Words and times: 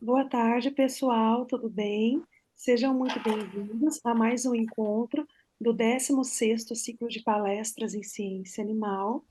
Boa 0.00 0.24
tarde, 0.24 0.70
pessoal, 0.70 1.44
tudo 1.44 1.68
bem? 1.68 2.22
Sejam 2.54 2.94
muito 2.94 3.18
bem-vindos 3.20 4.00
a 4.04 4.14
mais 4.14 4.46
um 4.46 4.54
encontro 4.54 5.26
do 5.60 5.74
16º 5.74 6.76
ciclo 6.76 7.08
de 7.08 7.20
palestras 7.20 7.94
em 7.94 8.02
ciência 8.04 8.62
animal. 8.62 9.24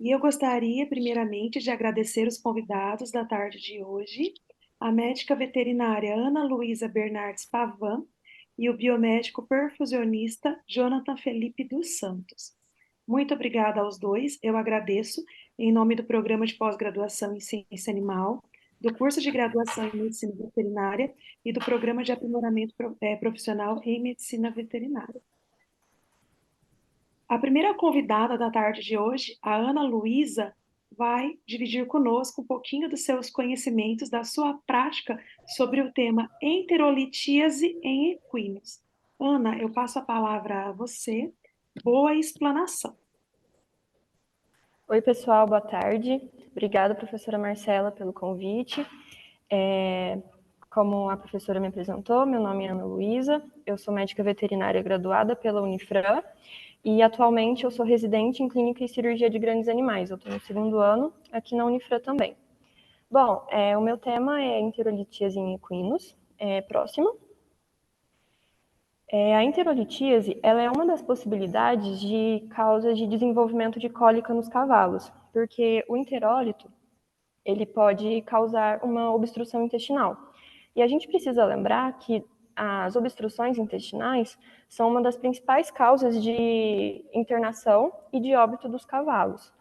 E 0.00 0.10
eu 0.10 0.18
gostaria, 0.18 0.86
primeiramente, 0.86 1.60
de 1.60 1.70
agradecer 1.70 2.26
os 2.26 2.38
convidados 2.38 3.10
da 3.10 3.26
tarde 3.26 3.60
de 3.60 3.84
hoje, 3.84 4.32
a 4.80 4.90
médica 4.90 5.36
veterinária 5.36 6.16
Ana 6.16 6.44
Luísa 6.44 6.88
Bernardes 6.88 7.44
Pavan 7.44 8.02
e 8.56 8.70
o 8.70 8.76
biomédico 8.76 9.46
perfusionista 9.46 10.58
Jonathan 10.66 11.18
Felipe 11.18 11.62
dos 11.62 11.98
Santos. 11.98 12.56
Muito 13.06 13.34
obrigada 13.34 13.82
aos 13.82 13.98
dois, 13.98 14.38
eu 14.42 14.56
agradeço 14.56 15.22
em 15.58 15.70
nome 15.70 15.94
do 15.94 16.04
Programa 16.04 16.46
de 16.46 16.54
Pós-Graduação 16.54 17.36
em 17.36 17.40
Ciência 17.40 17.90
Animal, 17.90 18.42
do 18.80 18.94
curso 18.94 19.20
de 19.20 19.30
graduação 19.30 19.86
em 19.88 19.96
Medicina 19.96 20.32
Veterinária 20.34 21.12
e 21.44 21.52
do 21.52 21.60
Programa 21.60 22.02
de 22.02 22.12
Aprimoramento 22.12 22.74
eh, 23.00 23.16
Profissional 23.16 23.80
em 23.84 24.00
Medicina 24.00 24.50
Veterinária. 24.50 25.20
A 27.28 27.38
primeira 27.38 27.74
convidada 27.74 28.36
da 28.38 28.50
tarde 28.50 28.80
de 28.82 28.96
hoje, 28.96 29.36
a 29.42 29.54
Ana 29.54 29.82
Luísa, 29.82 30.54
vai 30.96 31.38
dividir 31.46 31.86
conosco 31.86 32.42
um 32.42 32.46
pouquinho 32.46 32.88
dos 32.88 33.04
seus 33.04 33.30
conhecimentos, 33.30 34.10
da 34.10 34.24
sua 34.24 34.54
prática 34.66 35.22
sobre 35.56 35.80
o 35.80 35.92
tema 35.92 36.28
enterolitíase 36.42 37.78
em 37.82 38.12
equinos. 38.12 38.82
Ana, 39.20 39.56
eu 39.58 39.70
passo 39.70 39.98
a 39.98 40.02
palavra 40.02 40.68
a 40.68 40.72
você. 40.72 41.32
Boa 41.84 42.14
explanação. 42.14 42.99
Oi, 44.90 45.00
pessoal, 45.00 45.46
boa 45.46 45.60
tarde. 45.60 46.20
Obrigada, 46.50 46.96
professora 46.96 47.38
Marcela, 47.38 47.92
pelo 47.92 48.12
convite. 48.12 48.84
É, 49.48 50.18
como 50.68 51.08
a 51.08 51.16
professora 51.16 51.60
me 51.60 51.68
apresentou, 51.68 52.26
meu 52.26 52.40
nome 52.40 52.66
é 52.66 52.70
Ana 52.70 52.84
Luísa, 52.84 53.40
eu 53.64 53.78
sou 53.78 53.94
médica 53.94 54.24
veterinária 54.24 54.82
graduada 54.82 55.36
pela 55.36 55.62
Unifran 55.62 56.24
e 56.84 57.02
atualmente 57.02 57.62
eu 57.62 57.70
sou 57.70 57.86
residente 57.86 58.42
em 58.42 58.48
clínica 58.48 58.82
e 58.82 58.88
cirurgia 58.88 59.30
de 59.30 59.38
grandes 59.38 59.68
animais. 59.68 60.10
Eu 60.10 60.16
estou 60.16 60.32
no 60.32 60.40
segundo 60.40 60.80
ano 60.80 61.14
aqui 61.30 61.54
na 61.54 61.64
Unifran 61.66 62.00
também. 62.00 62.36
Bom, 63.08 63.46
é, 63.48 63.78
o 63.78 63.80
meu 63.80 63.96
tema 63.96 64.42
é 64.42 64.58
enterolitíase 64.58 65.38
em 65.38 65.54
equinos. 65.54 66.16
É, 66.36 66.62
próximo. 66.62 67.16
É, 69.12 69.34
a 69.34 69.42
enterolitíase 69.42 70.38
ela 70.40 70.62
é 70.62 70.70
uma 70.70 70.86
das 70.86 71.02
possibilidades 71.02 72.00
de 72.00 72.46
causas 72.50 72.96
de 72.96 73.08
desenvolvimento 73.08 73.80
de 73.80 73.88
cólica 73.88 74.32
nos 74.32 74.48
cavalos, 74.48 75.12
porque 75.32 75.84
o 75.88 75.96
enterólito 75.96 76.70
ele 77.44 77.66
pode 77.66 78.22
causar 78.22 78.84
uma 78.84 79.12
obstrução 79.12 79.64
intestinal. 79.64 80.16
E 80.76 80.82
a 80.82 80.86
gente 80.86 81.08
precisa 81.08 81.44
lembrar 81.44 81.98
que 81.98 82.24
as 82.54 82.94
obstruções 82.94 83.58
intestinais 83.58 84.38
são 84.68 84.88
uma 84.88 85.02
das 85.02 85.16
principais 85.16 85.72
causas 85.72 86.22
de 86.22 87.04
internação 87.12 87.92
e 88.12 88.20
de 88.20 88.36
óbito 88.36 88.68
dos 88.68 88.84
cavalos. 88.84 89.52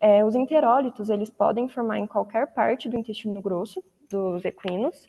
É, 0.00 0.24
os 0.24 0.34
enterólitos, 0.34 1.10
eles 1.10 1.28
podem 1.28 1.68
formar 1.68 1.98
em 1.98 2.06
qualquer 2.06 2.46
parte 2.54 2.88
do 2.88 2.96
intestino 2.96 3.42
grosso 3.42 3.84
dos 4.08 4.42
equinos, 4.44 5.06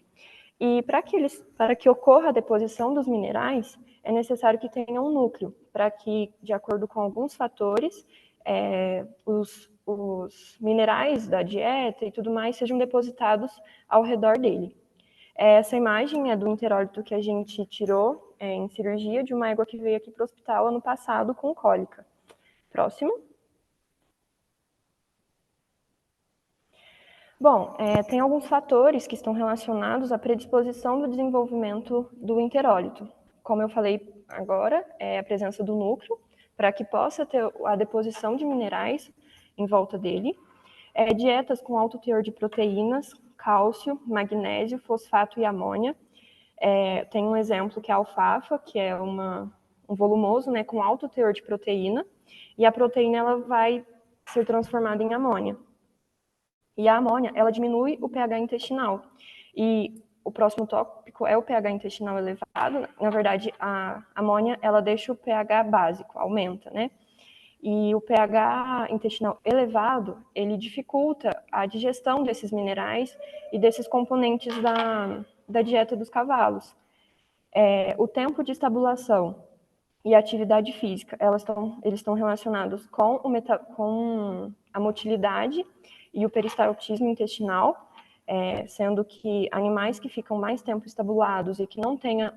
e 0.62 0.84
para 0.84 1.02
que, 1.02 1.16
eles, 1.16 1.44
para 1.58 1.76
que 1.76 1.90
ocorra 1.90 2.30
a 2.30 2.32
deposição 2.32 2.94
dos 2.94 3.08
minerais, 3.08 3.80
é 4.04 4.12
necessário 4.12 4.60
que 4.60 4.70
tenha 4.70 5.02
um 5.02 5.12
núcleo, 5.12 5.56
para 5.74 5.90
que, 5.90 6.32
de 6.40 6.54
acordo 6.54 6.88
com 6.88 7.02
alguns 7.02 7.34
fatores, 7.34 8.06
é, 8.46 9.04
os, 9.26 9.72
os 9.84 10.60
minerais 10.62 11.28
da 11.28 11.42
dieta 11.42 12.06
e 12.06 12.12
tudo 12.12 12.30
mais 12.30 12.58
sejam 12.58 12.78
depositados 12.78 13.52
ao 13.90 14.04
redor 14.04 14.38
dele. 14.38 14.78
Essa 15.36 15.76
imagem 15.76 16.30
é 16.30 16.38
do 16.38 16.48
enterólito 16.48 17.02
que 17.02 17.16
a 17.16 17.22
gente 17.22 17.66
tirou 17.66 18.36
é, 18.40 18.54
em 18.54 18.70
cirurgia 18.70 19.24
de 19.24 19.34
uma 19.34 19.50
égua 19.50 19.66
que 19.66 19.80
veio 19.80 19.98
aqui 19.98 20.12
para 20.12 20.22
o 20.22 20.26
hospital 20.26 20.68
ano 20.68 20.80
passado 20.80 21.34
com 21.34 21.56
cólica. 21.56 22.06
Próximo. 22.70 23.31
Bom, 27.42 27.74
é, 27.80 28.04
tem 28.04 28.20
alguns 28.20 28.46
fatores 28.46 29.08
que 29.08 29.16
estão 29.16 29.34
relacionados 29.34 30.12
à 30.12 30.20
predisposição 30.20 31.02
do 31.02 31.08
desenvolvimento 31.08 32.08
do 32.14 32.40
enterólito. 32.40 33.10
Como 33.42 33.64
eu 33.64 33.68
falei 33.68 34.14
agora, 34.30 34.86
é 35.00 35.18
a 35.18 35.24
presença 35.24 35.64
do 35.64 35.76
núcleo, 35.76 36.20
para 36.56 36.72
que 36.72 36.86
possa 36.86 37.26
ter 37.26 37.44
a 37.66 37.76
deposição 37.76 38.36
de 38.36 38.46
minerais 38.46 39.12
em 39.58 39.66
volta 39.66 39.98
dele. 39.98 40.38
É, 40.94 41.16
dietas 41.16 41.60
com 41.60 41.80
alto 41.80 41.98
teor 41.98 42.22
de 42.22 42.32
proteínas, 42.32 43.12
cálcio, 43.36 44.00
magnésio, 44.06 44.78
fosfato 44.78 45.40
e 45.40 45.44
amônia. 45.44 45.96
É, 46.60 47.06
tem 47.06 47.24
um 47.26 47.36
exemplo 47.36 47.82
que 47.82 47.90
é 47.90 47.96
a 47.96 47.98
alfafa, 47.98 48.60
que 48.60 48.78
é 48.78 48.94
uma, 48.96 49.52
um 49.90 49.96
volumoso 49.96 50.52
né, 50.52 50.64
com 50.64 50.80
alto 50.84 51.10
teor 51.10 51.34
de 51.34 51.42
proteína, 51.42 52.06
e 52.56 52.68
a 52.68 52.72
proteína 52.72 53.18
ela 53.18 53.38
vai 53.38 53.84
ser 54.28 54.46
transformada 54.46 55.02
em 55.02 55.16
amônia. 55.16 55.58
E 56.78 56.88
a 56.88 56.98
amônia, 56.98 57.32
ela 57.36 57.52
diminui 57.52 57.98
o 58.02 58.10
pH 58.10 58.40
intestinal. 58.40 59.04
E 59.56 59.94
o 60.24 60.32
próximo 60.32 60.68
tópico 60.68 61.26
é 61.26 61.36
o 61.36 61.42
pH 61.42 61.72
intestinal 61.72 62.18
elevado. 62.18 62.88
Na 63.00 63.10
verdade, 63.10 63.54
a 63.60 64.04
amônia, 64.16 64.58
ela 64.62 64.82
deixa 64.82 65.12
o 65.12 65.16
pH 65.16 65.64
básico, 65.64 66.18
aumenta, 66.18 66.70
né? 66.70 66.92
E 67.62 67.94
o 67.94 68.02
pH 68.02 68.88
intestinal 68.90 69.40
elevado, 69.46 70.18
ele 70.34 70.58
dificulta 70.58 71.44
a 71.52 71.66
digestão 71.68 72.24
desses 72.24 72.52
minerais 72.52 73.16
e 73.54 73.60
desses 73.60 73.88
componentes 73.88 74.60
da, 74.62 75.24
da 75.48 75.62
dieta 75.62 75.96
dos 75.96 76.10
cavalos. 76.10 76.76
É, 77.54 77.96
o 78.00 78.08
tempo 78.08 78.44
de 78.44 78.52
estabulação 78.52 79.44
e 80.04 80.16
a 80.16 80.20
atividade 80.20 80.72
física, 80.72 81.16
elas 81.20 81.42
estão, 81.42 81.80
eles 81.84 82.00
estão 82.00 82.16
relacionados 82.16 82.88
com, 82.88 83.18
o 83.18 83.30
meta, 83.30 83.60
com 83.60 84.52
a 84.74 84.80
motilidade 84.80 85.64
e 86.14 86.26
o 86.26 86.30
peristaltismo 86.30 87.08
intestinal, 87.08 87.92
é, 88.28 88.66
sendo 88.68 89.04
que 89.04 89.48
animais 89.52 90.00
que 90.00 90.10
ficam 90.10 90.38
mais 90.38 90.62
tempo 90.62 90.86
estabulados 90.86 91.60
e 91.60 91.68
que 91.68 91.80
não 91.80 91.98
tenham 91.98 92.32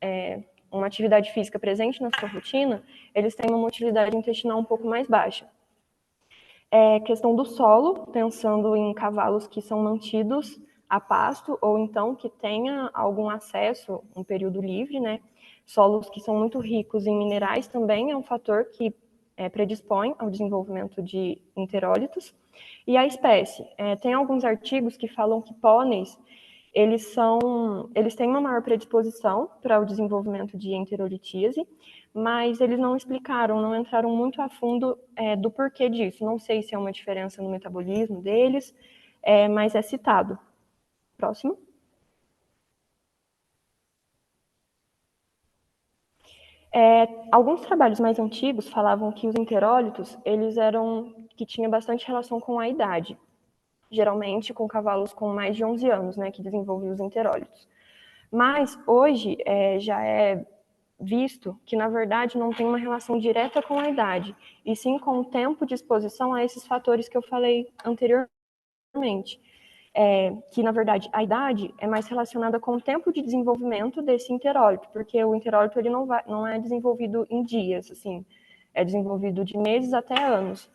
é, 0.00 0.42
uma 0.70 0.86
atividade 0.86 1.30
física 1.32 1.58
presente 1.58 2.02
na 2.02 2.10
sua 2.18 2.28
rotina, 2.28 2.82
eles 3.14 3.34
têm 3.34 3.50
uma 3.50 3.58
motilidade 3.58 4.16
intestinal 4.16 4.58
um 4.58 4.64
pouco 4.64 4.86
mais 4.86 5.06
baixa. 5.06 5.46
É 6.70 7.00
questão 7.00 7.36
do 7.36 7.44
solo, 7.44 8.06
pensando 8.06 8.74
em 8.74 8.94
cavalos 8.94 9.46
que 9.46 9.60
são 9.60 9.82
mantidos 9.82 10.58
a 10.88 10.98
pasto 10.98 11.58
ou 11.60 11.78
então 11.78 12.14
que 12.14 12.28
tenha 12.28 12.90
algum 12.94 13.28
acesso, 13.28 14.02
um 14.16 14.24
período 14.24 14.60
livre, 14.60 14.98
né? 14.98 15.20
Solos 15.66 16.08
que 16.08 16.20
são 16.20 16.34
muito 16.34 16.58
ricos 16.58 17.06
em 17.06 17.16
minerais 17.16 17.66
também 17.66 18.10
é 18.10 18.16
um 18.16 18.22
fator 18.22 18.64
que 18.66 18.94
é, 19.36 19.48
predispõe 19.48 20.14
ao 20.18 20.30
desenvolvimento 20.30 21.02
de 21.02 21.40
enterólitos. 21.56 22.34
E 22.86 22.96
a 22.96 23.06
espécie, 23.06 23.66
é, 23.78 23.96
tem 23.96 24.12
alguns 24.12 24.44
artigos 24.44 24.96
que 24.96 25.08
falam 25.08 25.40
que 25.40 25.54
pôneis 25.54 26.18
eles 26.72 27.12
são, 27.12 27.90
eles 27.94 28.14
têm 28.14 28.28
uma 28.28 28.40
maior 28.40 28.62
predisposição 28.62 29.50
para 29.60 29.78
o 29.78 29.84
desenvolvimento 29.84 30.56
de 30.56 30.72
enterolitíase, 30.72 31.66
mas 32.14 32.60
eles 32.60 32.78
não 32.78 32.96
explicaram, 32.96 33.60
não 33.60 33.76
entraram 33.76 34.10
muito 34.14 34.40
a 34.40 34.48
fundo 34.48 34.98
é, 35.14 35.36
do 35.36 35.50
porquê 35.50 35.88
disso. 35.90 36.24
Não 36.24 36.38
sei 36.38 36.62
se 36.62 36.74
é 36.74 36.78
uma 36.78 36.92
diferença 36.92 37.42
no 37.42 37.50
metabolismo 37.50 38.22
deles, 38.22 38.74
é, 39.22 39.48
mas 39.48 39.74
é 39.74 39.82
citado. 39.82 40.38
Próximo. 41.16 41.58
É, 46.74 47.06
alguns 47.30 47.60
trabalhos 47.60 48.00
mais 48.00 48.18
antigos 48.18 48.66
falavam 48.68 49.12
que 49.12 49.28
os 49.28 49.34
enterólitos, 49.34 50.16
eles 50.24 50.56
eram 50.56 51.21
que 51.34 51.46
tinha 51.46 51.68
bastante 51.68 52.06
relação 52.06 52.40
com 52.40 52.58
a 52.58 52.68
idade 52.68 53.18
geralmente 53.92 54.54
com 54.54 54.66
cavalos 54.66 55.12
com 55.12 55.28
mais 55.28 55.54
de 55.54 55.62
11 55.62 55.90
anos, 55.90 56.16
né, 56.16 56.30
que 56.30 56.42
desenvolvem 56.42 56.90
os 56.90 56.98
enterólitos. 56.98 57.68
Mas 58.30 58.78
hoje 58.86 59.36
é, 59.44 59.78
já 59.78 60.02
é 60.02 60.46
visto 60.98 61.60
que, 61.66 61.76
na 61.76 61.88
verdade, 61.88 62.38
não 62.38 62.50
tem 62.50 62.66
uma 62.66 62.78
relação 62.78 63.18
direta 63.18 63.60
com 63.60 63.78
a 63.78 63.90
idade, 63.90 64.34
e 64.64 64.74
sim 64.74 64.98
com 64.98 65.18
o 65.18 65.24
tempo 65.24 65.66
de 65.66 65.74
exposição 65.74 66.32
a 66.32 66.42
esses 66.42 66.66
fatores 66.66 67.08
que 67.08 67.16
eu 67.16 67.22
falei 67.22 67.68
anteriormente. 67.84 69.38
É, 69.94 70.34
que, 70.50 70.62
na 70.62 70.72
verdade, 70.72 71.10
a 71.12 71.22
idade 71.22 71.74
é 71.78 71.86
mais 71.86 72.08
relacionada 72.08 72.58
com 72.58 72.76
o 72.76 72.80
tempo 72.80 73.12
de 73.12 73.20
desenvolvimento 73.20 74.00
desse 74.00 74.32
enterólito, 74.32 74.88
porque 74.90 75.22
o 75.22 75.34
enterólito 75.34 75.78
ele 75.78 75.90
não, 75.90 76.06
vai, 76.06 76.22
não 76.26 76.46
é 76.46 76.58
desenvolvido 76.58 77.26
em 77.28 77.42
dias, 77.42 77.90
assim, 77.90 78.24
é 78.72 78.82
desenvolvido 78.86 79.44
de 79.44 79.58
meses 79.58 79.92
até 79.92 80.18
anos. 80.18 80.70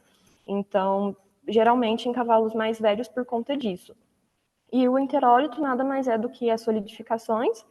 Então, 0.47 1.15
geralmente 1.47 2.07
em 2.07 2.13
cavalos 2.13 2.53
mais 2.53 2.79
velhos 2.79 3.07
por 3.07 3.25
conta 3.25 3.55
disso. 3.55 3.95
E 4.71 4.87
o 4.87 4.97
enterólito 4.97 5.61
nada 5.61 5.83
mais 5.83 6.07
é 6.07 6.17
do 6.17 6.29
que 6.29 6.49
as 6.49 6.61
solidificações 6.61 7.65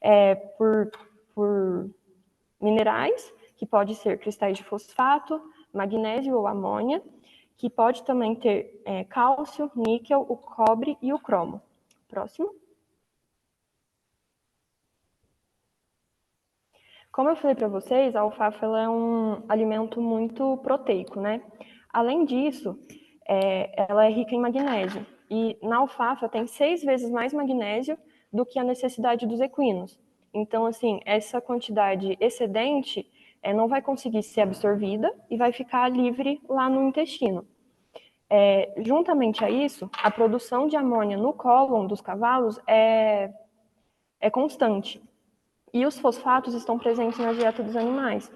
é, 0.00 0.34
por, 0.34 0.90
por 1.34 1.90
minerais, 2.60 3.32
que 3.56 3.66
pode 3.66 3.94
ser 3.94 4.18
cristais 4.18 4.56
de 4.56 4.64
fosfato, 4.64 5.40
magnésio 5.72 6.36
ou 6.36 6.46
amônia, 6.46 7.02
que 7.56 7.68
pode 7.68 8.02
também 8.04 8.34
ter 8.34 8.82
é, 8.84 9.04
cálcio, 9.04 9.70
níquel, 9.76 10.24
o 10.28 10.36
cobre 10.36 10.96
e 11.02 11.12
o 11.12 11.18
cromo. 11.18 11.60
Próximo. 12.08 12.54
Como 17.12 17.28
eu 17.28 17.36
falei 17.36 17.54
para 17.54 17.68
vocês, 17.68 18.14
a 18.14 18.20
alfafa 18.20 18.64
é 18.66 18.88
um 18.88 19.42
alimento 19.48 20.00
muito 20.00 20.56
proteico, 20.58 21.20
né? 21.20 21.42
Além 21.92 22.24
disso, 22.24 22.78
é, 23.28 23.86
ela 23.88 24.06
é 24.06 24.10
rica 24.10 24.34
em 24.34 24.40
magnésio. 24.40 25.06
E 25.30 25.56
na 25.62 25.78
alfafa 25.78 26.28
tem 26.28 26.46
seis 26.46 26.82
vezes 26.82 27.10
mais 27.10 27.32
magnésio 27.32 27.96
do 28.32 28.44
que 28.44 28.58
a 28.58 28.64
necessidade 28.64 29.26
dos 29.26 29.40
equinos. 29.40 29.98
Então, 30.32 30.66
assim, 30.66 31.00
essa 31.04 31.40
quantidade 31.40 32.16
excedente 32.20 33.08
é, 33.42 33.52
não 33.52 33.68
vai 33.68 33.82
conseguir 33.82 34.22
ser 34.22 34.42
absorvida 34.42 35.12
e 35.28 35.36
vai 35.36 35.52
ficar 35.52 35.88
livre 35.88 36.40
lá 36.48 36.68
no 36.68 36.88
intestino. 36.88 37.46
É, 38.28 38.72
juntamente 38.78 39.44
a 39.44 39.50
isso, 39.50 39.90
a 39.92 40.10
produção 40.10 40.68
de 40.68 40.76
amônia 40.76 41.16
no 41.16 41.32
cólon 41.32 41.86
dos 41.86 42.00
cavalos 42.00 42.60
é, 42.66 43.32
é 44.20 44.30
constante. 44.30 45.02
E 45.72 45.84
os 45.84 45.98
fosfatos 45.98 46.54
estão 46.54 46.78
presentes 46.78 47.18
na 47.18 47.32
dieta 47.32 47.62
dos 47.62 47.74
animais. 47.74 48.30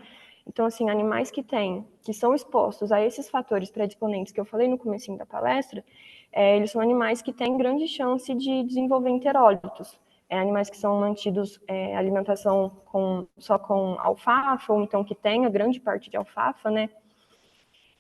Então, 0.46 0.67
assim, 0.67 0.91
animais 0.91 1.31
que 1.31 1.43
têm, 1.43 1.87
que 2.02 2.12
são 2.12 2.35
expostos 2.35 2.93
a 2.93 3.00
esses 3.02 3.31
fatores 3.31 3.70
predisponentes 3.70 4.32
que 4.32 4.41
eu 4.41 4.44
falei 4.44 4.69
no 4.69 4.79
começo 4.79 5.17
da 5.17 5.25
palestra, 5.25 5.85
é, 6.31 6.56
eles 6.56 6.70
são 6.70 6.81
animais 6.81 7.23
que 7.23 7.32
têm 7.32 7.56
grande 7.56 7.88
chance 7.88 8.32
de 8.35 8.62
desenvolver 8.64 9.11
enterólitos. 9.11 9.99
É, 10.29 10.38
animais 10.38 10.70
que 10.70 10.76
são 10.76 10.99
mantidos 11.00 11.61
é, 11.69 11.96
alimentação 11.96 12.70
com, 12.87 13.26
só 13.38 13.58
com 13.58 13.96
alfafa, 13.99 14.73
ou 14.73 14.82
então 14.82 15.05
que 15.05 15.14
tenha 15.14 15.49
grande 15.49 15.81
parte 15.81 16.11
de 16.11 16.17
alfafa, 16.17 16.70
né? 16.70 16.88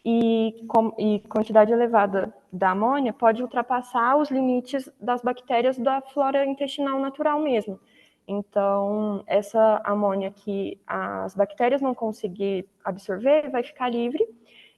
E, 0.04 0.64
com, 0.68 0.94
e 0.98 1.20
quantidade 1.20 1.72
elevada 1.72 2.34
da 2.52 2.70
amônia 2.70 3.12
pode 3.12 3.42
ultrapassar 3.42 4.16
os 4.16 4.30
limites 4.30 4.90
das 5.00 5.22
bactérias 5.22 5.78
da 5.78 6.02
flora 6.02 6.44
intestinal 6.44 6.98
natural 7.00 7.40
mesmo. 7.40 7.80
Então, 8.26 9.22
essa 9.26 9.80
amônia 9.84 10.30
que 10.30 10.80
as 10.86 11.34
bactérias 11.34 11.82
não 11.82 11.94
conseguir 11.94 12.66
absorver 12.82 13.50
vai 13.50 13.62
ficar 13.62 13.88
livre, 13.90 14.26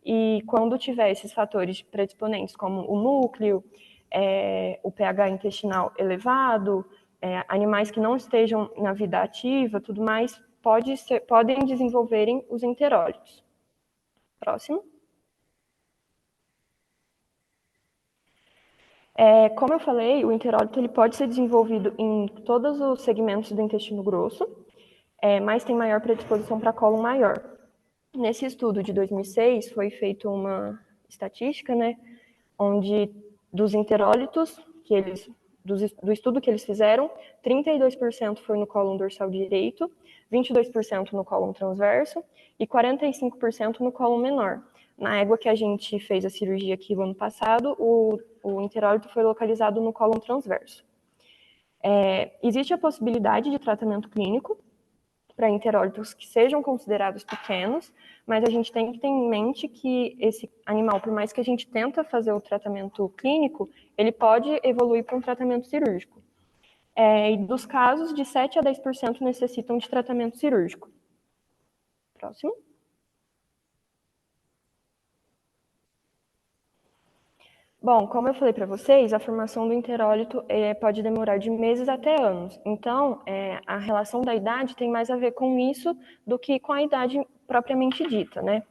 e 0.04 0.42
quando 0.46 0.78
tiver 0.78 1.10
esses 1.10 1.32
fatores 1.32 1.82
predisponentes, 1.82 2.54
como 2.56 2.88
o 2.90 3.00
núcleo, 3.00 3.64
é, 4.10 4.78
o 4.82 4.90
pH 4.90 5.30
intestinal 5.30 5.92
elevado, 5.98 6.84
é, 7.20 7.44
animais 7.48 7.90
que 7.90 7.98
não 7.98 8.16
estejam 8.16 8.70
na 8.76 8.92
vida 8.92 9.20
ativa, 9.20 9.80
tudo 9.80 10.00
mais, 10.02 10.40
pode 10.62 10.96
ser, 10.96 11.20
podem 11.20 11.58
desenvolverem 11.64 12.44
os 12.48 12.62
enterólitos. 12.62 13.44
Próximo. 14.38 14.82
É, 19.18 19.48
como 19.50 19.72
eu 19.72 19.80
falei, 19.80 20.24
o 20.24 20.30
enterólito 20.30 20.78
ele 20.78 20.88
pode 20.88 21.16
ser 21.16 21.26
desenvolvido 21.26 21.94
em 21.96 22.26
todos 22.44 22.80
os 22.80 23.02
segmentos 23.02 23.50
do 23.50 23.62
intestino 23.62 24.02
grosso, 24.02 24.46
é, 25.22 25.40
mas 25.40 25.64
tem 25.64 25.74
maior 25.74 26.00
predisposição 26.02 26.60
para 26.60 26.72
colo 26.72 27.00
maior. 27.00 27.42
Nesse 28.14 28.44
estudo 28.44 28.82
de 28.82 28.92
2006 28.92 29.72
foi 29.72 29.90
feita 29.90 30.28
uma 30.28 30.78
estatística, 31.08 31.74
né, 31.74 31.96
onde 32.58 33.10
dos 33.50 33.72
enterólitos 33.72 34.60
que 34.84 34.94
eles 34.94 35.30
do, 35.64 35.74
do 36.02 36.12
estudo 36.12 36.40
que 36.40 36.48
eles 36.48 36.64
fizeram, 36.64 37.10
32% 37.44 38.38
foi 38.38 38.56
no 38.56 38.66
colo 38.66 38.96
dorsal 38.96 39.28
direito, 39.28 39.90
22% 40.32 41.12
no 41.12 41.24
colo 41.24 41.52
transverso 41.52 42.22
e 42.58 42.66
45% 42.66 43.80
no 43.80 43.90
colo 43.90 44.16
menor. 44.16 44.62
Na 44.96 45.18
égua 45.18 45.36
que 45.36 45.48
a 45.48 45.54
gente 45.54 45.98
fez 46.00 46.24
a 46.24 46.30
cirurgia 46.30 46.74
aqui 46.74 46.94
no 46.94 47.02
ano 47.02 47.14
passado, 47.14 47.76
o, 47.78 48.18
o 48.42 48.62
interólito 48.62 49.08
foi 49.10 49.22
localizado 49.22 49.80
no 49.80 49.92
colo 49.92 50.18
transverso. 50.18 50.84
É, 51.82 52.32
existe 52.42 52.72
a 52.72 52.78
possibilidade 52.78 53.50
de 53.50 53.58
tratamento 53.58 54.08
clínico 54.08 54.58
para 55.36 55.50
interólitos 55.50 56.14
que 56.14 56.26
sejam 56.26 56.62
considerados 56.62 57.22
pequenos, 57.22 57.92
mas 58.26 58.42
a 58.42 58.50
gente 58.50 58.72
tem 58.72 58.90
que 58.90 58.98
ter 58.98 59.06
em 59.06 59.28
mente 59.28 59.68
que 59.68 60.16
esse 60.18 60.50
animal, 60.64 60.98
por 60.98 61.12
mais 61.12 61.30
que 61.32 61.40
a 61.40 61.44
gente 61.44 61.68
tenta 61.68 62.02
fazer 62.02 62.32
o 62.32 62.40
tratamento 62.40 63.06
clínico, 63.10 63.68
ele 63.98 64.10
pode 64.10 64.48
evoluir 64.62 65.04
para 65.04 65.16
um 65.16 65.20
tratamento 65.20 65.66
cirúrgico. 65.66 66.22
É, 66.94 67.30
e 67.32 67.36
dos 67.36 67.66
casos, 67.66 68.14
de 68.14 68.24
7 68.24 68.58
a 68.58 68.62
10% 68.62 69.20
necessitam 69.20 69.76
de 69.76 69.86
tratamento 69.86 70.38
cirúrgico. 70.38 70.90
Próximo. 72.14 72.65
Bom, 77.86 78.08
como 78.08 78.26
eu 78.26 78.34
falei 78.34 78.52
para 78.52 78.66
vocês, 78.66 79.12
a 79.12 79.20
formação 79.20 79.68
do 79.68 79.72
interólito 79.72 80.44
é, 80.48 80.74
pode 80.74 81.04
demorar 81.04 81.38
de 81.38 81.48
meses 81.48 81.88
até 81.88 82.20
anos. 82.20 82.60
Então, 82.64 83.22
é, 83.24 83.60
a 83.64 83.78
relação 83.78 84.22
da 84.22 84.34
idade 84.34 84.74
tem 84.74 84.90
mais 84.90 85.08
a 85.08 85.14
ver 85.14 85.30
com 85.30 85.56
isso 85.56 85.96
do 86.26 86.36
que 86.36 86.58
com 86.58 86.72
a 86.72 86.82
idade 86.82 87.24
propriamente 87.46 88.04
dita, 88.08 88.42
né? 88.42 88.64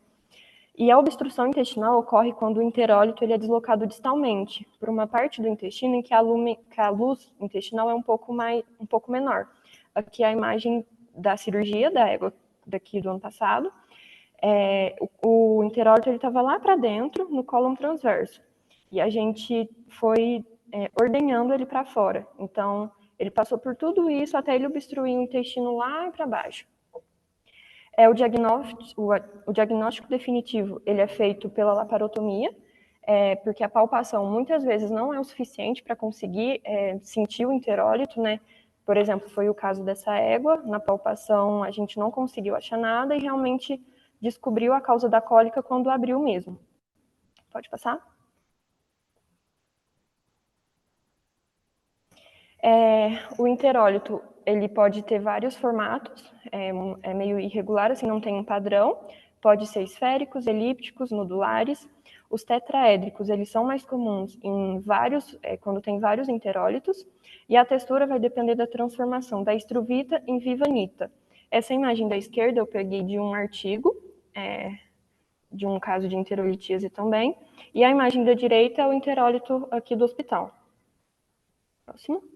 E 0.78 0.92
a 0.92 1.00
obstrução 1.00 1.48
intestinal 1.48 1.98
ocorre 1.98 2.34
quando 2.34 2.58
o 2.58 2.62
interólito 2.62 3.24
ele 3.24 3.32
é 3.32 3.38
deslocado 3.38 3.88
distalmente, 3.88 4.68
por 4.78 4.90
uma 4.90 5.08
parte 5.08 5.42
do 5.42 5.48
intestino 5.48 5.96
em 5.96 6.02
que 6.02 6.14
a, 6.14 6.20
lume, 6.20 6.60
que 6.70 6.82
a 6.82 6.90
luz 6.90 7.34
intestinal 7.40 7.90
é 7.90 7.94
um 7.94 8.02
pouco, 8.02 8.34
mais, 8.34 8.66
um 8.78 8.86
pouco 8.86 9.10
menor. 9.10 9.48
Aqui 9.96 10.26
é 10.26 10.28
a 10.28 10.32
imagem 10.34 10.86
da 11.16 11.38
cirurgia 11.38 11.90
da 11.90 12.06
égua 12.06 12.34
daqui 12.68 13.00
do 13.00 13.12
ano 13.12 13.22
passado. 13.22 13.72
É, 14.44 14.94
o, 15.24 15.60
o 15.60 15.64
interólito 15.64 16.10
estava 16.10 16.42
lá 16.42 16.60
para 16.60 16.76
dentro, 16.76 17.30
no 17.30 17.46
cólon 17.46 17.76
transverso 17.76 18.44
e 18.96 19.02
a 19.02 19.10
gente 19.10 19.70
foi 19.90 20.46
é, 20.72 20.90
ordenhando 21.00 21.54
ele 21.54 21.66
para 21.66 21.84
fora. 21.84 22.26
Então, 22.40 22.90
ele 23.20 23.30
passou 23.30 23.58
por 23.58 23.76
tudo 23.76 24.10
isso 24.10 24.38
até 24.38 24.56
ele 24.56 24.66
obstruir 24.66 25.18
o 25.18 25.22
intestino 25.22 25.76
lá 25.76 26.10
para 26.12 26.26
baixo. 26.26 26.66
É, 27.98 28.08
o, 28.08 28.14
diagnóstico, 28.14 29.02
o, 29.02 29.10
o, 29.48 29.54
diagnóstico 29.54 30.08
definitivo 30.08 30.82
ele 30.86 31.02
é 31.02 31.08
feito 31.08 31.50
pela 31.50 31.74
laparotomia, 31.74 32.56
é, 33.04 33.36
porque 33.36 33.66
a 33.66 33.70
palpação 33.70 34.32
muitas 34.32 34.64
vezes 34.64 34.90
não 34.90 35.14
é 35.14 35.20
o 35.20 35.24
suficiente 35.26 35.84
para 35.84 35.96
conseguir 35.96 36.62
é, 36.64 36.98
sentir 37.04 37.46
o 37.46 37.52
interólito, 37.52 38.22
né? 38.22 38.40
Por 38.86 38.96
exemplo, 38.96 39.30
foi 39.30 39.50
o 39.50 39.54
caso 39.54 39.84
dessa 39.84 40.16
égua, 40.16 40.62
na 40.66 40.80
palpação 40.80 41.64
a 41.64 41.72
gente 41.72 42.00
não 42.00 42.10
conseguiu 42.10 42.56
achar 42.56 42.78
nada 42.78 43.14
e 43.14 43.20
realmente 43.20 43.82
descobriu 44.22 44.74
a 44.74 44.80
causa 44.80 45.10
da 45.10 45.20
cólica 45.20 45.62
quando 45.62 45.90
abriu 45.90 46.18
mesmo. 46.20 46.58
Pode 47.52 47.70
passar? 47.70 48.15
É, 52.68 53.20
o 53.38 53.48
interólito, 53.48 54.24
ele 54.44 54.68
pode 54.68 55.04
ter 55.04 55.20
vários 55.20 55.56
formatos, 55.56 56.34
é, 56.52 56.72
é, 57.04 57.14
meio 57.14 57.40
irregular, 57.40 57.92
assim, 57.92 58.08
não 58.08 58.20
tem 58.20 58.34
um 58.34 58.44
padrão. 58.44 58.98
Pode 59.40 59.68
ser 59.68 59.84
esféricos, 59.84 60.48
elípticos, 60.48 61.12
nodulares. 61.12 61.88
Os 62.28 62.44
tetraédricos, 62.44 63.30
eles 63.30 63.50
são 63.50 63.64
mais 63.66 63.86
comuns 63.86 64.36
em 64.42 64.80
vários, 64.80 65.38
é, 65.44 65.56
quando 65.58 65.80
tem 65.80 66.00
vários 66.00 66.28
interólitos. 66.28 67.06
E 67.48 67.56
a 67.56 67.64
textura 67.64 68.08
vai 68.08 68.20
depender 68.20 68.56
da 68.56 68.66
transformação 68.66 69.44
da 69.44 69.54
estruvita 69.54 70.24
em 70.26 70.40
vivanita. 70.40 71.12
Essa 71.52 71.72
imagem 71.72 72.08
da 72.08 72.18
esquerda 72.18 72.60
eu 72.60 72.66
peguei 72.66 73.04
de 73.04 73.20
um 73.20 73.36
artigo, 73.36 73.96
é, 74.34 74.72
de 75.52 75.68
um 75.68 75.80
caso 75.80 76.08
de 76.08 76.16
enterolitíase 76.16 76.90
também. 76.90 77.38
E 77.76 77.84
a 77.84 77.92
imagem 77.92 78.24
da 78.24 78.34
direita 78.34 78.82
é 78.82 78.88
o 78.88 78.94
interólito 78.94 79.68
aqui 79.70 79.96
do 79.96 80.04
hospital. 80.04 80.52
Próximo. 81.86 82.35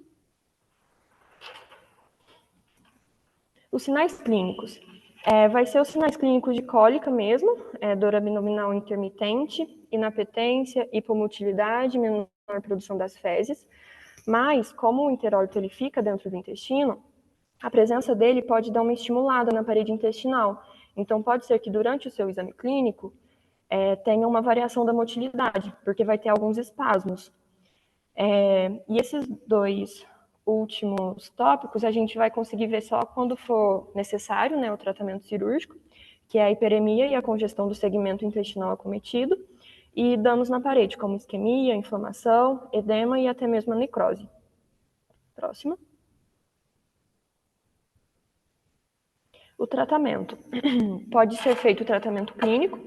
Os 3.72 3.84
sinais 3.84 4.20
clínicos. 4.20 4.80
É, 5.24 5.48
vai 5.48 5.66
ser 5.66 5.80
os 5.80 5.90
sinais 5.90 6.18
clínicos 6.18 6.56
de 6.56 6.64
cólica 6.64 7.12
mesmo, 7.12 7.56
é, 7.80 7.96
dor 7.96 8.16
abdominal 8.16 8.74
intermitente, 8.74 9.68
inapetência, 9.92 10.90
hipomotilidade, 10.92 12.00
menor 12.00 12.28
produção 12.64 12.98
das 12.98 13.16
fezes. 13.18 13.68
Mas, 14.26 14.72
como 14.72 15.06
o 15.06 15.12
interólito 15.12 15.58
ele 15.60 15.70
fica 15.70 16.02
dentro 16.02 16.30
do 16.30 16.36
intestino, 16.36 17.04
a 17.62 17.70
presença 17.70 18.16
dele 18.16 18.42
pode 18.42 18.72
dar 18.72 18.82
uma 18.82 18.94
estimulada 18.94 19.52
na 19.52 19.64
parede 19.64 19.92
intestinal. 19.92 20.64
Então, 20.96 21.22
pode 21.22 21.46
ser 21.46 21.60
que 21.60 21.70
durante 21.70 22.08
o 22.08 22.12
seu 22.12 22.28
exame 22.30 22.54
clínico 22.54 23.14
é, 23.70 23.96
tenha 23.98 24.28
uma 24.28 24.42
variação 24.42 24.84
da 24.84 24.94
motilidade, 24.94 25.72
porque 25.84 26.04
vai 26.04 26.18
ter 26.18 26.30
alguns 26.30 26.58
espasmos. 26.58 27.32
É, 28.16 28.72
e 28.88 28.98
esses 28.98 29.28
dois 29.46 30.06
últimos 30.50 31.30
tópicos 31.30 31.84
a 31.84 31.92
gente 31.92 32.18
vai 32.18 32.30
conseguir 32.30 32.68
ver 32.68 32.82
só 32.82 33.06
quando 33.06 33.36
for 33.36 33.92
necessário 33.96 34.60
né, 34.60 34.72
o 34.72 34.78
tratamento 34.78 35.26
cirúrgico, 35.26 35.76
que 36.28 36.38
é 36.38 36.44
a 36.44 36.52
hiperemia 36.52 37.08
e 37.08 37.16
a 37.16 37.22
congestão 37.22 37.68
do 37.68 37.76
segmento 37.76 38.26
intestinal 38.26 38.72
acometido, 38.72 39.38
e 39.96 40.16
danos 40.16 40.50
na 40.50 40.62
parede, 40.62 40.98
como 40.98 41.16
isquemia, 41.16 41.76
inflamação, 41.76 42.70
edema 42.72 43.20
e 43.20 43.28
até 43.28 43.48
mesmo 43.48 43.74
a 43.74 43.76
necrose. 43.76 44.30
Próximo. 45.36 45.78
O 49.58 49.68
tratamento. 49.68 50.38
Pode 51.12 51.36
ser 51.38 51.56
feito 51.56 51.84
tratamento 51.84 52.34
clínico, 52.34 52.80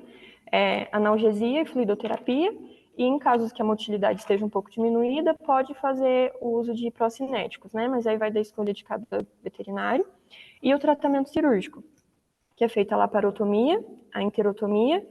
é, 0.51 0.89
analgesia 0.93 1.63
e 1.63 1.67
fluidoterapia, 1.67 2.55
E 2.97 3.05
em 3.05 3.19
casos 3.19 3.53
que 3.53 3.63
a 3.63 3.65
motilidade 3.65 4.21
esteja 4.21 4.45
um 4.45 4.51
pouco 4.51 4.71
diminuída, 4.71 5.35
pode 5.35 5.75
fazer 5.75 6.33
o 6.41 6.51
uso 6.59 6.75
de 6.75 6.91
procinéticos, 6.91 7.73
né? 7.73 7.89
Mas 7.89 8.07
aí 8.07 8.19
vai 8.19 8.31
da 8.31 8.41
escolha 8.41 8.73
de 8.73 8.85
cada 8.85 9.27
veterinário. 9.43 10.07
E 10.63 10.75
o 10.75 10.79
tratamento 10.79 11.31
cirúrgico, 11.31 11.83
que 12.55 12.65
é 12.65 12.69
feita 12.69 12.95
a 12.95 12.99
laparotomia, 12.99 13.83
a 14.13 14.23
enterotomia, 14.23 15.07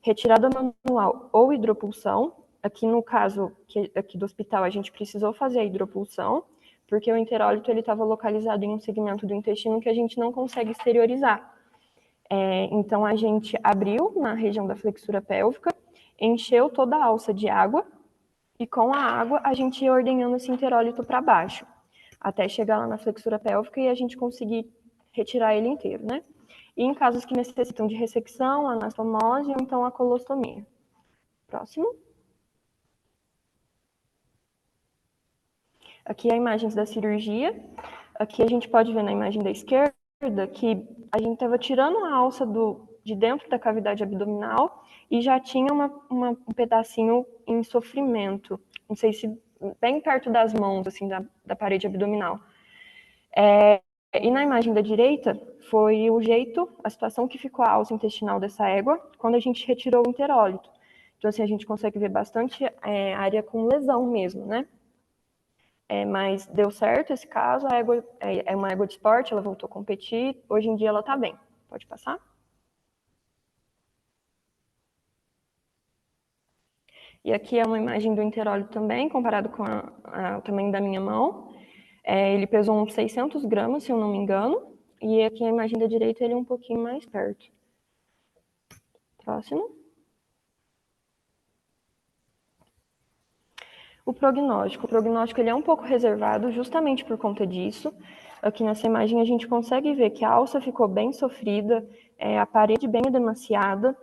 retirada 0.00 0.48
manual 0.48 1.28
ou 1.32 1.52
hidropulsão. 1.52 2.32
Aqui 2.62 2.86
no 2.86 3.02
caso 3.02 3.52
aqui 3.94 4.16
do 4.16 4.24
hospital, 4.24 4.64
a 4.64 4.70
gente 4.70 4.90
precisou 4.90 5.32
fazer 5.32 5.60
a 5.60 5.64
hidropulsão, 5.64 6.44
porque 6.88 7.12
o 7.12 7.16
enterólito 7.16 7.70
estava 7.70 8.02
localizado 8.02 8.64
em 8.64 8.70
um 8.70 8.78
segmento 8.78 9.26
do 9.26 9.34
intestino 9.34 9.80
que 9.80 9.88
a 9.88 9.94
gente 9.94 10.18
não 10.18 10.32
consegue 10.32 10.70
exteriorizar. 10.70 11.54
É, 12.28 12.64
então 12.72 13.04
a 13.04 13.14
gente 13.14 13.56
abriu 13.62 14.12
na 14.16 14.34
região 14.34 14.66
da 14.66 14.74
flexura 14.74 15.20
pélvica, 15.20 15.72
encheu 16.18 16.70
toda 16.70 16.96
a 16.96 17.04
alça 17.04 17.32
de 17.32 17.48
água 17.48 17.86
e 18.58 18.66
com 18.66 18.92
a 18.92 18.98
água 18.98 19.40
a 19.44 19.52
gente 19.54 19.84
ia 19.84 19.92
ordenhando 19.92 20.36
esse 20.36 20.50
enterólito 20.50 21.04
para 21.04 21.20
baixo, 21.20 21.66
até 22.20 22.48
chegar 22.48 22.78
lá 22.78 22.86
na 22.86 22.98
flexura 22.98 23.38
pélvica 23.38 23.80
e 23.80 23.88
a 23.88 23.94
gente 23.94 24.16
conseguir 24.16 24.70
retirar 25.12 25.54
ele 25.54 25.68
inteiro, 25.68 26.04
né? 26.04 26.22
E 26.76 26.84
em 26.84 26.94
casos 26.94 27.24
que 27.24 27.34
necessitam 27.34 27.86
de 27.86 27.94
ressecção, 27.94 28.68
anastomose 28.68 29.50
ou 29.50 29.56
então 29.60 29.84
a 29.84 29.90
colostomia. 29.90 30.66
Próximo. 31.46 31.94
Aqui 36.04 36.28
é 36.28 36.34
a 36.34 36.36
imagem 36.36 36.68
da 36.70 36.86
cirurgia. 36.86 37.58
Aqui 38.14 38.42
a 38.42 38.46
gente 38.46 38.68
pode 38.68 38.92
ver 38.92 39.02
na 39.02 39.12
imagem 39.12 39.42
da 39.42 39.50
esquerda 39.50 39.94
que 40.52 40.86
a 41.10 41.18
gente 41.18 41.34
estava 41.34 41.58
tirando 41.58 41.98
a 42.04 42.14
alça 42.14 42.46
do, 42.46 42.88
de 43.02 43.14
dentro 43.14 43.48
da 43.48 43.58
cavidade 43.58 44.02
abdominal 44.02 44.85
e 45.10 45.20
já 45.20 45.38
tinha 45.38 45.72
uma, 45.72 45.86
uma, 46.10 46.30
um 46.30 46.52
pedacinho 46.52 47.26
em 47.46 47.62
sofrimento, 47.62 48.60
não 48.88 48.96
sei 48.96 49.12
se 49.12 49.38
bem 49.80 50.00
perto 50.00 50.30
das 50.30 50.52
mãos, 50.52 50.86
assim, 50.86 51.08
da, 51.08 51.24
da 51.44 51.56
parede 51.56 51.86
abdominal. 51.86 52.40
É, 53.34 53.80
e 54.14 54.30
na 54.30 54.42
imagem 54.42 54.72
da 54.72 54.80
direita 54.80 55.40
foi 55.70 56.10
o 56.10 56.20
jeito, 56.22 56.68
a 56.82 56.90
situação 56.90 57.28
que 57.28 57.38
ficou 57.38 57.64
a 57.64 57.70
alça 57.70 57.94
intestinal 57.94 58.40
dessa 58.40 58.68
égua 58.68 58.98
quando 59.18 59.34
a 59.34 59.40
gente 59.40 59.66
retirou 59.66 60.06
o 60.06 60.10
enterólito. 60.10 60.70
Então, 61.18 61.28
assim, 61.28 61.42
a 61.42 61.46
gente 61.46 61.66
consegue 61.66 61.98
ver 61.98 62.08
bastante 62.08 62.64
é, 62.82 63.14
área 63.14 63.42
com 63.42 63.66
lesão 63.66 64.06
mesmo, 64.06 64.44
né? 64.44 64.66
É, 65.88 66.04
mas 66.04 66.46
deu 66.46 66.70
certo 66.70 67.12
esse 67.12 67.26
caso, 67.26 67.66
a 67.70 67.76
égua 67.76 68.04
é, 68.20 68.52
é 68.52 68.56
uma 68.56 68.70
égua 68.70 68.86
de 68.86 68.94
esporte, 68.94 69.32
ela 69.32 69.40
voltou 69.40 69.68
a 69.68 69.70
competir, 69.70 70.42
hoje 70.48 70.68
em 70.68 70.76
dia 70.76 70.88
ela 70.88 71.00
está 71.00 71.16
bem. 71.16 71.36
Pode 71.68 71.86
passar? 71.86 72.18
E 77.26 77.32
aqui 77.32 77.58
é 77.58 77.64
uma 77.64 77.76
imagem 77.76 78.14
do 78.14 78.22
interóleo 78.22 78.68
também, 78.68 79.08
comparado 79.08 79.48
com 79.48 79.64
a, 79.64 79.92
a, 80.04 80.38
o 80.38 80.42
tamanho 80.42 80.70
da 80.70 80.80
minha 80.80 81.00
mão. 81.00 81.52
É, 82.04 82.32
ele 82.32 82.46
pesou 82.46 82.80
uns 82.80 82.94
600 82.94 83.44
gramas, 83.44 83.82
se 83.82 83.90
eu 83.90 83.96
não 83.96 84.12
me 84.12 84.16
engano. 84.16 84.62
E 85.02 85.24
aqui 85.24 85.42
a 85.42 85.48
imagem 85.48 85.76
da 85.76 85.88
direita 85.88 86.22
ele 86.22 86.34
é 86.34 86.36
um 86.36 86.44
pouquinho 86.44 86.80
mais 86.80 87.04
perto. 87.04 87.44
Próximo. 89.24 89.68
O 94.04 94.12
prognóstico. 94.12 94.86
O 94.86 94.88
prognóstico 94.88 95.40
ele 95.40 95.50
é 95.50 95.54
um 95.54 95.62
pouco 95.62 95.82
reservado 95.82 96.52
justamente 96.52 97.04
por 97.04 97.18
conta 97.18 97.44
disso. 97.44 97.92
Aqui 98.40 98.62
nessa 98.62 98.86
imagem 98.86 99.20
a 99.20 99.24
gente 99.24 99.48
consegue 99.48 99.92
ver 99.94 100.10
que 100.10 100.24
a 100.24 100.30
alça 100.30 100.60
ficou 100.60 100.86
bem 100.86 101.12
sofrida, 101.12 101.84
é, 102.16 102.38
a 102.38 102.46
parede 102.46 102.86
bem 102.86 103.02
edemaciada, 103.04 103.98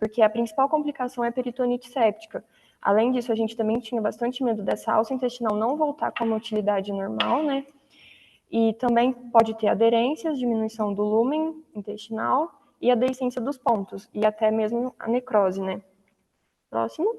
porque 0.00 0.22
a 0.22 0.30
principal 0.30 0.66
complicação 0.66 1.22
é 1.22 1.28
a 1.28 1.32
peritonite 1.32 1.90
séptica. 1.90 2.42
Além 2.80 3.12
disso, 3.12 3.30
a 3.30 3.34
gente 3.34 3.54
também 3.54 3.78
tinha 3.78 4.00
bastante 4.00 4.42
medo 4.42 4.62
dessa 4.62 4.90
alça 4.94 5.12
intestinal 5.12 5.54
não 5.54 5.76
voltar 5.76 6.10
com 6.10 6.24
a 6.24 6.26
motilidade 6.26 6.90
normal, 6.90 7.42
né? 7.42 7.66
E 8.50 8.72
também 8.74 9.12
pode 9.12 9.54
ter 9.58 9.68
aderências, 9.68 10.38
diminuição 10.38 10.94
do 10.94 11.02
lumen 11.02 11.62
intestinal 11.74 12.50
e 12.80 12.90
a 12.90 12.94
deiscência 12.94 13.42
dos 13.42 13.58
pontos, 13.58 14.08
e 14.14 14.24
até 14.24 14.50
mesmo 14.50 14.94
a 14.98 15.06
necrose, 15.06 15.60
né? 15.60 15.82
Próximo. 16.70 17.14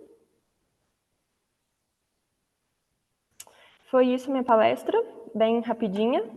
Foi 3.92 4.08
isso 4.08 4.32
minha 4.32 4.44
palestra, 4.44 4.98
bem 5.36 5.60
rapidinha. 5.62 6.28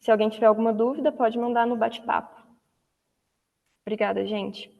Se 0.00 0.10
alguém 0.10 0.30
tiver 0.30 0.46
alguma 0.46 0.72
dúvida, 0.72 1.12
pode 1.12 1.38
mandar 1.38 1.66
no 1.66 1.76
bate-papo. 1.76 2.42
Obrigada, 3.86 4.24
gente. 4.24 4.73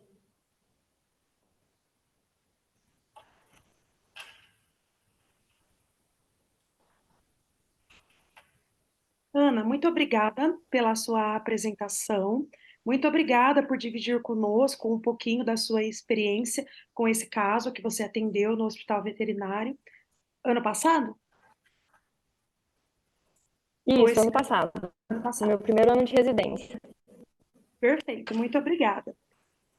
Ana, 9.35 9.65
muito 9.65 9.89
obrigada 9.89 10.57
pela 10.71 10.95
sua 10.95 11.35
apresentação. 11.35 12.47
Muito 12.87 13.09
obrigada 13.09 13.67
por 13.67 13.77
dividir 13.77 14.23
conosco 14.23 14.95
um 14.95 15.01
pouquinho 15.01 15.45
da 15.45 15.57
sua 15.57 15.83
experiência 15.83 16.65
com 16.93 17.09
esse 17.09 17.29
caso 17.29 17.73
que 17.73 17.83
você 17.83 18.05
atendeu 18.05 18.55
no 18.57 18.65
Hospital 18.65 19.03
Veterinário 19.03 19.77
ano 20.45 20.63
passado? 20.63 21.17
Isso, 23.87 24.09
esse... 24.09 24.21
ano 24.21 24.31
passado. 24.31 24.71
ano 25.11 25.23
passado. 25.23 25.49
Meu 25.49 25.59
primeiro 25.59 25.93
ano 25.93 26.05
de 26.05 26.15
residência. 26.15 26.79
Perfeito, 27.81 28.37
muito 28.37 28.57
obrigada. 28.57 29.17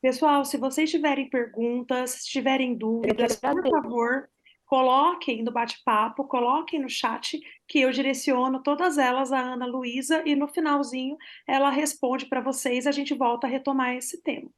Pessoal, 0.02 0.44
se 0.44 0.58
vocês 0.58 0.92
tiverem 0.92 1.30
perguntas, 1.30 2.12
se 2.12 2.30
tiverem 2.30 2.76
dúvidas, 2.76 3.38
por 3.38 3.68
favor, 3.70 4.30
coloquem 4.66 5.44
no 5.44 5.52
bate-papo, 5.52 6.26
coloquem 6.26 6.80
no 6.80 6.90
chat, 6.90 7.40
que 7.68 7.80
eu 7.80 7.92
direciono 7.92 8.62
todas 8.62 8.98
elas 8.98 9.32
à 9.32 9.40
Ana 9.40 9.66
Luísa 9.66 10.24
e 10.26 10.36
no 10.36 10.48
finalzinho 10.48 11.18
ela 11.48 11.70
responde 11.70 12.26
para 12.26 12.42
vocês, 12.42 12.88
a 12.88 12.92
gente 12.92 13.14
volta 13.14 13.48
a 13.48 13.50
retomar 13.50 13.96
esse 13.96 14.22
tema. 14.22 14.50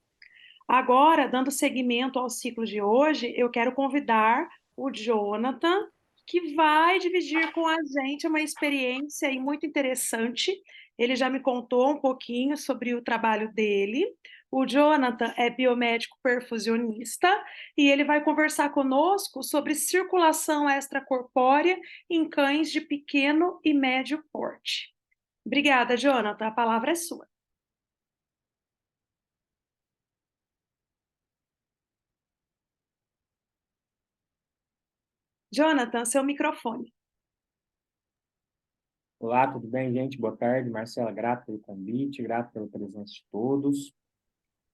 Agora, 0.67 1.27
dando 1.27 1.49
seguimento 1.49 2.19
ao 2.19 2.29
ciclo 2.29 2.65
de 2.65 2.81
hoje, 2.81 3.33
eu 3.37 3.49
quero 3.49 3.71
convidar 3.71 4.49
o 4.75 4.91
Jonathan, 4.91 5.87
que 6.25 6.53
vai 6.53 6.99
dividir 6.99 7.53
com 7.53 7.65
a 7.65 7.77
gente 8.01 8.27
uma 8.27 8.41
experiência 8.41 9.31
muito 9.39 9.65
interessante. 9.65 10.53
Ele 10.97 11.15
já 11.15 11.29
me 11.29 11.39
contou 11.39 11.91
um 11.91 12.01
pouquinho 12.01 12.57
sobre 12.57 12.93
o 12.93 13.01
trabalho 13.01 13.51
dele. 13.53 14.05
O 14.49 14.65
Jonathan 14.65 15.33
é 15.37 15.49
biomédico 15.49 16.17
perfusionista 16.23 17.27
e 17.77 17.89
ele 17.89 18.05
vai 18.05 18.23
conversar 18.23 18.69
conosco 18.69 19.43
sobre 19.43 19.75
circulação 19.75 20.69
extracorpórea 20.69 21.77
em 22.09 22.29
cães 22.29 22.71
de 22.71 22.79
pequeno 22.79 23.59
e 23.63 23.73
médio 23.73 24.23
porte. 24.31 24.93
Obrigada, 25.45 25.97
Jonathan. 25.97 26.47
A 26.47 26.51
palavra 26.51 26.91
é 26.91 26.95
sua. 26.95 27.27
Jonathan, 35.51 36.05
seu 36.05 36.23
microfone. 36.23 36.93
Olá, 39.19 39.51
tudo 39.51 39.67
bem, 39.67 39.91
gente? 39.91 40.17
Boa 40.17 40.37
tarde. 40.37 40.69
Marcela, 40.69 41.11
grato 41.11 41.45
pelo 41.47 41.59
convite, 41.59 42.21
grato 42.21 42.51
pela 42.53 42.67
presença 42.67 43.11
de 43.13 43.25
todos. 43.31 43.93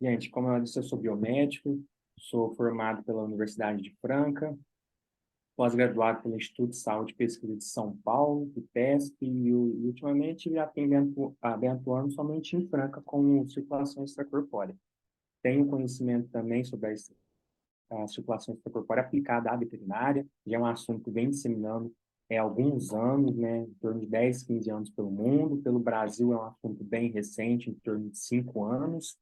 Gente, 0.03 0.29
como 0.29 0.49
eu 0.49 0.59
disse, 0.59 0.77
eu 0.77 0.83
sou 0.83 0.99
biomédico, 0.99 1.81
sou 2.19 2.53
formado 2.55 3.01
pela 3.03 3.23
Universidade 3.23 3.81
de 3.81 3.95
Franca, 4.01 4.53
pós-graduado 5.55 6.21
pelo 6.21 6.35
Instituto 6.35 6.71
de 6.71 6.75
Saúde 6.75 7.13
e 7.13 7.15
Pesquisa 7.15 7.55
de 7.55 7.63
São 7.63 7.95
Paulo, 8.03 8.51
IPESP, 8.53 9.15
e, 9.21 9.53
ultimamente 9.53 10.51
já 10.51 10.67
tenho 10.67 11.33
atuando 11.41 12.11
somente 12.11 12.53
em 12.53 12.67
Franca 12.67 13.01
com 13.01 13.47
circulação 13.47 14.03
extracorpórea. 14.03 14.75
Tenho 15.41 15.67
conhecimento 15.67 16.27
também 16.27 16.65
sobre 16.65 16.89
a, 17.89 18.03
a 18.03 18.07
circulação 18.09 18.55
extracorpórea 18.55 19.03
aplicada 19.03 19.51
à 19.51 19.55
veterinária, 19.55 20.27
já 20.45 20.57
é 20.57 20.59
um 20.59 20.65
assunto 20.65 21.05
que 21.05 21.11
vem 21.11 21.29
disseminando 21.29 21.93
há 22.29 22.41
alguns 22.41 22.91
anos, 22.91 23.37
né, 23.37 23.59
em 23.59 23.73
torno 23.75 24.01
de 24.01 24.07
10, 24.07 24.43
15 24.43 24.69
anos 24.69 24.89
pelo 24.89 25.09
mundo, 25.09 25.61
pelo 25.61 25.79
Brasil 25.79 26.33
é 26.33 26.35
um 26.35 26.43
assunto 26.43 26.83
bem 26.83 27.09
recente, 27.09 27.69
em 27.69 27.75
torno 27.75 28.09
de 28.09 28.17
5 28.17 28.65
anos, 28.65 29.17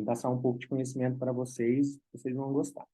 e 0.00 0.04
passar 0.04 0.30
um 0.30 0.40
pouco 0.40 0.58
de 0.58 0.68
conhecimento 0.68 1.18
para 1.18 1.32
vocês, 1.32 1.98
vocês 2.12 2.34
vão 2.34 2.52
gostar. 2.52 2.86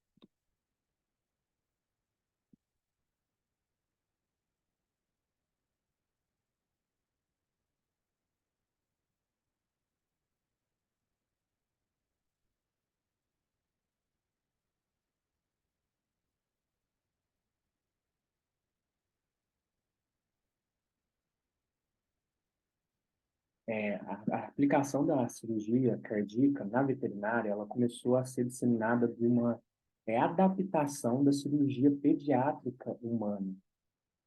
É, 23.66 23.94
a, 23.96 24.22
a, 24.30 24.38
aplicação 24.46 25.06
da 25.06 25.28
cirurgia 25.28 25.98
cardíaca 25.98 26.64
na 26.64 26.82
veterinária, 26.82 27.50
ela 27.50 27.66
começou 27.66 28.16
a 28.16 28.24
ser 28.24 28.44
disseminada 28.44 29.06
de 29.06 29.26
uma 29.26 29.60
é 30.06 30.18
adaptação 30.18 31.22
da 31.22 31.32
cirurgia 31.32 31.90
pediátrica 31.90 32.96
humana. 33.00 33.54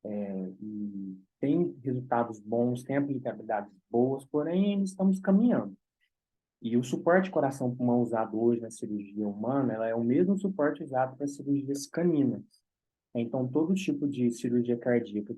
É, 0.03 0.53
e 0.61 1.19
tem 1.39 1.75
resultados 1.83 2.39
bons, 2.39 2.83
tem 2.83 2.95
aplicabilidades 2.95 3.73
boas, 3.89 4.23
porém 4.25 4.81
estamos 4.83 5.19
caminhando. 5.19 5.75
E 6.61 6.77
o 6.77 6.83
suporte 6.83 7.29
coração-pulmão 7.29 8.01
usado 8.01 8.41
hoje 8.41 8.61
na 8.61 8.71
cirurgia 8.71 9.27
humana, 9.27 9.73
ela 9.73 9.87
é 9.87 9.93
o 9.93 10.03
mesmo 10.03 10.37
suporte 10.37 10.83
usado 10.83 11.17
para 11.17 11.27
cirurgias 11.27 11.85
caninas. 11.85 12.43
Então, 13.17 13.47
todo 13.47 13.73
tipo 13.73 14.05
de 14.05 14.29
cirurgia 14.29 14.77
cardíaca 14.77 15.33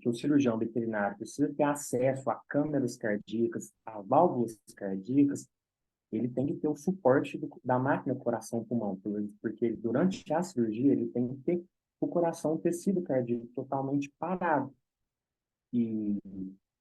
que 0.00 0.08
o 0.08 0.14
cirurgião 0.14 0.56
veterinário 0.56 1.18
precisa 1.18 1.52
ter 1.52 1.64
acesso 1.64 2.30
a 2.30 2.40
câmeras 2.48 2.96
cardíacas, 2.96 3.70
a 3.84 4.00
válvulas 4.00 4.58
cardíacas, 4.74 5.46
ele 6.10 6.28
tem 6.28 6.46
que 6.46 6.54
ter 6.54 6.68
o 6.68 6.76
suporte 6.76 7.36
do, 7.36 7.50
da 7.62 7.78
máquina 7.78 8.14
coração-pulmão, 8.14 8.98
porque 9.42 9.72
durante 9.72 10.32
a 10.32 10.42
cirurgia 10.42 10.92
ele 10.92 11.08
tem 11.08 11.28
que 11.28 11.36
ter 11.42 11.64
o 12.00 12.08
coração, 12.08 12.54
o 12.54 12.58
tecido 12.58 13.02
cardíaco 13.02 13.46
totalmente 13.54 14.10
parado. 14.18 14.74
E 15.74 16.18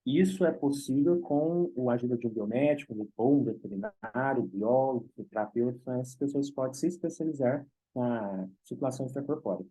isso 0.05 0.45
é 0.45 0.53
possível 0.53 1.19
com 1.19 1.89
a 1.89 1.93
ajuda 1.93 2.17
de 2.17 2.27
um 2.27 2.31
biomédico, 2.31 2.93
um 3.19 3.43
veterinário, 3.43 4.43
biólogo, 4.43 5.09
terapeuta, 5.29 5.99
essas 5.99 6.15
pessoas 6.15 6.49
podem 6.49 6.73
se 6.75 6.87
especializar 6.87 7.65
na 7.93 8.47
situação 8.63 9.05
extracorpórea. 9.05 9.65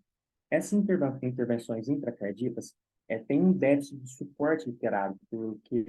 Essas 0.50 0.73
intervenções 1.23 1.88
intracardíacas 1.88 2.75
é, 3.09 3.19
tem 3.19 3.40
um 3.40 3.52
déficit 3.52 3.99
de 3.99 4.11
suporte 4.11 4.69
literário, 4.69 5.16
porque 5.30 5.85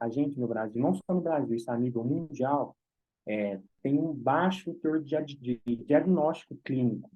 a 0.00 0.08
gente 0.08 0.38
no 0.38 0.48
Brasil, 0.48 0.80
não 0.80 0.94
só 0.94 1.14
no 1.14 1.20
Brasil, 1.20 1.56
está 1.56 1.74
a 1.74 1.78
nível 1.78 2.04
mundial, 2.04 2.76
é, 3.26 3.60
tem 3.82 3.98
um 3.98 4.12
baixo 4.12 4.74
teor 4.74 5.02
de, 5.02 5.60
diagnóstico 5.86 6.56
clínico. 6.64 7.10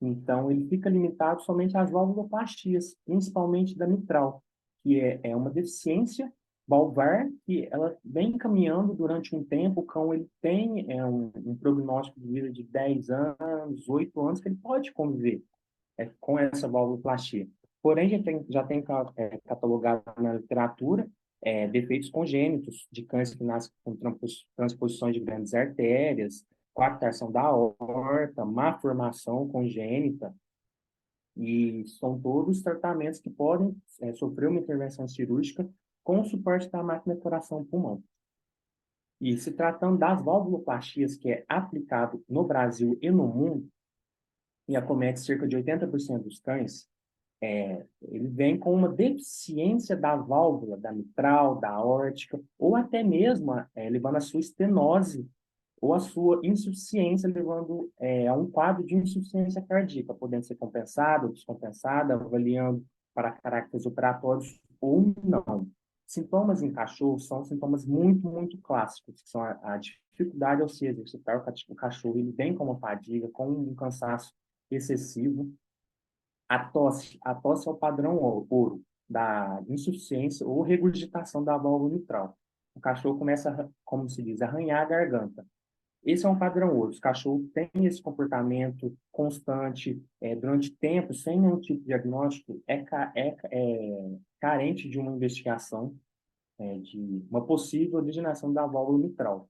Então, 0.00 0.50
ele 0.50 0.66
fica 0.68 0.90
limitado 0.90 1.42
somente 1.42 1.76
às 1.76 1.90
valvulopastias, 1.90 2.96
principalmente 3.04 3.76
da 3.76 3.86
mitral, 3.86 4.42
que 4.82 5.00
é, 5.00 5.20
é 5.22 5.36
uma 5.36 5.50
deficiência 5.50 6.32
valvar 6.66 7.28
que 7.44 7.68
ela 7.70 7.96
vem 8.04 8.38
caminhando 8.38 8.94
durante 8.94 9.34
um 9.34 9.44
tempo, 9.44 9.80
o 9.80 9.84
cão 9.84 10.14
ele 10.14 10.28
tem 10.40 10.90
é, 10.90 11.04
um, 11.04 11.30
um 11.44 11.56
prognóstico 11.56 12.18
de 12.20 12.28
vida 12.28 12.50
de 12.50 12.62
10 12.62 13.10
anos, 13.10 13.88
8 13.88 14.20
anos, 14.20 14.40
que 14.40 14.48
ele 14.48 14.56
pode 14.56 14.92
conviver 14.92 15.42
é, 15.98 16.10
com 16.20 16.38
essa 16.38 16.68
valvuloplastia. 16.68 17.48
Porém, 17.82 18.08
já 18.08 18.22
tem, 18.22 18.46
já 18.48 18.64
tem 18.64 18.84
é, 19.16 19.38
catalogado 19.44 20.02
na 20.18 20.34
literatura 20.34 21.08
é, 21.42 21.66
defeitos 21.66 22.08
congênitos 22.08 22.86
de 22.90 23.02
câncer 23.02 23.36
que 23.36 23.44
nasce 23.44 23.70
com 23.82 23.96
transposições 24.56 25.14
de 25.14 25.20
grandes 25.20 25.52
artérias, 25.52 26.46
coartação 26.72 27.30
da 27.30 27.42
aorta, 27.42 28.44
má 28.44 28.78
formação 28.78 29.48
congênita, 29.48 30.34
e 31.36 31.84
são 31.86 32.20
todos 32.20 32.62
tratamentos 32.62 33.18
que 33.18 33.30
podem 33.30 33.76
é, 34.00 34.12
sofrer 34.12 34.48
uma 34.48 34.60
intervenção 34.60 35.08
cirúrgica 35.08 35.68
com 36.04 36.20
o 36.20 36.24
suporte 36.24 36.70
da 36.70 36.82
máquina 36.82 37.16
coração-pulmão. 37.16 38.02
E 39.20 39.36
se 39.36 39.52
tratando 39.52 39.98
das 39.98 40.22
valvuloplastias, 40.22 41.16
que 41.16 41.30
é 41.30 41.44
aplicado 41.48 42.22
no 42.28 42.44
Brasil 42.44 42.98
e 43.00 43.10
no 43.10 43.26
mundo, 43.26 43.68
e 44.68 44.76
acomete 44.76 45.20
cerca 45.20 45.46
de 45.46 45.56
80% 45.56 46.22
dos 46.22 46.38
cães, 46.38 46.88
é, 47.42 47.84
ele 48.00 48.28
vem 48.28 48.56
com 48.56 48.72
uma 48.72 48.88
deficiência 48.88 49.96
da 49.96 50.14
válvula, 50.14 50.76
da 50.76 50.92
mitral, 50.92 51.58
da 51.58 51.70
aórtica, 51.70 52.40
ou 52.56 52.76
até 52.76 53.02
mesmo 53.02 53.52
é, 53.74 53.90
levando 53.90 54.16
a 54.16 54.20
sua 54.20 54.38
estenose 54.38 55.28
ou 55.80 55.92
a 55.92 55.98
sua 55.98 56.40
insuficiência, 56.44 57.28
levando 57.28 57.90
é, 57.98 58.28
a 58.28 58.34
um 58.34 58.48
quadro 58.48 58.86
de 58.86 58.94
insuficiência 58.94 59.60
cardíaca, 59.60 60.14
podendo 60.14 60.44
ser 60.44 60.54
compensada 60.54 61.26
ou 61.26 61.32
descompensada, 61.32 62.14
avaliando 62.14 62.84
para 63.12 63.32
caracteres 63.32 63.84
operatórios 63.84 64.60
ou 64.80 65.12
não. 65.24 65.68
Sintomas 66.06 66.62
em 66.62 66.70
cachorro 66.70 67.18
são 67.18 67.42
sintomas 67.42 67.84
muito, 67.84 68.28
muito 68.28 68.56
clássicos, 68.58 69.20
que 69.20 69.28
são 69.28 69.42
a, 69.42 69.58
a 69.64 69.76
dificuldade 69.78 70.62
ao 70.62 70.68
se 70.68 70.86
exercitar, 70.86 71.44
o 71.68 71.74
cachorro 71.74 72.16
ele 72.16 72.30
vem 72.30 72.54
com 72.54 72.64
uma 72.64 72.78
fadiga, 72.78 73.28
com 73.28 73.48
um 73.48 73.74
cansaço 73.74 74.32
excessivo, 74.74 75.52
a 76.48 76.58
tosse, 76.58 77.18
a 77.22 77.34
tosse 77.34 77.68
é 77.68 77.70
o 77.70 77.76
padrão 77.76 78.16
ouro 78.16 78.82
da 79.08 79.62
insuficiência 79.68 80.46
ou 80.46 80.62
regurgitação 80.62 81.42
da 81.42 81.56
válvula 81.56 81.94
mitral. 81.94 82.38
O 82.74 82.80
cachorro 82.80 83.18
começa, 83.18 83.70
como 83.84 84.08
se 84.08 84.22
diz, 84.22 84.40
a 84.40 84.46
arranhar 84.46 84.82
a 84.82 84.86
garganta. 84.86 85.46
Esse 86.04 86.26
é 86.26 86.28
um 86.28 86.38
padrão 86.38 86.74
ouro. 86.76 86.90
Os 86.90 86.98
cachorros 86.98 87.48
têm 87.52 87.70
esse 87.84 88.02
comportamento 88.02 88.96
constante 89.10 90.02
é, 90.20 90.34
durante 90.34 90.74
tempo, 90.76 91.14
sem 91.14 91.38
nenhum 91.38 91.60
tipo 91.60 91.80
de 91.80 91.86
diagnóstico, 91.86 92.60
é, 92.66 92.84
é, 93.14 93.36
é 93.50 94.18
carente 94.40 94.88
de 94.88 94.98
uma 94.98 95.12
investigação 95.12 95.94
é, 96.58 96.78
de 96.78 97.24
uma 97.30 97.44
possível 97.44 97.98
originação 97.98 98.52
da 98.52 98.66
válvula 98.66 98.98
mitral. 98.98 99.48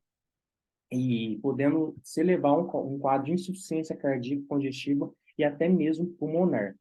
E 0.93 1.39
podendo 1.39 1.97
se 2.03 2.21
elevar 2.21 2.59
um, 2.59 2.95
um 2.95 2.99
quadro 2.99 3.27
de 3.27 3.33
insuficiência 3.33 3.97
cardíaca 3.97 4.45
congestiva 4.49 5.13
e 5.39 5.45
até 5.45 5.69
mesmo 5.69 6.07
pulmonar. 6.07 6.77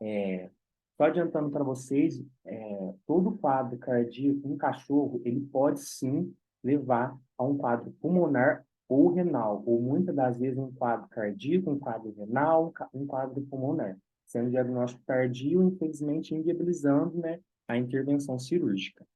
É, 0.00 0.50
só 0.96 1.04
adiantando 1.04 1.50
para 1.50 1.64
vocês, 1.64 2.22
é, 2.44 2.94
todo 3.06 3.36
quadro 3.36 3.78
cardíaco 3.78 4.48
um 4.48 4.56
cachorro, 4.56 5.20
ele 5.24 5.40
pode 5.40 5.80
sim 5.80 6.34
levar 6.62 7.16
a 7.36 7.44
um 7.44 7.56
quadro 7.56 7.90
pulmonar 8.00 8.64
ou 8.88 9.12
renal, 9.12 9.62
ou 9.66 9.80
muitas 9.80 10.14
das 10.14 10.38
vezes 10.38 10.58
um 10.58 10.72
quadro 10.72 11.08
cardíaco, 11.08 11.70
um 11.70 11.78
quadro 11.78 12.14
renal, 12.16 12.72
um 12.94 13.06
quadro 13.06 13.42
pulmonar, 13.42 13.98
sendo 14.24 14.50
diagnóstico 14.50 15.02
tardio, 15.04 15.62
infelizmente 15.62 16.34
inviabilizando 16.34 17.18
né, 17.18 17.40
a 17.68 17.76
intervenção 17.76 18.38
cirúrgica. 18.38 19.06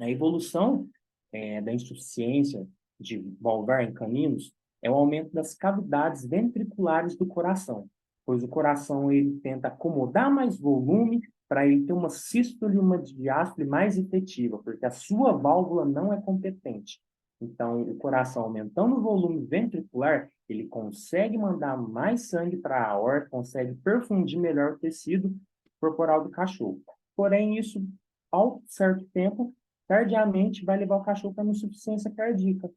A 0.00 0.10
evolução 0.10 0.88
é, 1.32 1.60
da 1.60 1.72
insuficiência 1.72 2.66
de 2.98 3.18
valvar 3.40 3.84
em 3.84 3.92
caninos 3.92 4.52
é 4.82 4.90
o 4.90 4.94
aumento 4.94 5.32
das 5.32 5.54
cavidades 5.54 6.26
ventriculares 6.26 7.16
do 7.16 7.26
coração, 7.26 7.88
pois 8.26 8.42
o 8.42 8.48
coração 8.48 9.12
ele 9.12 9.38
tenta 9.40 9.68
acomodar 9.68 10.30
mais 10.32 10.58
volume 10.58 11.22
para 11.48 11.66
ele 11.66 11.84
ter 11.84 11.92
uma 11.92 12.08
sístole 12.08 12.76
e 12.76 12.78
uma 12.78 12.98
diástole 12.98 13.68
mais 13.68 13.98
efetiva, 13.98 14.58
porque 14.58 14.86
a 14.86 14.90
sua 14.90 15.32
válvula 15.32 15.84
não 15.84 16.12
é 16.12 16.20
competente. 16.20 17.00
Então, 17.42 17.82
o 17.82 17.96
coração 17.96 18.44
aumentando 18.44 18.96
o 18.96 19.02
volume 19.02 19.44
ventricular, 19.44 20.30
ele 20.48 20.66
consegue 20.68 21.36
mandar 21.36 21.76
mais 21.76 22.28
sangue 22.28 22.56
para 22.56 22.78
a 22.78 22.90
aorta, 22.90 23.28
consegue 23.28 23.74
perfundir 23.74 24.38
melhor 24.38 24.72
o 24.72 24.78
tecido 24.78 25.34
corporal 25.80 26.22
do 26.22 26.30
cachorro. 26.30 26.80
Porém, 27.16 27.58
isso, 27.58 27.84
ao 28.30 28.62
certo 28.66 29.04
tempo, 29.12 29.52
tardiamente, 29.88 30.64
vai 30.64 30.78
levar 30.78 30.96
o 30.96 31.02
cachorro 31.02 31.34
para 31.34 31.44
uma 31.44 31.52
insuficiência 31.52 32.10
cardíaca. 32.10 32.70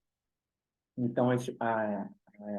Então, 0.97 1.29
a, 1.29 1.35
a, 1.59 2.09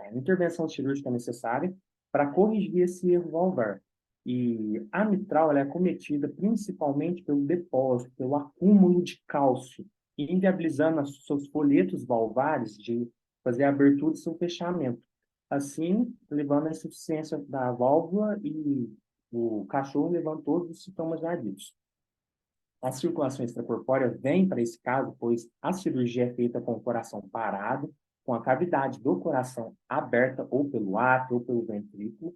a 0.09 0.15
intervenção 0.15 0.69
cirúrgica 0.69 1.09
é 1.09 1.13
necessária, 1.13 1.77
para 2.13 2.31
corrigir 2.31 2.83
esse 2.83 3.11
erro 3.11 3.31
valvar. 3.31 3.83
E 4.25 4.85
a 4.91 5.05
mitral 5.05 5.57
é 5.57 5.65
cometida 5.65 6.29
principalmente 6.29 7.23
pelo 7.23 7.45
depósito, 7.45 8.11
pelo 8.17 8.35
acúmulo 8.35 9.03
de 9.03 9.23
cálcio, 9.27 9.87
inviabilizando 10.19 11.01
os 11.01 11.25
seus 11.27 11.47
folhetos 11.49 12.05
valvares 12.05 12.77
de 12.77 13.09
fazer 13.45 13.65
a 13.65 13.69
abertura 13.69 14.15
e 14.15 14.19
seu 14.19 14.35
fechamento. 14.35 15.01
Assim, 15.49 16.13
levando 16.29 16.67
à 16.67 16.71
insuficiência 16.71 17.39
da 17.49 17.71
válvula 17.71 18.37
e 18.43 18.91
o 19.31 19.65
cachorro 19.67 20.11
levando 20.11 20.43
todos 20.43 20.71
os 20.71 20.83
sintomas 20.83 21.21
já 21.21 21.37
ditos. 21.37 21.73
A 22.83 22.91
circulação 22.91 23.45
extracorpórea 23.45 24.09
vem 24.09 24.49
para 24.49 24.61
esse 24.61 24.81
caso, 24.81 25.15
pois 25.19 25.49
a 25.63 25.73
cirurgia 25.73 26.25
é 26.25 26.35
feita 26.35 26.61
com 26.61 26.73
o 26.73 26.81
coração 26.81 27.21
parado, 27.31 27.95
com 28.27 28.35
a 28.35 28.43
cavidade 28.43 29.01
do 29.01 29.21
coração 29.21 29.75
aberta 29.89 30.47
ou 30.51 30.69
pelo 30.69 30.99
átrio 30.99 31.37
ou 31.37 31.45
pelo 31.45 31.65
ventrículo, 31.65 32.35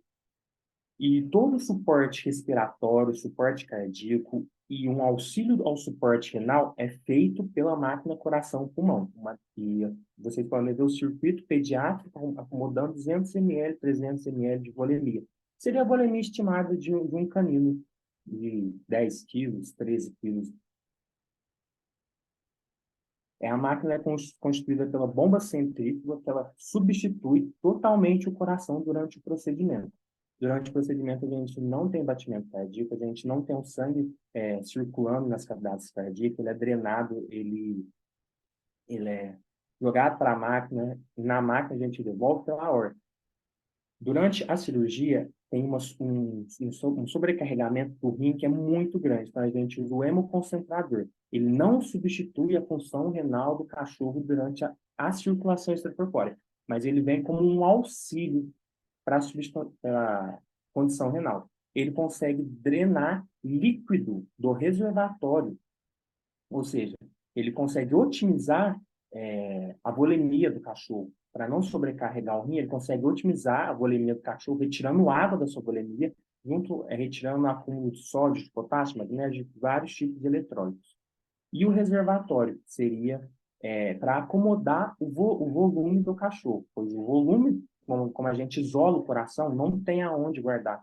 e 0.98 1.22
todo 1.22 1.57
o 1.57 1.61
suporte 1.61 2.26
respiratório, 2.26 3.14
suporte 3.14 3.66
cardíaco 3.66 4.46
e 4.68 4.88
um 4.88 5.03
auxílio 5.03 5.66
ao 5.66 5.76
suporte 5.76 6.35
renal 6.35 6.74
é 6.76 6.88
feito 6.88 7.42
pela 7.48 7.74
máquina 7.74 8.14
coração-pulmão. 8.14 9.11
E 9.57 9.90
vocês 10.16 10.46
podem 10.46 10.74
ver 10.74 10.83
o 10.83 10.90
circuito 10.90 11.42
pediátrico 11.44 12.35
acomodando 12.38 12.92
200 12.92 13.35
ml, 13.35 13.76
300 13.79 14.26
ml 14.26 14.62
de 14.62 14.70
volemia. 14.70 15.24
Seria 15.59 15.81
a 15.81 15.85
volemia 15.85 16.20
estimada 16.20 16.76
de 16.76 16.94
um, 16.94 17.07
de 17.07 17.16
um 17.16 17.26
canino 17.26 17.83
de 18.24 18.76
10 18.87 19.24
quilos, 19.24 19.72
13 19.72 20.14
quilos 20.20 20.53
é, 23.40 23.48
a 23.48 23.57
máquina 23.57 23.94
é 23.94 24.00
constituída 24.38 24.87
pela 24.87 25.07
bomba 25.07 25.40
centrífuga, 25.40 26.20
que 26.20 26.29
ela 26.29 26.53
substitui 26.57 27.50
totalmente 27.62 28.29
o 28.29 28.33
coração 28.33 28.83
durante 28.83 29.18
o 29.18 29.22
procedimento. 29.22 29.90
Durante 30.38 30.70
o 30.70 30.72
procedimento, 30.72 31.24
a 31.24 31.29
gente 31.29 31.61
não 31.61 31.88
tem 31.88 32.05
batimento 32.05 32.48
cardíaco, 32.50 32.94
a 32.94 32.98
gente 32.98 33.26
não 33.26 33.42
tem 33.42 33.57
o 33.57 33.64
sangue 33.64 34.14
é, 34.35 34.62
circulando 34.62 35.26
nas 35.26 35.44
cavidades 35.44 35.90
cardíacas, 35.90 36.38
ele 36.38 36.48
é 36.48 36.55
drenado, 36.55 37.26
ele, 37.31 37.87
ele 38.87 39.09
é 39.09 39.38
jogado 39.81 40.18
para 40.18 40.33
a 40.33 40.38
máquina, 40.38 41.00
na 41.16 41.40
máquina 41.40 41.76
a 41.76 41.87
gente 41.87 42.03
devolve 42.03 42.44
pela 42.44 42.64
aorta. 42.64 42.98
Durante 43.98 44.50
a 44.50 44.57
cirurgia, 44.57 45.31
tem 45.50 45.64
uma, 45.64 45.78
um, 45.98 46.46
um, 46.60 47.06
sobrecarregamento 47.08 47.96
do 48.00 48.10
rim 48.10 48.36
que 48.36 48.46
é 48.46 48.48
muito 48.48 48.98
grande. 48.98 49.32
A 49.34 49.50
gente 49.50 49.80
o 49.80 50.04
hemoconcentrador. 50.04 51.08
Ele 51.32 51.48
não 51.48 51.80
substitui 51.80 52.56
a 52.56 52.62
função 52.62 53.10
renal 53.10 53.58
do 53.58 53.64
cachorro 53.64 54.20
durante 54.20 54.64
a, 54.64 54.72
a 54.96 55.12
circulação 55.12 55.74
extracorpórea, 55.74 56.38
mas 56.68 56.84
ele 56.84 57.00
vem 57.00 57.22
como 57.22 57.42
um 57.42 57.64
auxílio 57.64 58.52
para 59.04 59.18
a 59.18 60.38
condição 60.72 61.10
renal. 61.10 61.50
Ele 61.74 61.90
consegue 61.90 62.42
drenar 62.42 63.26
líquido 63.42 64.26
do 64.38 64.52
reservatório, 64.52 65.58
ou 66.48 66.62
seja, 66.62 66.96
ele 67.34 67.52
consegue 67.52 67.94
otimizar 67.94 68.80
é, 69.12 69.76
a 69.82 69.90
volemia 69.90 70.50
do 70.50 70.60
cachorro. 70.60 71.12
Para 71.33 71.49
não 71.49 71.62
sobrecarregar 71.62 72.38
o 72.38 72.43
rim, 72.43 72.59
ele 72.59 72.66
consegue 72.66 73.05
otimizar 73.05 73.69
a 73.69 73.73
volemia 73.73 74.14
do 74.14 74.21
cachorro, 74.21 74.59
retirando 74.59 75.09
água 75.09 75.38
da 75.38 75.47
sua 75.47 75.62
volemia, 75.62 76.14
junto, 76.45 76.85
é, 76.88 76.97
retirando 76.97 77.47
acúmulo 77.47 77.90
de 77.90 78.03
sódio, 78.03 78.43
de 78.43 78.51
potássio, 78.51 78.99
magnésio, 78.99 79.45
de 79.45 79.59
vários 79.59 79.95
tipos 79.95 80.21
de 80.21 80.27
eletrólitos. 80.27 80.97
E 81.53 81.64
o 81.66 81.71
reservatório 81.71 82.61
seria 82.64 83.29
é, 83.62 83.95
para 83.95 84.19
acomodar 84.19 84.95
o, 84.99 85.09
vo, 85.09 85.43
o, 85.43 85.51
volume 85.51 86.03
do 86.03 86.14
cachorro, 86.14 86.66
pois 86.75 86.93
o 86.93 87.05
volume, 87.05 87.62
como, 87.87 88.11
como, 88.11 88.29
a 88.29 88.35
gente 88.35 88.61
isola 88.61 88.97
o 88.97 89.05
coração, 89.05 89.55
não 89.55 89.79
tem 89.79 90.03
aonde 90.03 90.40
guardar 90.40 90.83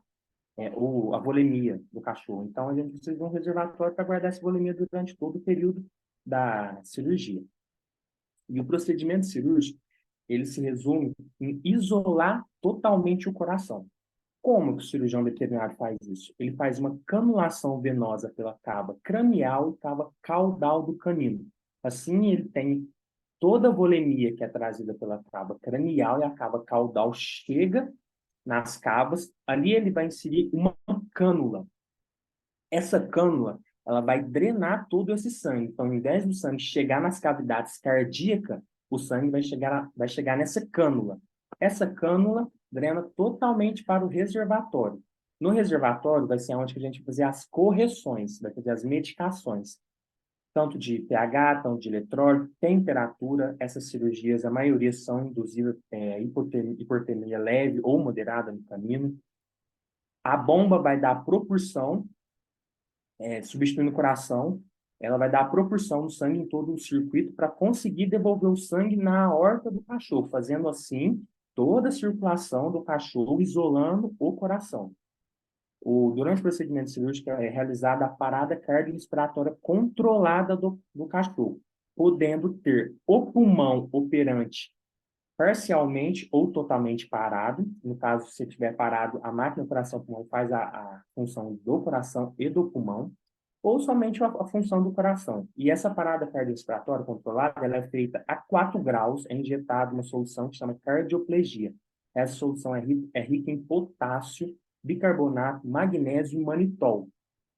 é, 0.58 0.68
a 0.68 1.20
volemia 1.20 1.82
do 1.92 2.02
cachorro. 2.02 2.48
Então, 2.50 2.70
a 2.70 2.76
gente 2.76 2.90
precisa 2.90 3.16
de 3.16 3.24
um 3.24 3.30
reservatório 3.30 3.96
para 3.96 4.04
guardar 4.04 4.30
essa 4.30 4.42
volemia 4.42 4.74
durante 4.74 5.16
todo 5.16 5.38
o 5.38 5.42
período 5.42 5.84
da 6.26 6.80
cirurgia. 6.84 7.44
E 8.50 8.60
o 8.60 8.66
procedimento 8.66 9.26
cirúrgico, 9.26 9.80
ele 10.28 10.46
se 10.46 10.62
resume 10.62 11.14
em 11.40 11.60
isolar 11.64 12.46
totalmente 12.62 13.30
o 13.30 13.34
coração. 13.34 13.88
Como 14.42 14.78
que 14.78 14.84
o 14.84 14.86
cirurgião 14.86 15.24
veterinário 15.24 15.76
faz 15.76 15.98
isso? 16.08 16.34
Ele 16.40 16.56
faz 16.56 16.80
uma 16.80 16.98
canulação 17.06 17.82
venosa 17.82 18.30
pela 18.30 18.58
cava 18.64 18.98
cranial 19.04 19.72
e 19.72 19.78
cava 19.78 20.12
caudal 20.22 20.84
do 20.84 20.96
canino. 20.96 21.46
Assim, 21.84 22.28
ele 22.28 22.48
tem 22.50 22.90
toda 23.40 23.68
a 23.68 23.72
volemia 23.72 24.36
que 24.36 24.44
é 24.44 24.48
trazida 24.48 24.94
pela 24.94 25.24
cava 25.32 25.58
cranial 25.60 26.20
e 26.20 26.24
a 26.24 26.30
cava 26.30 26.64
caudal 26.64 27.14
chega 27.14 27.92
nas 28.46 28.78
cavas. 28.78 29.32
Ali 29.46 29.74
ele 29.74 29.92
vai 29.92 30.08
inserir 30.08 30.50
uma 30.54 30.76
cânula. 31.14 31.68
Essa 32.72 33.06
cânula 33.06 33.60
ela 33.86 34.02
vai 34.02 34.22
drenar 34.22 34.88
todo 34.90 35.14
esse 35.14 35.32
sangue. 35.32 35.72
Então, 35.72 35.86
ao 35.86 35.94
invés 35.94 36.26
do 36.26 36.34
sangue 36.34 36.62
chegar 36.62 37.02
nas 37.02 37.20
cavidades 37.20 37.78
cardíacas, 37.78 38.62
o 38.90 38.98
sangue 38.98 39.30
vai 39.30 39.42
chegar, 39.42 39.90
vai 39.96 40.08
chegar 40.08 40.38
nessa 40.38 40.66
cânula. 40.66 41.20
Essa 41.60 41.88
cânula 41.88 42.48
drena 42.72 43.02
totalmente 43.16 43.84
para 43.84 44.06
o 44.06 44.08
reservatório. 44.08 45.02
No 45.40 45.50
reservatório 45.50 46.28
vai 46.28 46.40
ser 46.40 46.56
onde 46.56 46.76
a 46.78 46.80
gente 46.80 47.00
vai 47.00 47.06
fazer 47.06 47.24
as 47.24 47.46
correções, 47.46 48.40
vai 48.40 48.52
fazer 48.52 48.72
as 48.72 48.84
medicações, 48.84 49.80
tanto 50.54 50.78
de 50.78 51.00
pH, 51.00 51.62
tanto 51.62 51.80
de 51.80 51.90
eletrólito, 51.90 52.52
temperatura. 52.60 53.56
Essas 53.60 53.90
cirurgias, 53.90 54.44
a 54.44 54.50
maioria 54.50 54.92
são 54.92 55.28
induzidas 55.28 55.76
é, 55.92 56.20
hipotermia, 56.22 57.38
leve 57.38 57.80
ou 57.84 58.00
moderada 58.00 58.52
no 58.52 58.64
caminho. 58.64 59.18
A 60.24 60.36
bomba 60.36 60.80
vai 60.80 61.00
dar 61.00 61.24
propulsão 61.24 62.06
é, 63.20 63.42
substituindo 63.42 63.92
o 63.92 63.94
coração, 63.94 64.62
ela 65.00 65.18
vai 65.18 65.30
dar 65.30 65.42
a 65.42 65.50
proporção 65.50 66.04
do 66.04 66.10
sangue 66.10 66.40
em 66.40 66.48
todo 66.48 66.74
o 66.74 66.78
circuito 66.78 67.34
para 67.34 67.48
conseguir 67.48 68.08
devolver 68.08 68.50
o 68.50 68.58
sangue 68.58 68.96
na 68.96 69.34
horta 69.34 69.70
do 69.70 69.82
cachorro, 69.84 70.28
fazendo 70.28 70.68
assim 70.68 71.24
toda 71.54 71.90
a 71.90 71.92
circulação 71.92 72.72
do 72.72 72.84
cachorro, 72.84 73.42
isolando 73.42 74.16
o 74.20 74.34
coração. 74.34 74.92
O, 75.82 76.12
durante 76.16 76.40
o 76.40 76.44
procedimento 76.44 76.90
cirúrgico 76.90 77.30
é 77.30 77.50
realizada 77.50 78.06
a 78.06 78.10
parada 78.10 78.56
cardiorrespiratória 78.56 79.56
controlada 79.62 80.58
do, 80.58 80.80
do 80.94 81.08
cachorro, 81.08 81.62
podendo 81.96 82.54
ter 82.56 82.96
o 83.06 83.28
pulmão 83.28 83.88
operante 83.92 84.72
parcialmente 85.38 86.28
ou 86.32 86.52
totalmente 86.52 87.08
parado. 87.08 87.64
No 87.84 87.96
caso, 87.96 88.28
se 88.32 88.44
estiver 88.44 88.76
parado, 88.76 89.20
a 89.24 89.32
máquina 89.32 89.68
coração-pulmão 89.68 90.26
faz 90.26 90.52
a, 90.52 90.64
a, 90.64 91.02
função 91.14 91.54
do 91.64 91.82
coração 91.82 92.34
e 92.40 92.50
do 92.50 92.72
pulmão, 92.72 93.12
ou 93.68 93.82
somente 93.82 94.24
a, 94.24 94.28
a 94.28 94.46
função 94.46 94.82
do 94.82 94.94
coração. 94.94 95.46
E 95.58 95.70
essa 95.70 95.90
parada 95.90 96.26
cardiorrespiratória 96.26 97.04
controlada 97.04 97.66
ela 97.66 97.76
é 97.76 97.88
feita 97.90 98.24
a 98.26 98.38
4 98.38 98.82
graus, 98.82 99.26
é 99.30 99.36
injetada 99.36 99.94
uma 99.94 100.04
solução 100.04 100.50
que 100.50 100.56
chama 100.56 100.80
cardioplegia. 100.86 101.74
Essa 102.16 102.34
solução 102.34 102.74
é, 102.74 102.80
rica, 102.80 103.10
é 103.14 103.22
rica 103.22 103.52
em 103.52 103.62
potássio, 103.62 104.56
bicarbonato, 104.82 105.68
magnésio 105.68 106.40
e 106.40 106.44
manitol. 106.46 107.10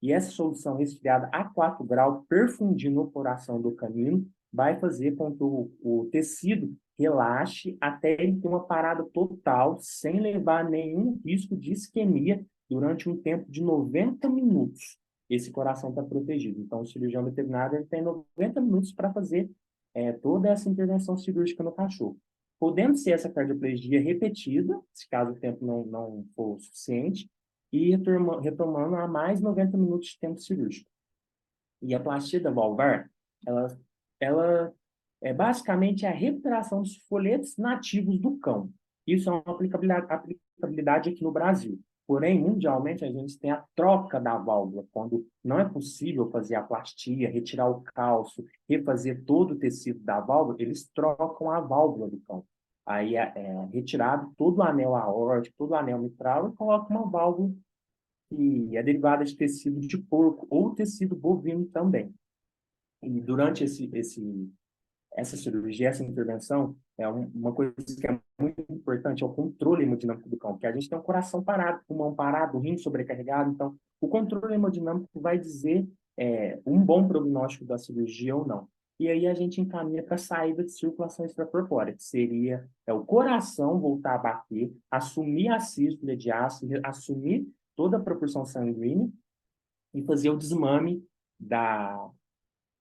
E 0.02 0.12
essa 0.12 0.32
solução 0.32 0.78
resfriada 0.78 1.30
a 1.32 1.44
4 1.44 1.86
graus, 1.86 2.26
perfundindo 2.28 3.02
o 3.02 3.12
coração 3.12 3.62
do 3.62 3.74
canino, 3.74 4.26
vai 4.52 4.80
fazer 4.80 5.16
com 5.16 5.32
que 5.32 5.44
o, 5.44 5.72
o 5.80 6.10
tecido 6.12 6.76
relaxe 6.98 7.78
até 7.80 8.14
ele 8.14 8.42
ter 8.42 8.48
uma 8.48 8.66
parada 8.66 9.04
total, 9.14 9.78
sem 9.80 10.20
levar 10.20 10.68
nenhum 10.68 11.22
risco 11.24 11.56
de 11.56 11.72
isquemia 11.72 12.44
durante 12.68 13.08
um 13.08 13.16
tempo 13.16 13.46
de 13.52 13.62
90 13.62 14.28
minutos. 14.28 14.98
Esse 15.30 15.52
coração 15.52 15.90
está 15.90 16.04
protegido. 16.04 16.60
Então, 16.60 16.82
o 16.82 16.86
cirurgião 16.86 17.24
veterinário 17.24 17.86
tem 17.86 18.02
90 18.02 18.62
minutos 18.62 18.92
para 18.92 19.14
fazer 19.14 19.50
é, 19.94 20.12
toda 20.12 20.50
essa 20.50 20.70
intervenção 20.70 21.18
cirúrgica 21.18 21.64
no 21.64 21.72
cachorro. 21.72 22.18
Podendo 22.60 22.98
ser 22.98 23.12
essa 23.12 23.30
cardioplegia 23.30 24.02
repetida, 24.02 24.80
se 24.94 25.08
caso 25.08 25.32
o 25.32 25.40
tempo 25.40 25.66
não, 25.66 25.86
não 25.86 26.26
for 26.36 26.60
suficiente, 26.60 27.30
e 27.72 27.96
retomando 28.42 28.96
a 28.96 29.08
mais 29.08 29.40
90 29.40 29.78
minutos 29.78 30.10
de 30.10 30.20
tempo 30.20 30.40
cirúrgico. 30.40 30.90
E 31.82 31.94
a 31.94 32.00
plastia 32.00 32.40
da 32.40 32.50
valvar, 32.50 33.10
ela 33.46 33.68
ela 34.20 34.74
é 35.22 35.34
basicamente 35.34 36.06
a 36.06 36.12
recuperação 36.12 36.82
dos 36.82 36.98
folhetos 37.08 37.58
nativos 37.58 38.20
do 38.20 38.38
cão. 38.38 38.72
Isso 39.08 39.30
é 39.30 39.34
uma 39.34 39.44
aplicabilidade, 39.46 40.06
aplicabilidade 40.10 41.10
aqui 41.10 41.24
no 41.24 41.32
Brasil. 41.32 41.80
Porém, 42.10 42.40
mundialmente, 42.42 43.06
a 43.06 43.12
gente 43.12 43.38
tem 43.38 43.52
a 43.52 43.64
troca 43.76 44.20
da 44.20 44.36
válvula, 44.36 44.84
quando 44.92 45.28
não 45.44 45.60
é 45.60 45.70
possível 45.70 46.28
fazer 46.32 46.56
a 46.56 46.64
plastia, 46.64 47.30
retirar 47.30 47.70
o 47.70 47.84
cálcio, 47.84 48.44
refazer 48.68 49.24
todo 49.26 49.52
o 49.52 49.56
tecido 49.60 50.00
da 50.00 50.20
válvula, 50.20 50.58
eles 50.60 50.90
trocam 50.90 51.52
a 51.52 51.60
válvula 51.60 52.10
do 52.10 52.20
cão. 52.22 52.44
Aí 52.84 53.16
é, 53.16 53.32
é 53.36 53.66
retirado 53.72 54.34
todo 54.36 54.58
o 54.58 54.64
anel 54.64 54.96
aórtico, 54.96 55.56
todo 55.56 55.70
o 55.70 55.76
anel 55.76 56.00
mitral 56.00 56.50
e 56.50 56.56
coloca 56.56 56.92
uma 56.92 57.08
válvula 57.08 57.54
que 58.28 58.76
é 58.76 58.82
derivada 58.82 59.24
de 59.24 59.38
tecido 59.38 59.80
de 59.80 60.00
porco 60.00 60.48
ou 60.50 60.74
tecido 60.74 61.16
bovino 61.16 61.68
também. 61.68 62.12
E 63.04 63.22
durante 63.22 63.64
esse, 63.64 63.88
esse, 63.94 64.52
essa 65.16 65.36
cirurgia, 65.36 65.90
essa 65.90 66.04
intervenção, 66.04 66.76
é 66.98 67.08
uma 67.08 67.54
coisa 67.54 67.74
que 67.74 68.06
é 68.06 68.20
muito 68.40 68.64
importante, 68.70 69.24
é 69.24 69.26
o 69.26 69.34
controle 69.34 69.84
hemodinâmico 69.84 70.30
do 70.30 70.38
cão, 70.38 70.52
porque 70.52 70.68
a 70.68 70.72
gente 70.72 70.90
tem 70.90 70.98
um 70.98 71.02
coração 71.02 71.44
parado, 71.44 71.82
pulmão 71.88 72.14
parado, 72.14 72.60
rim 72.60 72.78
sobrecarregado, 72.78 73.52
então 73.52 73.76
o 74.02 74.08
controle 74.08 74.54
hemodinâmico 74.54 75.20
vai 75.20 75.38
dizer 75.38 75.88
é, 76.18 76.60
um 76.66 76.80
bom 76.80 77.08
prognóstico 77.08 77.66
da 77.66 77.78
cirurgia 77.78 78.36
ou 78.36 78.46
não. 78.46 78.68
E 79.00 79.08
aí 79.08 79.26
a 79.28 79.34
gente 79.34 79.62
encaminha 79.62 80.04
para 80.04 80.16
a 80.16 80.18
saída 80.18 80.62
de 80.62 80.72
circulação 80.72 81.26
extracorpórea, 81.26 81.94
que 81.94 82.04
seria 82.04 82.70
é, 82.86 82.92
o 82.92 83.06
coração 83.06 83.80
voltar 83.80 84.16
a 84.16 84.18
bater, 84.18 84.76
assumir 84.92 85.48
a 85.48 85.60
sístole 85.62 86.18
de 86.18 86.30
ácido, 86.30 86.82
assumir 86.84 87.48
toda 87.78 87.96
a 87.96 88.02
proporção 88.02 88.44
sanguínea 88.44 89.10
e 89.94 90.04
fazer 90.04 90.30
o 90.30 90.38
desmame 90.38 91.02
da, 91.40 92.10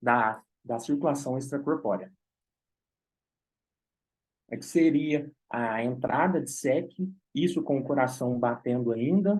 da, 0.02 0.42
da 0.64 0.80
circulação 0.80 1.38
extracorpórea. 1.38 2.12
É 4.50 4.56
que 4.56 4.64
seria 4.64 5.30
a 5.50 5.82
entrada 5.82 6.40
de 6.40 6.50
SEC, 6.50 6.90
isso 7.34 7.62
com 7.62 7.78
o 7.78 7.84
coração 7.84 8.38
batendo 8.38 8.92
ainda. 8.92 9.38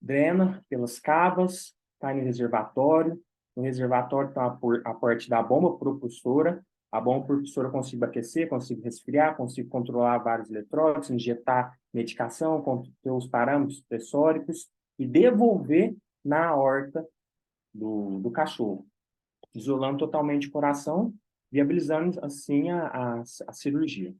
Drena 0.00 0.64
pelas 0.68 0.98
cavas, 0.98 1.74
cai 2.00 2.14
no 2.14 2.24
reservatório. 2.24 3.22
No 3.56 3.62
reservatório 3.62 4.30
está 4.30 4.58
a 4.84 4.94
parte 4.94 5.28
da 5.28 5.42
bomba 5.42 5.76
propulsora. 5.76 6.64
A 6.90 7.00
bomba 7.00 7.26
propulsora 7.26 7.70
consigo 7.70 8.04
aquecer, 8.04 8.48
consigo 8.48 8.82
resfriar, 8.82 9.36
consigo 9.36 9.68
controlar 9.68 10.18
vários 10.18 10.50
eletrólitos, 10.50 11.10
injetar 11.10 11.78
medicação, 11.92 12.62
ter 13.02 13.10
os 13.10 13.28
parâmetros 13.28 13.80
pressóricos 13.82 14.68
e 14.98 15.06
devolver 15.06 15.96
na 16.24 16.54
horta 16.56 17.06
do, 17.72 18.18
do 18.18 18.30
cachorro, 18.30 18.86
isolando 19.54 19.98
totalmente 19.98 20.48
o 20.48 20.50
coração, 20.50 21.14
viabilizando 21.50 22.24
assim 22.24 22.70
a, 22.70 22.86
a, 22.86 23.20
a 23.20 23.52
cirurgia. 23.52 24.14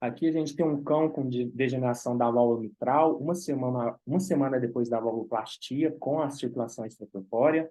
Aqui 0.00 0.26
a 0.26 0.32
gente 0.32 0.56
tem 0.56 0.66
um 0.66 0.82
cão 0.82 1.08
com 1.08 1.28
degeneração 1.28 2.16
da 2.16 2.28
válvula 2.28 2.60
mitral, 2.60 3.16
uma 3.18 3.34
semana, 3.34 4.00
uma 4.04 4.18
semana 4.18 4.58
depois 4.58 4.88
da 4.88 4.98
valvuloplastia, 4.98 5.92
com 5.92 6.20
a 6.20 6.28
circulação 6.28 6.84
extracorpórea. 6.84 7.70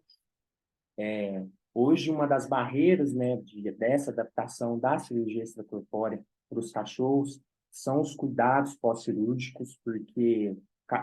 É, 0.97 1.45
Hoje, 1.73 2.12
uma 2.12 2.27
das 2.27 2.47
barreiras 2.47 3.13
né, 3.13 3.38
de, 3.38 3.71
dessa 3.71 4.12
adaptação 4.12 4.77
da 4.77 4.99
cirurgia 4.99 5.43
extracorpórea 5.43 6.23
para 6.49 6.60
os 6.60 6.71
cachorros 6.71 7.41
são 7.71 8.01
os 8.01 8.13
cuidados 8.13 8.75
pós-cirúrgicos, 8.75 9.80
porque 9.84 10.54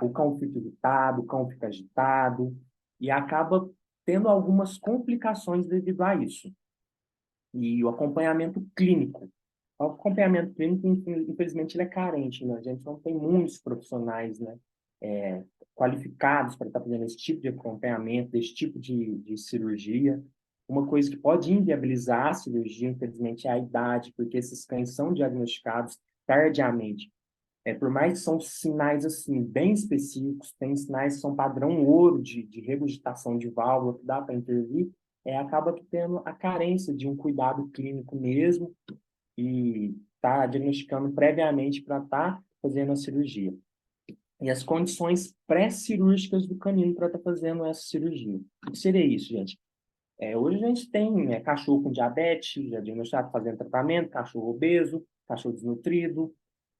o 0.03 0.11
cão 0.11 0.39
fica 0.39 0.59
irritado, 0.59 1.23
o 1.23 1.27
cão 1.27 1.49
fica 1.49 1.69
agitado, 1.69 2.57
e 3.01 3.11
acaba 3.11 3.71
tendo 4.05 4.29
algumas 4.29 4.79
complicações 4.79 5.67
devido 5.67 6.03
a 6.03 6.15
isso. 6.15 6.53
E 7.55 7.83
o 7.85 7.89
acompanhamento 7.89 8.67
clínico. 8.75 9.31
O 9.79 9.85
acompanhamento 9.85 10.55
clínico, 10.55 10.87
infelizmente, 11.31 11.77
ele 11.77 11.85
é 11.85 11.87
carente, 11.87 12.45
né? 12.45 12.57
A 12.57 12.61
gente 12.61 12.85
não 12.85 12.99
tem 12.99 13.15
muitos 13.15 13.59
profissionais 13.59 14.41
né, 14.41 14.59
é, 15.01 15.45
qualificados 15.75 16.57
para 16.57 16.67
estar 16.67 16.81
fazendo 16.81 17.05
esse 17.05 17.17
tipo 17.17 17.41
de 17.41 17.49
acompanhamento, 17.49 18.31
desse 18.31 18.55
tipo 18.55 18.79
de, 18.79 19.19
de 19.19 19.37
cirurgia. 19.39 20.23
Uma 20.67 20.87
coisa 20.87 21.09
que 21.09 21.17
pode 21.17 21.53
inviabilizar 21.53 22.27
a 22.27 22.35
cirurgia, 22.35 22.91
infelizmente, 22.91 23.47
é 23.47 23.53
a 23.53 23.59
idade, 23.59 24.13
porque 24.17 24.37
esses 24.37 24.65
cães 24.65 24.95
são 24.95 25.15
diagnosticados 25.15 25.99
tardiamente. 26.27 27.11
É, 27.69 27.75
por 27.75 27.91
mais 27.91 28.15
que 28.15 28.19
são 28.21 28.41
sinais 28.41 29.05
assim 29.05 29.45
bem 29.45 29.75
específicos, 29.75 30.55
tem 30.59 30.75
sinais 30.75 31.17
que 31.17 31.21
são 31.21 31.37
padrão 31.37 31.85
ouro 31.85 32.23
de, 32.23 32.43
de 32.43 32.63
regurgitação 32.63 33.37
de 33.37 33.51
válvula 33.51 33.99
que 33.99 34.07
dá 34.07 34.23
para 34.23 34.35
intervir, 34.35 34.91
é, 35.23 35.37
acaba 35.37 35.79
tendo 35.91 36.23
a 36.25 36.33
carência 36.33 36.95
de 36.95 37.07
um 37.07 37.15
cuidado 37.15 37.69
clínico 37.69 38.17
mesmo 38.17 38.75
e 39.37 39.95
tá 40.19 40.47
diagnosticando 40.47 41.13
previamente 41.13 41.83
para 41.83 41.99
estar 41.99 42.37
tá 42.37 42.43
fazendo 42.63 42.93
a 42.93 42.97
cirurgia. 42.97 43.55
E 44.41 44.49
as 44.49 44.63
condições 44.63 45.35
pré-cirúrgicas 45.47 46.47
do 46.47 46.57
canino 46.57 46.95
para 46.95 47.09
estar 47.09 47.19
tá 47.19 47.25
fazendo 47.25 47.67
essa 47.67 47.83
cirurgia. 47.83 48.41
O 48.67 48.71
que 48.71 48.79
seria 48.79 49.05
isso, 49.05 49.29
gente? 49.29 49.61
É, 50.19 50.35
hoje 50.35 50.65
a 50.65 50.69
gente 50.69 50.91
tem 50.91 51.13
né, 51.13 51.41
cachorro 51.41 51.83
com 51.83 51.93
diabetes, 51.93 52.67
já 52.71 52.81
diagnosticado 52.81 53.31
fazendo 53.31 53.59
tratamento, 53.59 54.09
cachorro 54.09 54.53
obeso, 54.53 55.05
cachorro 55.29 55.55
desnutrido, 55.55 56.35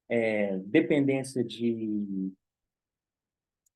é, 0.09 0.57
dependência 0.57 1.43
de, 1.43 2.33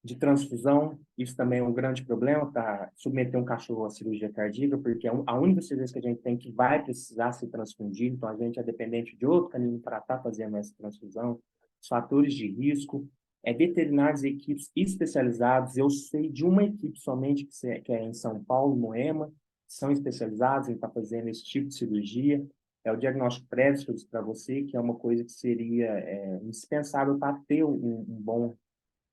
de 0.03 0.15
transfusão, 0.15 0.99
isso 1.17 1.35
também 1.35 1.59
é 1.59 1.63
um 1.63 1.73
grande 1.73 2.03
problema 2.03 2.51
para 2.51 2.91
submeter 2.95 3.39
um 3.39 3.45
cachorro 3.45 3.85
à 3.85 3.89
cirurgia 3.89 4.31
cardíaca, 4.31 4.77
porque 4.77 5.07
é 5.07 5.11
a 5.25 5.39
única 5.39 5.61
cirurgia 5.61 5.93
que 5.93 6.07
a 6.07 6.09
gente 6.11 6.21
tem 6.21 6.37
que 6.37 6.51
vai 6.51 6.83
precisar 6.83 7.31
ser 7.33 7.47
transfundido, 7.47 8.15
então 8.15 8.27
a 8.27 8.35
gente 8.35 8.59
é 8.59 8.63
dependente 8.63 9.15
de 9.15 9.25
outro 9.25 9.51
canino 9.51 9.79
para 9.79 9.99
estar 9.99 10.17
tá 10.17 10.23
fazendo 10.23 10.57
essa 10.57 10.73
transfusão, 10.75 11.39
os 11.81 11.87
fatores 11.87 12.33
de 12.33 12.47
risco, 12.47 13.07
é 13.43 13.53
veterinários 13.53 14.23
e 14.23 14.29
equipes 14.29 14.71
especializados, 14.75 15.77
eu 15.77 15.89
sei 15.89 16.29
de 16.29 16.45
uma 16.45 16.63
equipe 16.63 16.97
somente 16.97 17.47
que 17.83 17.91
é 17.91 18.03
em 18.03 18.13
São 18.13 18.43
Paulo, 18.43 18.75
Moema, 18.75 19.31
são 19.67 19.91
especializados 19.91 20.69
em 20.69 20.73
estar 20.73 20.87
tá 20.87 20.93
fazendo 20.93 21.27
esse 21.27 21.43
tipo 21.43 21.67
de 21.67 21.75
cirurgia. 21.75 22.45
É 22.83 22.91
o 22.91 22.97
diagnóstico 22.97 23.47
prévio 23.47 23.95
para 24.11 24.21
você, 24.21 24.63
que 24.63 24.75
é 24.75 24.79
uma 24.79 24.95
coisa 24.95 25.23
que 25.23 25.31
seria 25.31 25.87
é, 25.87 26.39
indispensável 26.43 27.17
para 27.17 27.39
ter 27.47 27.63
um, 27.63 27.71
um, 27.71 28.21
bom 28.21 28.57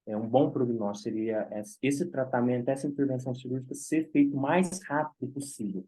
é, 0.07 0.17
um 0.17 0.29
bom 0.29 0.51
prognóstico. 0.51 1.05
Seria 1.05 1.49
esse 1.81 2.07
tratamento, 2.07 2.69
essa 2.69 2.87
intervenção 2.87 3.35
cirúrgica 3.35 3.75
ser 3.75 4.11
feito 4.11 4.37
o 4.37 4.41
mais 4.41 4.83
rápido 4.83 5.31
possível. 5.33 5.85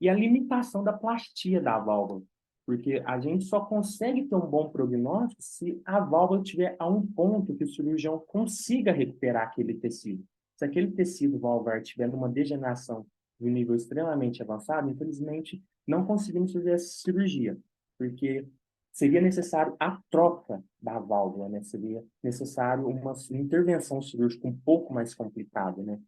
E 0.00 0.08
a 0.08 0.14
limitação 0.14 0.82
da 0.82 0.92
plastia 0.92 1.60
da 1.60 1.78
válvula, 1.78 2.22
porque 2.66 3.02
a 3.06 3.20
gente 3.20 3.44
só 3.44 3.60
consegue 3.60 4.24
ter 4.24 4.34
um 4.34 4.46
bom 4.46 4.70
prognóstico 4.70 5.40
se 5.40 5.80
a 5.84 6.00
válvula 6.00 6.42
estiver 6.42 6.74
a 6.78 6.88
um 6.88 7.06
ponto 7.06 7.54
que 7.54 7.64
o 7.64 7.68
cirurgião 7.68 8.18
consiga 8.26 8.92
recuperar 8.92 9.44
aquele 9.44 9.74
tecido. 9.74 10.24
Se 10.56 10.64
aquele 10.64 10.90
tecido 10.90 11.38
valvar 11.38 11.80
estiver 11.80 12.08
numa 12.08 12.28
degeneração 12.28 13.06
de 13.38 13.48
um 13.48 13.52
nível 13.52 13.74
extremamente 13.74 14.42
avançado, 14.42 14.90
infelizmente, 14.90 15.62
não 15.86 16.04
conseguimos 16.04 16.52
fazer 16.52 16.72
essa 16.72 17.02
cirurgia, 17.02 17.58
porque 17.98 18.46
seria 18.92 19.20
necessário 19.20 19.76
a 19.78 20.00
troca 20.10 20.62
da 20.80 20.98
válvula, 20.98 21.48
né? 21.48 21.62
Seria 21.62 22.04
necessário 22.22 22.86
uma 22.86 23.14
intervenção 23.32 24.00
cirúrgica 24.00 24.46
um 24.46 24.56
pouco 24.56 24.94
mais 24.94 25.14
complicada, 25.14 25.82
né? 25.82 26.00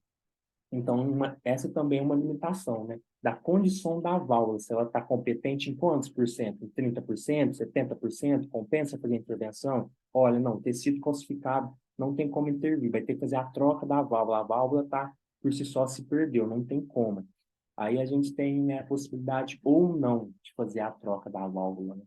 Então, 0.70 1.00
uma, 1.00 1.36
essa 1.44 1.68
também 1.68 2.00
é 2.00 2.02
uma 2.02 2.14
limitação, 2.14 2.84
né? 2.84 3.00
Da 3.22 3.34
condição 3.34 4.00
da 4.00 4.18
válvula, 4.18 4.58
se 4.58 4.72
ela 4.72 4.84
está 4.84 5.00
competente 5.00 5.70
em 5.70 5.74
quantos 5.74 6.08
por 6.08 6.28
cento? 6.28 6.64
Em 6.64 6.68
30%, 6.68 7.56
70%? 7.56 8.48
Compensa 8.48 8.98
fazer 8.98 9.16
intervenção? 9.16 9.90
Olha, 10.12 10.38
não, 10.38 10.60
tecido 10.60 11.00
calcificado 11.00 11.72
não 11.98 12.14
tem 12.14 12.28
como 12.28 12.48
intervir, 12.48 12.90
vai 12.90 13.02
ter 13.02 13.14
que 13.14 13.20
fazer 13.20 13.36
a 13.36 13.44
troca 13.44 13.86
da 13.86 14.02
válvula. 14.02 14.40
A 14.40 14.42
válvula 14.42 14.82
está 14.82 15.12
por 15.40 15.52
si 15.52 15.64
só 15.64 15.86
se 15.86 16.04
perdeu, 16.04 16.46
não 16.46 16.64
tem 16.64 16.84
como. 16.84 17.26
Aí 17.76 18.00
a 18.00 18.06
gente 18.06 18.34
tem 18.34 18.62
né, 18.62 18.78
a 18.78 18.86
possibilidade 18.86 19.60
ou 19.62 19.96
não 19.96 20.32
de 20.42 20.54
fazer 20.54 20.80
a 20.80 20.90
troca 20.90 21.28
da 21.28 21.46
válvula. 21.46 21.96
Né? 21.96 22.02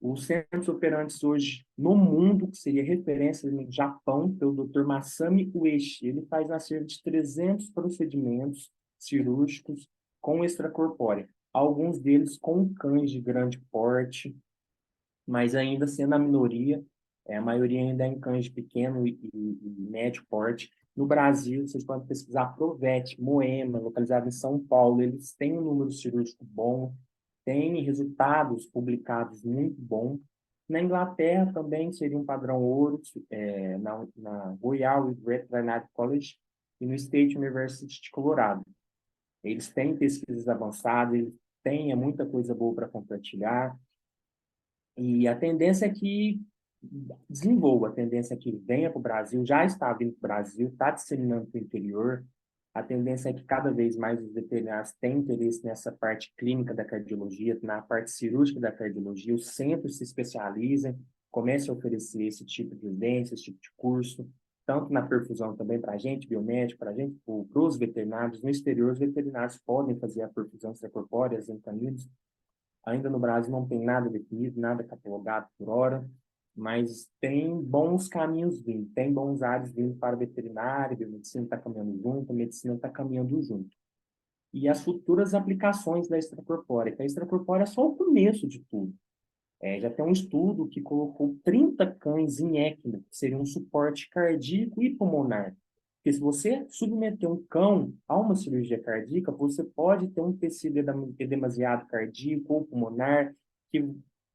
Os 0.00 0.26
centros 0.26 0.68
operantes 0.68 1.22
hoje 1.22 1.64
no 1.78 1.94
mundo, 1.94 2.48
que 2.48 2.56
seria 2.56 2.82
referência 2.82 3.48
no 3.48 3.70
Japão, 3.70 4.34
pelo 4.34 4.66
Dr. 4.66 4.82
Masami 4.82 5.52
Ueshi, 5.54 6.08
ele 6.08 6.22
faz 6.22 6.64
cerca 6.64 6.86
de 6.86 7.00
300 7.00 7.70
procedimentos 7.70 8.72
cirúrgicos 8.98 9.88
com 10.20 10.44
extracorpórea, 10.44 11.28
alguns 11.52 12.00
deles 12.00 12.36
com 12.36 12.72
cães 12.74 13.12
de 13.12 13.20
grande 13.20 13.60
porte, 13.70 14.36
mas 15.24 15.54
ainda 15.54 15.86
sendo 15.86 16.14
a 16.14 16.18
minoria, 16.18 16.84
é, 17.26 17.36
a 17.36 17.40
maioria 17.40 17.80
ainda 17.80 18.04
é 18.04 18.08
em 18.08 18.18
cães 18.18 18.46
de 18.46 18.50
pequeno 18.50 19.06
e, 19.06 19.18
e, 19.32 19.58
e 19.62 19.70
médio 19.88 20.24
porte. 20.28 20.70
No 20.94 21.06
Brasil, 21.06 21.66
vocês 21.66 21.84
podem 21.84 22.06
pesquisar 22.06 22.54
Provete, 22.54 23.20
Moema, 23.20 23.78
localizado 23.78 24.28
em 24.28 24.32
São 24.32 24.58
Paulo, 24.58 25.00
eles 25.00 25.34
têm 25.34 25.58
um 25.58 25.62
número 25.62 25.90
cirúrgico 25.90 26.44
bom, 26.44 26.94
têm 27.44 27.82
resultados 27.82 28.66
publicados 28.66 29.42
muito 29.42 29.80
bom. 29.80 30.18
Na 30.68 30.80
Inglaterra 30.80 31.50
também 31.52 31.92
seria 31.92 32.18
um 32.18 32.24
padrão 32.24 32.62
ouro, 32.62 33.00
é, 33.30 33.78
na, 33.78 34.06
na 34.16 34.56
Royal 34.62 35.12
Veterinary 35.14 35.86
College 35.94 36.36
e 36.80 36.86
no 36.86 36.94
State 36.94 37.36
University 37.36 38.00
de 38.02 38.10
Colorado. 38.10 38.64
Eles 39.42 39.72
têm 39.72 39.96
pesquisas 39.96 40.46
avançadas, 40.46 41.14
eles 41.14 41.34
têm 41.64 41.94
muita 41.96 42.26
coisa 42.26 42.54
boa 42.54 42.74
para 42.74 42.88
compartilhar. 42.88 43.76
E 44.96 45.26
a 45.26 45.34
tendência 45.34 45.86
é 45.86 45.90
que 45.90 46.40
desenvolva, 47.28 47.88
a 47.88 47.92
tendência 47.92 48.36
que 48.36 48.52
venha 48.52 48.90
para 48.90 48.98
o 48.98 49.02
Brasil, 49.02 49.44
já 49.46 49.64
está 49.64 49.92
vindo 49.92 50.12
para 50.12 50.18
o 50.18 50.22
Brasil, 50.28 50.68
está 50.68 50.90
disseminando 50.90 51.46
para 51.46 51.60
o 51.60 51.62
interior. 51.62 52.24
A 52.74 52.82
tendência 52.82 53.28
é 53.28 53.32
que 53.32 53.44
cada 53.44 53.70
vez 53.70 53.96
mais 53.96 54.20
os 54.20 54.32
veterinários 54.32 54.92
têm 55.00 55.18
interesse 55.18 55.64
nessa 55.64 55.92
parte 55.92 56.32
clínica 56.36 56.74
da 56.74 56.84
cardiologia, 56.84 57.58
na 57.62 57.82
parte 57.82 58.10
cirúrgica 58.10 58.58
da 58.58 58.72
cardiologia, 58.72 59.34
os 59.34 59.48
centros 59.48 59.98
se 59.98 60.04
especializem, 60.04 60.98
comecem 61.30 61.70
a 61.70 61.76
oferecer 61.76 62.24
esse 62.24 62.44
tipo 62.44 62.74
de 62.74 62.86
residência, 62.86 63.34
esse 63.34 63.44
tipo 63.44 63.60
de 63.60 63.70
curso, 63.76 64.28
tanto 64.66 64.92
na 64.92 65.02
perfusão 65.02 65.54
também 65.56 65.80
para 65.80 65.92
a 65.92 65.98
gente, 65.98 66.28
biomédico, 66.28 66.78
para 66.78 66.90
a 66.90 66.94
gente, 66.94 67.18
para 67.24 67.62
os 67.62 67.76
veterinários. 67.76 68.42
No 68.42 68.48
exterior, 68.48 68.92
os 68.92 68.98
veterinários 68.98 69.58
podem 69.58 69.98
fazer 69.98 70.22
a 70.22 70.28
perfusão 70.28 70.72
extracorpórea 70.72 71.38
caninos. 71.62 72.08
Ainda 72.86 73.10
no 73.10 73.18
Brasil 73.18 73.52
não 73.52 73.66
tem 73.66 73.80
nada 73.80 74.08
definido, 74.08 74.60
nada 74.60 74.82
catalogado 74.82 75.46
por 75.58 75.68
hora, 75.68 76.04
mas 76.54 77.08
tem 77.20 77.60
bons 77.60 78.08
caminhos 78.08 78.60
vindo, 78.60 78.90
tem 78.94 79.12
bons 79.12 79.42
áreas 79.42 79.72
vindo 79.72 79.94
para 79.96 80.14
a 80.14 80.18
veterinária, 80.18 81.06
a 81.06 81.10
medicina 81.10 81.44
está 81.44 81.56
caminhando 81.56 81.98
junto, 81.98 82.30
a 82.30 82.34
medicina 82.34 82.74
está 82.74 82.88
caminhando 82.88 83.40
junto. 83.42 83.74
E 84.52 84.68
as 84.68 84.84
futuras 84.84 85.34
aplicações 85.34 86.08
da 86.08 86.18
extracorpórea, 86.18 86.94
a 86.98 87.04
extracorpórea 87.04 87.62
é 87.62 87.66
só 87.66 87.86
o 87.86 87.96
começo 87.96 88.46
de 88.46 88.60
tudo. 88.70 88.94
É, 89.60 89.80
já 89.80 89.88
tem 89.88 90.04
um 90.04 90.12
estudo 90.12 90.68
que 90.68 90.82
colocou 90.82 91.36
30 91.44 91.86
cães 91.94 92.40
em 92.40 92.58
ECMO, 92.58 93.00
que 93.08 93.16
seria 93.16 93.38
um 93.38 93.46
suporte 93.46 94.10
cardíaco 94.10 94.82
e 94.82 94.90
pulmonar. 94.90 95.56
Porque 95.96 96.12
se 96.12 96.20
você 96.20 96.66
submeter 96.68 97.30
um 97.30 97.40
cão 97.44 97.94
a 98.08 98.18
uma 98.18 98.34
cirurgia 98.34 98.78
cardíaca, 98.82 99.30
você 99.30 99.62
pode 99.62 100.08
ter 100.08 100.20
um 100.20 100.36
tecido 100.36 100.78
edemasiado 101.16 101.86
cardíaco 101.86 102.54
ou 102.54 102.64
pulmonar, 102.64 103.32
que 103.70 103.88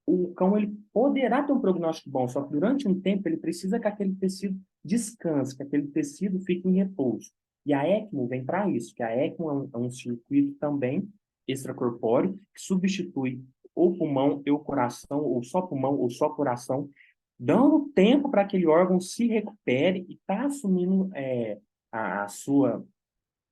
o 0.08 0.34
cão 0.34 0.58
ele 0.58 0.74
poderá 0.94 1.44
ter 1.44 1.52
um 1.52 1.60
prognóstico 1.60 2.10
bom, 2.10 2.30
só 2.30 2.42
que 2.42 2.52
durante 2.52 2.88
um 2.88 3.00
tempo 3.00 3.28
ele 3.28 3.36
precisa 3.36 3.78
que 3.78 3.88
aquele 3.88 4.16
tecido 4.16 4.58
descanse, 4.84 5.56
que 5.56 5.62
aquele 5.62 5.88
tecido 5.88 6.40
fique 6.40 6.66
em 6.66 6.76
repouso. 6.76 7.30
E 7.66 7.74
a 7.74 7.86
ECMO 7.86 8.26
vem 8.26 8.46
para 8.46 8.70
isso, 8.70 8.96
que 8.96 9.04
a 9.04 9.14
ECMO 9.14 9.50
é 9.50 9.54
um, 9.54 9.70
é 9.74 9.78
um 9.78 9.90
circuito 9.90 10.58
também 10.58 11.08
extracorpóreo 11.46 12.40
que 12.56 12.62
substitui 12.62 13.44
ou 13.76 13.98
pulmão 13.98 14.42
e 14.46 14.50
o 14.50 14.58
coração, 14.58 15.20
ou 15.20 15.44
só 15.44 15.62
pulmão 15.62 15.98
ou 16.00 16.10
só 16.10 16.30
coração, 16.30 16.90
dando 17.38 17.90
tempo 17.90 18.30
para 18.30 18.42
aquele 18.44 18.66
órgão 18.66 19.00
se 19.02 19.28
recupere 19.28 20.06
e 20.08 20.14
está 20.14 20.46
assumindo 20.46 21.12
é, 21.14 21.60
a, 21.92 22.24
a, 22.24 22.28
sua, 22.30 22.84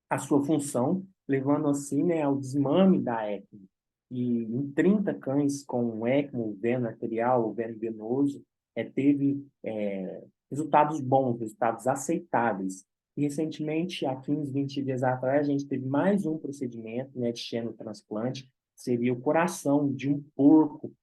a 0.10 0.18
sua 0.18 0.44
função, 0.44 1.06
levando 1.28 1.68
assim 1.68 2.02
né, 2.02 2.22
ao 2.22 2.38
desmame 2.38 3.02
da 3.02 3.30
ECMO 3.30 3.68
e 4.16 4.44
em 4.44 4.72
30 4.72 5.14
cães 5.16 5.64
com 5.64 6.08
ECMO, 6.08 6.54
veno 6.54 6.88
arterial 6.88 7.44
ou 7.44 7.54
veno 7.54 7.78
venoso, 7.78 8.44
é, 8.74 8.84
teve 8.84 9.46
é, 9.64 10.24
resultados 10.50 11.02
bons, 11.02 11.40
resultados 11.40 11.86
aceitáveis. 11.86 12.86
E 13.18 13.24
recentemente, 13.24 14.06
há 14.06 14.16
15, 14.16 14.52
20 14.52 14.84
dias 14.84 15.04
atrás, 15.04 15.48
a 15.48 15.52
gente 15.52 15.66
teve 15.66 15.86
mais 15.86 16.26
um 16.26 16.38
procedimento 16.38 17.18
né, 17.20 17.32
de 17.32 17.40
xenotransplante, 17.40 18.50
seria 18.76 19.14
o 19.14 19.20
coração 19.20 19.94
de 19.94 20.10
um 20.10 20.22
porco 20.36 20.94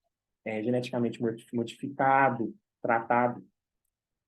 é, 0.45 0.63
geneticamente 0.63 1.21
modificado, 1.53 2.55
tratado 2.83 3.45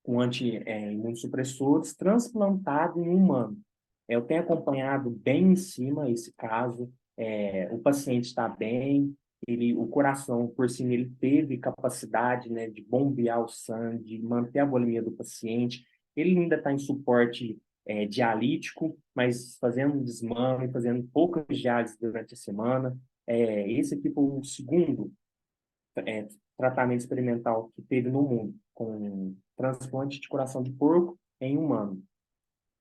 com 0.02 0.20
anti-imunossupressores, 0.20 1.92
é, 1.92 1.96
transplantado 1.96 3.02
em 3.02 3.08
humano. 3.08 3.58
Eu 4.06 4.22
tenho 4.22 4.42
acompanhado 4.42 5.10
bem 5.10 5.52
em 5.52 5.56
cima 5.56 6.10
esse 6.10 6.32
caso, 6.34 6.92
é, 7.16 7.68
o 7.72 7.78
paciente 7.78 8.26
está 8.26 8.48
bem, 8.48 9.16
ele, 9.46 9.74
o 9.74 9.86
coração, 9.86 10.48
por 10.48 10.70
cima, 10.70 10.94
ele 10.94 11.12
teve 11.20 11.58
capacidade 11.58 12.50
né, 12.50 12.68
de 12.68 12.82
bombear 12.82 13.42
o 13.42 13.48
sangue, 13.48 14.18
de 14.18 14.22
manter 14.22 14.60
a 14.60 14.66
bolemia 14.66 15.02
do 15.02 15.12
paciente, 15.12 15.84
ele 16.16 16.38
ainda 16.38 16.56
está 16.56 16.72
em 16.72 16.78
suporte 16.78 17.58
é, 17.86 18.06
dialítico, 18.06 18.98
mas 19.14 19.58
fazendo 19.58 20.02
desmame, 20.02 20.72
fazendo 20.72 21.06
poucas 21.12 21.58
diálises 21.58 21.98
durante 21.98 22.34
a 22.34 22.36
semana. 22.36 22.96
É, 23.26 23.70
esse 23.70 23.94
aqui 23.94 24.10
foi 24.10 24.24
o 24.24 24.44
segundo 24.44 25.12
é, 25.96 26.26
tratamento 26.56 27.00
experimental 27.00 27.70
que 27.74 27.82
teve 27.82 28.10
no 28.10 28.22
mundo, 28.22 28.56
com 28.72 29.36
transplante 29.56 30.20
de 30.20 30.28
coração 30.28 30.62
de 30.62 30.72
porco 30.72 31.18
em 31.40 31.58
humano. 31.58 32.02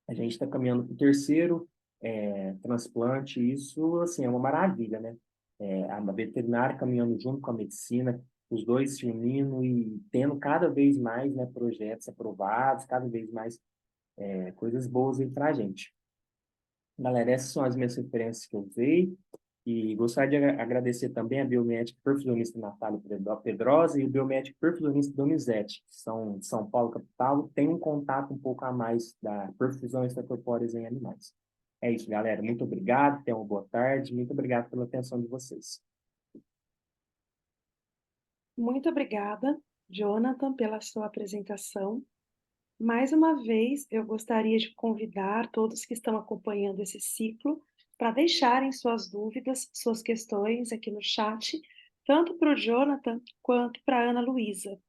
A 0.07 0.13
gente 0.13 0.31
está 0.31 0.47
caminhando 0.47 0.83
para 0.85 0.93
o 0.93 0.97
terceiro 0.97 1.67
é, 2.03 2.53
transplante, 2.61 3.39
isso 3.39 3.99
assim, 4.01 4.25
é 4.25 4.29
uma 4.29 4.39
maravilha, 4.39 4.99
né? 4.99 5.15
É, 5.59 5.89
a 5.89 5.99
veterinária 6.01 6.75
caminhando 6.75 7.17
junto 7.19 7.39
com 7.39 7.51
a 7.51 7.53
medicina, 7.53 8.21
os 8.49 8.65
dois 8.65 8.97
se 8.97 9.05
unindo 9.05 9.63
e 9.63 9.99
tendo 10.11 10.37
cada 10.37 10.69
vez 10.69 10.97
mais 10.97 11.33
né, 11.33 11.45
projetos 11.45 12.09
aprovados, 12.09 12.85
cada 12.85 13.07
vez 13.07 13.31
mais 13.31 13.59
é, 14.17 14.51
coisas 14.51 14.85
boas 14.85 15.19
aí 15.19 15.29
para 15.29 15.47
a 15.47 15.53
gente. 15.53 15.93
Galera, 16.99 17.31
essas 17.31 17.51
são 17.51 17.63
as 17.63 17.75
minhas 17.75 17.95
referências 17.95 18.45
que 18.45 18.55
eu 18.55 18.61
usei. 18.61 19.17
E 19.65 19.95
gostaria 19.95 20.39
de 20.41 20.61
agradecer 20.61 21.09
também 21.09 21.39
a 21.39 21.45
biomédica 21.45 21.97
perfusionista 22.03 22.59
Natália 22.59 22.99
Pedrosa 23.41 23.97
e 23.97 24.03
o 24.03 24.09
biomédico 24.09 24.57
perfusionista 24.59 25.15
Donizete, 25.15 25.81
que 25.87 25.95
são 25.95 26.37
de 26.37 26.45
São 26.45 26.69
Paulo, 26.69 26.91
capital, 26.91 27.49
tem 27.55 27.69
um 27.69 27.79
contato 27.79 28.33
um 28.33 28.37
pouco 28.37 28.65
a 28.65 28.73
mais 28.73 29.15
da 29.23 29.53
perfusão 29.57 30.03
extracorpórea 30.03 30.67
em 30.77 30.85
animais. 30.85 31.33
É 31.83 31.91
isso, 31.91 32.09
galera. 32.09 32.41
Muito 32.41 32.63
obrigado, 32.63 33.21
tenham 33.25 33.41
uma 33.41 33.45
boa 33.45 33.67
tarde. 33.69 34.15
Muito 34.15 34.31
obrigado 34.31 34.69
pela 34.69 34.85
atenção 34.85 35.19
de 35.19 35.27
vocês. 35.27 35.83
Muito 38.57 38.87
obrigada, 38.87 39.61
Jonathan, 39.89 40.53
pela 40.53 40.79
sua 40.79 41.07
apresentação. 41.07 42.01
Mais 42.79 43.11
uma 43.11 43.43
vez, 43.43 43.85
eu 43.91 44.05
gostaria 44.05 44.57
de 44.57 44.73
convidar 44.75 45.51
todos 45.51 45.83
que 45.83 45.93
estão 45.93 46.15
acompanhando 46.15 46.79
esse 46.79 47.01
ciclo 47.01 47.61
para 47.97 48.11
deixarem 48.11 48.71
suas 48.71 49.09
dúvidas, 49.11 49.69
suas 49.73 50.01
questões 50.01 50.71
aqui 50.71 50.89
no 50.89 51.03
chat, 51.03 51.61
tanto 52.05 52.37
para 52.37 52.53
o 52.53 52.55
Jonathan 52.55 53.19
quanto 53.41 53.81
para 53.85 53.97
a 53.97 54.09
Ana 54.09 54.21
Luísa. 54.21 54.79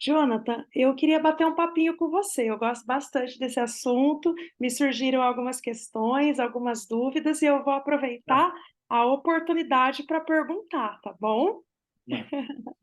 Jonathan, 0.00 0.64
eu 0.74 0.94
queria 0.94 1.20
bater 1.20 1.46
um 1.46 1.54
papinho 1.54 1.94
com 1.96 2.08
você. 2.08 2.50
Eu 2.50 2.56
gosto 2.58 2.86
bastante 2.86 3.38
desse 3.38 3.60
assunto, 3.60 4.34
me 4.58 4.70
surgiram 4.70 5.22
algumas 5.22 5.60
questões, 5.60 6.40
algumas 6.40 6.86
dúvidas, 6.86 7.42
e 7.42 7.46
eu 7.46 7.62
vou 7.62 7.74
aproveitar 7.74 8.52
a 8.88 9.04
oportunidade 9.04 10.02
para 10.04 10.20
perguntar, 10.20 11.00
tá 11.02 11.14
bom? 11.20 11.62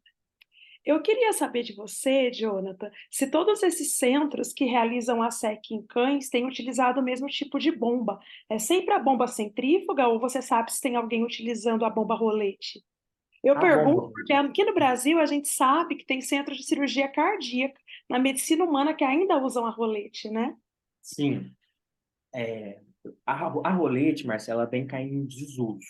Eu 0.85 1.01
queria 1.01 1.33
saber 1.33 1.63
de 1.63 1.73
você, 1.73 2.31
Jonathan, 2.31 2.89
se 3.11 3.29
todos 3.29 3.61
esses 3.61 3.97
centros 3.97 4.53
que 4.53 4.63
realizam 4.63 5.21
a 5.21 5.29
SEC 5.29 5.71
em 5.71 5.85
cães 5.85 6.29
têm 6.29 6.45
utilizado 6.45 7.01
o 7.01 7.03
mesmo 7.03 7.27
tipo 7.27 7.59
de 7.59 7.73
bomba. 7.73 8.17
É 8.49 8.57
sempre 8.57 8.93
a 8.93 8.99
bomba 8.99 9.27
centrífuga 9.27 10.07
ou 10.07 10.17
você 10.17 10.41
sabe 10.41 10.71
se 10.71 10.79
tem 10.79 10.95
alguém 10.95 11.25
utilizando 11.25 11.83
a 11.83 11.89
bomba 11.89 12.15
rolete? 12.15 12.81
Eu 13.47 13.57
a 13.57 13.59
pergunto 13.59 14.01
bomba. 14.01 14.13
porque 14.13 14.33
aqui 14.33 14.63
no 14.63 14.73
Brasil 14.73 15.19
a 15.19 15.25
gente 15.25 15.47
sabe 15.47 15.95
que 15.95 16.05
tem 16.05 16.21
centros 16.21 16.57
de 16.57 16.65
cirurgia 16.65 17.07
cardíaca 17.07 17.79
na 18.09 18.19
medicina 18.19 18.63
humana 18.63 18.93
que 18.93 19.03
ainda 19.03 19.37
usam 19.37 19.65
a 19.65 19.69
rolete, 19.69 20.29
né? 20.29 20.55
Sim. 21.01 21.51
É, 22.33 22.79
a, 23.25 23.33
a 23.33 23.71
rolete, 23.71 24.25
Marcela, 24.25 24.65
vem 24.65 24.85
caindo 24.85 25.13
em 25.13 25.25
desuso. 25.25 25.87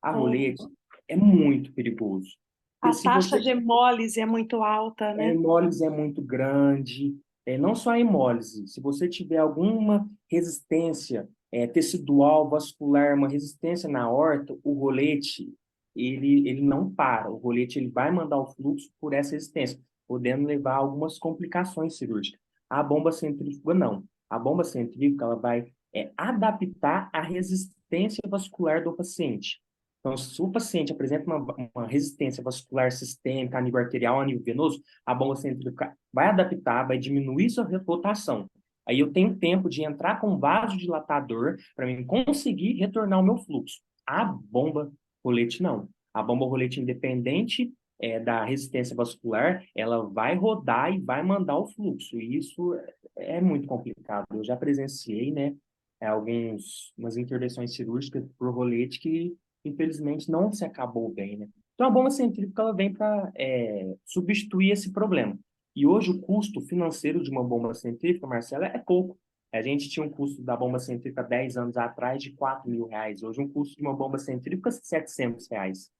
A 0.00 0.10
é. 0.10 0.12
rolete 0.12 0.64
é 1.08 1.16
muito 1.16 1.72
perigoso 1.72 2.36
a 2.82 2.90
taxa 2.90 3.36
você... 3.36 3.40
de 3.40 3.50
hemólise 3.50 4.20
é 4.20 4.26
muito 4.26 4.60
alta, 4.60 5.14
né? 5.14 5.28
A 5.28 5.34
hemólise 5.34 5.84
é 5.84 5.90
muito 5.90 6.20
grande. 6.20 7.16
É, 7.46 7.56
não 7.56 7.74
só 7.74 7.90
a 7.90 8.00
hemólise, 8.00 8.66
se 8.66 8.80
você 8.80 9.08
tiver 9.08 9.38
alguma 9.38 10.08
resistência 10.30 11.28
é, 11.52 11.66
tecidual, 11.66 12.48
vascular, 12.48 13.16
uma 13.16 13.28
resistência 13.28 13.88
na 13.88 14.10
horta, 14.10 14.56
o 14.64 14.72
rolete, 14.72 15.54
ele, 15.94 16.48
ele 16.48 16.62
não 16.62 16.90
para. 16.90 17.30
O 17.30 17.36
rolete 17.36 17.78
ele 17.78 17.88
vai 17.88 18.10
mandar 18.10 18.38
o 18.38 18.46
fluxo 18.46 18.90
por 19.00 19.12
essa 19.12 19.32
resistência, 19.32 19.80
podendo 20.06 20.46
levar 20.46 20.72
a 20.72 20.76
algumas 20.76 21.18
complicações 21.18 21.96
cirúrgicas. 21.96 22.40
A 22.68 22.82
bomba 22.82 23.12
centrífuga, 23.12 23.74
não. 23.74 24.04
A 24.28 24.38
bomba 24.38 24.64
centrífuga 24.64 25.24
ela 25.24 25.36
vai 25.36 25.66
é, 25.94 26.10
adaptar 26.16 27.10
a 27.12 27.20
resistência 27.20 28.22
vascular 28.26 28.82
do 28.82 28.92
paciente. 28.94 29.60
Então, 30.00 30.16
se 30.16 30.42
o 30.42 30.50
paciente 30.50 30.90
apresenta 30.90 31.26
uma, 31.26 31.70
uma, 31.74 31.86
resistência 31.86 32.42
vascular 32.42 32.90
sistêmica 32.90 33.58
a 33.58 33.60
nível 33.60 33.78
arterial, 33.78 34.20
a 34.20 34.24
nível 34.24 34.42
venoso, 34.42 34.82
a 35.06 35.14
bomba 35.14 35.36
centrífuga 35.36 35.96
vai 36.12 36.26
adaptar, 36.26 36.88
vai 36.88 36.98
diminuir 36.98 37.50
sua 37.50 37.64
rotação. 37.86 38.48
Aí 38.84 38.98
eu 38.98 39.12
tenho 39.12 39.36
tempo 39.36 39.68
de 39.68 39.84
entrar 39.84 40.20
com 40.20 40.38
vasodilatador 40.38 41.56
para 41.76 41.86
mim 41.86 42.04
conseguir 42.04 42.72
retornar 42.72 43.20
o 43.20 43.22
meu 43.22 43.36
fluxo. 43.36 43.80
A 44.04 44.24
bomba 44.24 44.92
rolete 45.24 45.62
não. 45.62 45.88
A 46.12 46.22
bomba 46.22 46.46
rolete 46.46 46.80
independente 46.80 47.72
é, 48.00 48.20
da 48.20 48.44
resistência 48.44 48.94
vascular, 48.96 49.64
ela 49.74 50.02
vai 50.08 50.34
rodar 50.34 50.92
e 50.92 51.00
vai 51.00 51.22
mandar 51.22 51.58
o 51.58 51.66
fluxo. 51.66 52.20
E 52.20 52.36
isso 52.36 52.74
é 53.16 53.40
muito 53.40 53.66
complicado. 53.66 54.24
Eu 54.32 54.44
já 54.44 54.56
presenciei, 54.56 55.30
né, 55.30 55.54
algumas 56.00 57.16
intervenções 57.16 57.74
cirúrgicas 57.74 58.24
por 58.36 58.52
rolete 58.52 58.98
que 58.98 59.36
infelizmente, 59.64 60.30
não 60.30 60.52
se 60.52 60.64
acabou 60.64 61.12
bem, 61.12 61.36
né? 61.36 61.48
Então, 61.74 61.86
a 61.86 61.90
bomba 61.90 62.10
centrífuga 62.10 62.62
ela 62.62 62.74
vem 62.74 62.92
para 62.92 63.32
é, 63.36 63.94
substituir 64.04 64.70
esse 64.70 64.92
problema. 64.92 65.38
E 65.74 65.86
hoje 65.86 66.10
o 66.10 66.20
custo 66.20 66.60
financeiro 66.60 67.22
de 67.22 67.30
uma 67.30 67.42
bomba 67.42 67.72
centrífuga, 67.72 68.26
Marcela, 68.26 68.66
é 68.66 68.78
pouco. 68.78 69.18
A 69.52 69.60
gente 69.60 69.88
tinha 69.88 70.04
um 70.04 70.10
custo 70.10 70.42
da 70.42 70.56
bomba 70.56 70.78
centrífuga 70.78 71.22
10 71.22 71.56
anos 71.56 71.76
atrás 71.76 72.22
de 72.22 72.32
4 72.32 72.70
mil 72.70 72.86
reais. 72.86 73.22
Hoje 73.22 73.40
um 73.40 73.48
custo 73.48 73.76
de 73.76 73.82
uma 73.82 73.94
bomba 73.94 74.18
centrífuga 74.18 74.70
é 74.70 74.72
700 74.72 75.48
reais. 75.50 75.92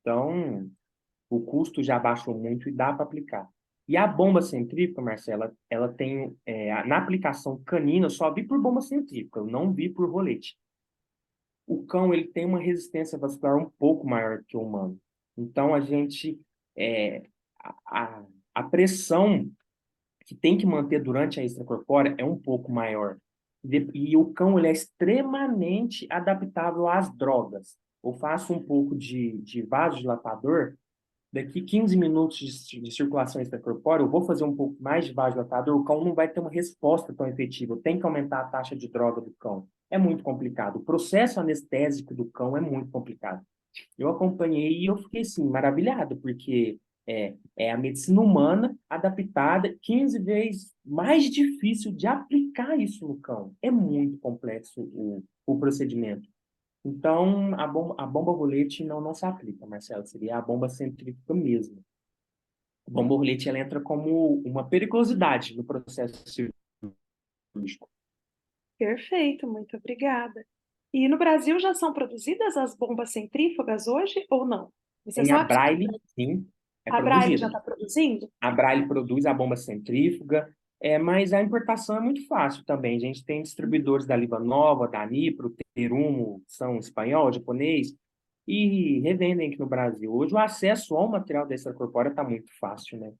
Então, 0.00 0.70
o 1.30 1.40
custo 1.40 1.82
já 1.82 1.98
baixou 1.98 2.38
muito 2.38 2.68
e 2.68 2.72
dá 2.72 2.92
para 2.92 3.04
aplicar. 3.04 3.48
E 3.88 3.96
a 3.96 4.06
bomba 4.06 4.42
centrífuga, 4.42 5.02
Marcela, 5.02 5.52
ela 5.70 5.92
tem, 5.92 6.36
é, 6.44 6.84
na 6.84 6.98
aplicação 6.98 7.62
canina, 7.64 8.06
eu 8.06 8.10
só 8.10 8.32
vi 8.32 8.42
por 8.42 8.60
bomba 8.60 8.80
centrífuga, 8.80 9.40
eu 9.40 9.46
não 9.46 9.72
vi 9.72 9.88
por 9.88 10.10
rolete 10.10 10.56
o 11.66 11.84
cão 11.84 12.12
ele 12.12 12.24
tem 12.24 12.44
uma 12.44 12.60
resistência 12.60 13.18
vascular 13.18 13.56
um 13.56 13.70
pouco 13.78 14.06
maior 14.06 14.42
que 14.46 14.56
o 14.56 14.62
humano. 14.62 14.98
Então, 15.36 15.74
a 15.74 15.80
gente, 15.80 16.38
é, 16.76 17.26
a, 17.86 18.24
a 18.54 18.62
pressão 18.64 19.50
que 20.26 20.34
tem 20.34 20.56
que 20.56 20.66
manter 20.66 21.02
durante 21.02 21.40
a 21.40 21.44
extracorpórea 21.44 22.14
é 22.18 22.24
um 22.24 22.36
pouco 22.36 22.72
maior. 22.72 23.16
E 23.94 24.16
o 24.16 24.26
cão 24.26 24.58
ele 24.58 24.68
é 24.68 24.72
extremamente 24.72 26.06
adaptável 26.10 26.88
às 26.88 27.14
drogas. 27.16 27.76
Eu 28.02 28.12
faço 28.12 28.52
um 28.52 28.62
pouco 28.62 28.94
de, 28.94 29.38
de 29.38 29.62
vasodilatador, 29.62 30.74
daqui 31.32 31.62
15 31.62 31.96
minutos 31.96 32.36
de, 32.38 32.80
de 32.80 32.90
circulação 32.92 33.40
extracorpórea, 33.40 34.04
eu 34.04 34.10
vou 34.10 34.22
fazer 34.22 34.44
um 34.44 34.54
pouco 34.54 34.76
mais 34.80 35.06
de 35.06 35.12
vasodilatador, 35.12 35.76
o 35.76 35.84
cão 35.84 36.04
não 36.04 36.14
vai 36.14 36.28
ter 36.28 36.40
uma 36.40 36.50
resposta 36.50 37.12
tão 37.14 37.26
efetiva. 37.26 37.78
Tem 37.82 37.98
que 37.98 38.04
aumentar 38.04 38.40
a 38.40 38.44
taxa 38.44 38.76
de 38.76 38.88
droga 38.88 39.20
do 39.20 39.34
cão 39.38 39.66
é 39.94 39.98
muito 39.98 40.24
complicado. 40.24 40.76
O 40.76 40.84
processo 40.84 41.40
anestésico 41.40 42.14
do 42.14 42.24
cão 42.26 42.56
é 42.56 42.60
muito 42.60 42.90
complicado. 42.90 43.44
Eu 43.98 44.08
acompanhei 44.08 44.72
e 44.78 44.86
eu 44.86 44.96
fiquei, 44.96 45.22
assim, 45.22 45.44
maravilhado, 45.48 46.16
porque 46.16 46.78
é, 47.06 47.34
é 47.56 47.70
a 47.70 47.76
medicina 47.76 48.20
humana 48.20 48.76
adaptada 48.88 49.76
15 49.82 50.18
vezes 50.20 50.74
mais 50.84 51.24
difícil 51.24 51.92
de 51.92 52.06
aplicar 52.06 52.78
isso 52.78 53.06
no 53.06 53.18
cão. 53.18 53.54
É 53.60 53.70
muito 53.70 54.18
complexo 54.18 54.82
o, 54.82 55.24
o 55.46 55.58
procedimento. 55.58 56.28
Então, 56.84 57.54
a 57.58 57.66
bomba, 57.66 57.94
a 57.98 58.06
bomba 58.06 58.32
rolete 58.32 58.84
não, 58.84 59.00
não 59.00 59.14
se 59.14 59.24
aplica, 59.24 59.66
Marcelo, 59.66 60.06
seria 60.06 60.36
a 60.36 60.42
bomba 60.42 60.68
centrífuga 60.68 61.34
mesmo. 61.34 61.82
A 62.86 62.90
bomba 62.90 63.14
rolete 63.14 63.48
ela 63.48 63.58
entra 63.58 63.80
como 63.80 64.42
uma 64.42 64.68
periculosidade 64.68 65.56
no 65.56 65.64
processo 65.64 66.22
cirúrgico. 66.28 67.88
Perfeito, 68.78 69.46
muito 69.46 69.76
obrigada. 69.76 70.44
E 70.92 71.08
no 71.08 71.16
Brasil 71.16 71.58
já 71.58 71.72
são 71.74 71.92
produzidas 71.92 72.56
as 72.56 72.76
bombas 72.76 73.12
centrífugas 73.12 73.88
hoje 73.88 74.24
ou 74.30 74.46
não? 74.46 74.70
Você 75.06 75.22
Tem 75.22 75.32
a 75.32 75.44
Braille, 75.44 75.88
sim. 76.14 76.46
É 76.86 76.92
a 76.92 77.00
Braille 77.00 77.36
já 77.36 77.46
está 77.46 77.60
produzindo? 77.60 78.28
A 78.40 78.50
Braille 78.50 78.86
produz 78.86 79.26
a 79.26 79.34
bomba 79.34 79.56
centrífuga. 79.56 80.48
É, 80.80 80.98
mas 80.98 81.32
a 81.32 81.40
importação 81.40 81.96
é 81.96 82.00
muito 82.00 82.26
fácil 82.26 82.62
também. 82.64 82.96
A 82.96 83.00
gente 83.00 83.24
tem 83.24 83.40
distribuidores 83.40 84.06
da 84.06 84.14
Livanova, 84.14 84.86
da 84.86 85.06
Nipro, 85.06 85.54
Terumo, 85.74 86.42
são 86.46 86.78
espanhol, 86.78 87.32
japonês, 87.32 87.96
e 88.46 89.00
revendem 89.00 89.48
aqui 89.48 89.58
no 89.58 89.66
Brasil. 89.66 90.12
Hoje 90.12 90.34
o 90.34 90.38
acesso 90.38 90.94
ao 90.94 91.08
material 91.08 91.46
da 91.46 91.54
extracorpórea 91.54 92.10
está 92.10 92.22
muito 92.22 92.52
fácil, 92.58 92.98
né? 92.98 93.12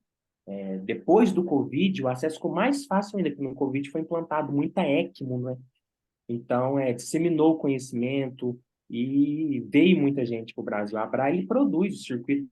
É, 0.46 0.76
depois 0.78 1.32
do 1.32 1.42
Covid, 1.42 2.02
o 2.02 2.08
acesso 2.08 2.36
ficou 2.36 2.52
mais 2.52 2.84
fácil 2.84 3.16
ainda, 3.16 3.30
porque 3.30 3.42
no 3.42 3.54
Covid 3.54 3.90
foi 3.90 4.02
implantado 4.02 4.52
muita 4.52 4.86
ECMO, 4.86 5.40
né? 5.40 5.56
Então, 6.28 6.78
é, 6.78 6.92
disseminou 6.92 7.52
o 7.52 7.58
conhecimento 7.58 8.58
e 8.90 9.66
veio 9.70 9.98
muita 9.98 10.26
gente 10.26 10.52
para 10.52 10.60
o 10.60 10.64
Brasil. 10.64 10.98
A 10.98 11.06
Braille 11.06 11.46
produz 11.46 11.94
o 11.94 12.04
circuito 12.04 12.46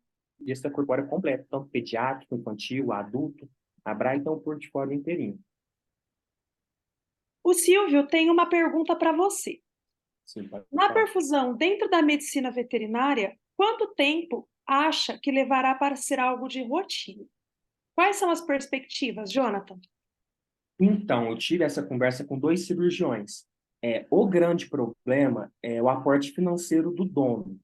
de 0.45 0.53
extracorpórea 0.53 1.07
completo, 1.07 1.47
tanto 1.51 1.69
pediátrico, 1.69 2.35
infantil, 2.35 2.93
adulto. 2.93 3.49
A 3.85 3.95
Braille 3.95 4.23
tem 4.23 4.33
um 4.33 4.39
portfólio 4.39 4.95
inteirinho. 4.95 5.39
O 7.45 7.55
Silvio 7.55 8.07
tem 8.07 8.31
uma 8.31 8.47
pergunta 8.47 8.95
para 8.95 9.13
você. 9.13 9.61
Sim, 10.25 10.49
Na 10.71 10.93
perfusão, 10.93 11.57
dentro 11.57 11.91
da 11.91 12.01
medicina 12.01 12.51
veterinária, 12.51 13.37
quanto 13.57 13.93
tempo 13.95 14.49
acha 14.67 15.19
que 15.19 15.33
levará 15.33 15.75
para 15.75 15.97
ser 15.97 16.21
algo 16.21 16.47
de 16.47 16.63
rotina? 16.63 17.25
Quais 17.95 18.17
são 18.17 18.31
as 18.31 18.41
perspectivas, 18.41 19.31
Jonathan? 19.31 19.79
Então, 20.81 21.29
eu 21.29 21.37
tive 21.37 21.65
essa 21.65 21.83
conversa 21.83 22.25
com 22.25 22.39
dois 22.39 22.67
cirurgiões. 22.67 23.45
É, 23.85 24.07
o 24.11 24.27
grande 24.27 24.69
problema 24.69 25.53
é 25.63 25.83
o 25.83 25.89
aporte 25.89 26.31
financeiro 26.31 26.93
do 26.93 27.05
dono. 27.05 27.61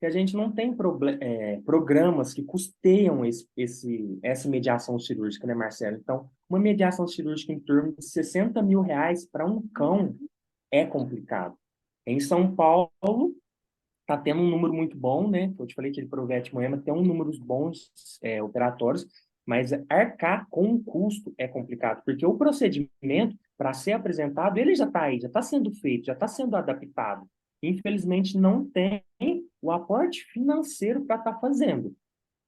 Que 0.00 0.06
a 0.06 0.10
gente 0.10 0.36
não 0.36 0.52
tem 0.52 0.76
é, 1.20 1.60
programas 1.62 2.32
que 2.32 2.42
custeiam 2.42 3.24
esse, 3.24 3.48
esse, 3.56 4.18
essa 4.22 4.48
mediação 4.48 4.98
cirúrgica, 4.98 5.46
né, 5.46 5.54
Marcelo? 5.54 5.96
Então, 5.96 6.30
uma 6.48 6.58
mediação 6.58 7.06
cirúrgica 7.08 7.52
em 7.52 7.58
torno 7.58 7.94
de 7.96 8.04
60 8.04 8.62
mil 8.62 8.80
reais 8.80 9.26
para 9.26 9.44
um 9.44 9.60
cão 9.68 10.16
é 10.70 10.84
complicado. 10.84 11.56
Em 12.06 12.20
São 12.20 12.54
Paulo, 12.54 12.90
está 14.08 14.16
tendo 14.16 14.40
um 14.40 14.48
número 14.48 14.72
muito 14.72 14.96
bom, 14.96 15.28
né? 15.28 15.52
Eu 15.58 15.66
te 15.66 15.74
falei 15.74 15.92
que 15.92 16.00
ele 16.00 16.08
Provete 16.08 16.54
Moema 16.54 16.78
tem 16.78 16.94
um 16.94 17.02
números 17.02 17.38
bons 17.38 17.92
é, 18.22 18.42
operatórios, 18.42 19.06
mas 19.44 19.72
arcar 19.88 20.46
com 20.48 20.74
o 20.74 20.82
custo 20.82 21.34
é 21.36 21.46
complicado, 21.46 22.02
porque 22.04 22.24
o 22.24 22.36
procedimento, 22.36 23.36
para 23.56 23.72
ser 23.72 23.92
apresentado, 23.92 24.58
ele 24.58 24.74
já 24.74 24.86
está 24.86 25.02
aí, 25.02 25.20
já 25.20 25.26
está 25.26 25.42
sendo 25.42 25.70
feito, 25.72 26.06
já 26.06 26.12
está 26.12 26.28
sendo 26.28 26.56
adaptado. 26.56 27.26
Infelizmente, 27.62 28.38
não 28.38 28.64
tem 28.64 29.02
o 29.68 29.72
aporte 29.72 30.24
financeiro 30.32 31.04
para 31.04 31.16
estar 31.16 31.34
tá 31.34 31.40
fazendo. 31.40 31.94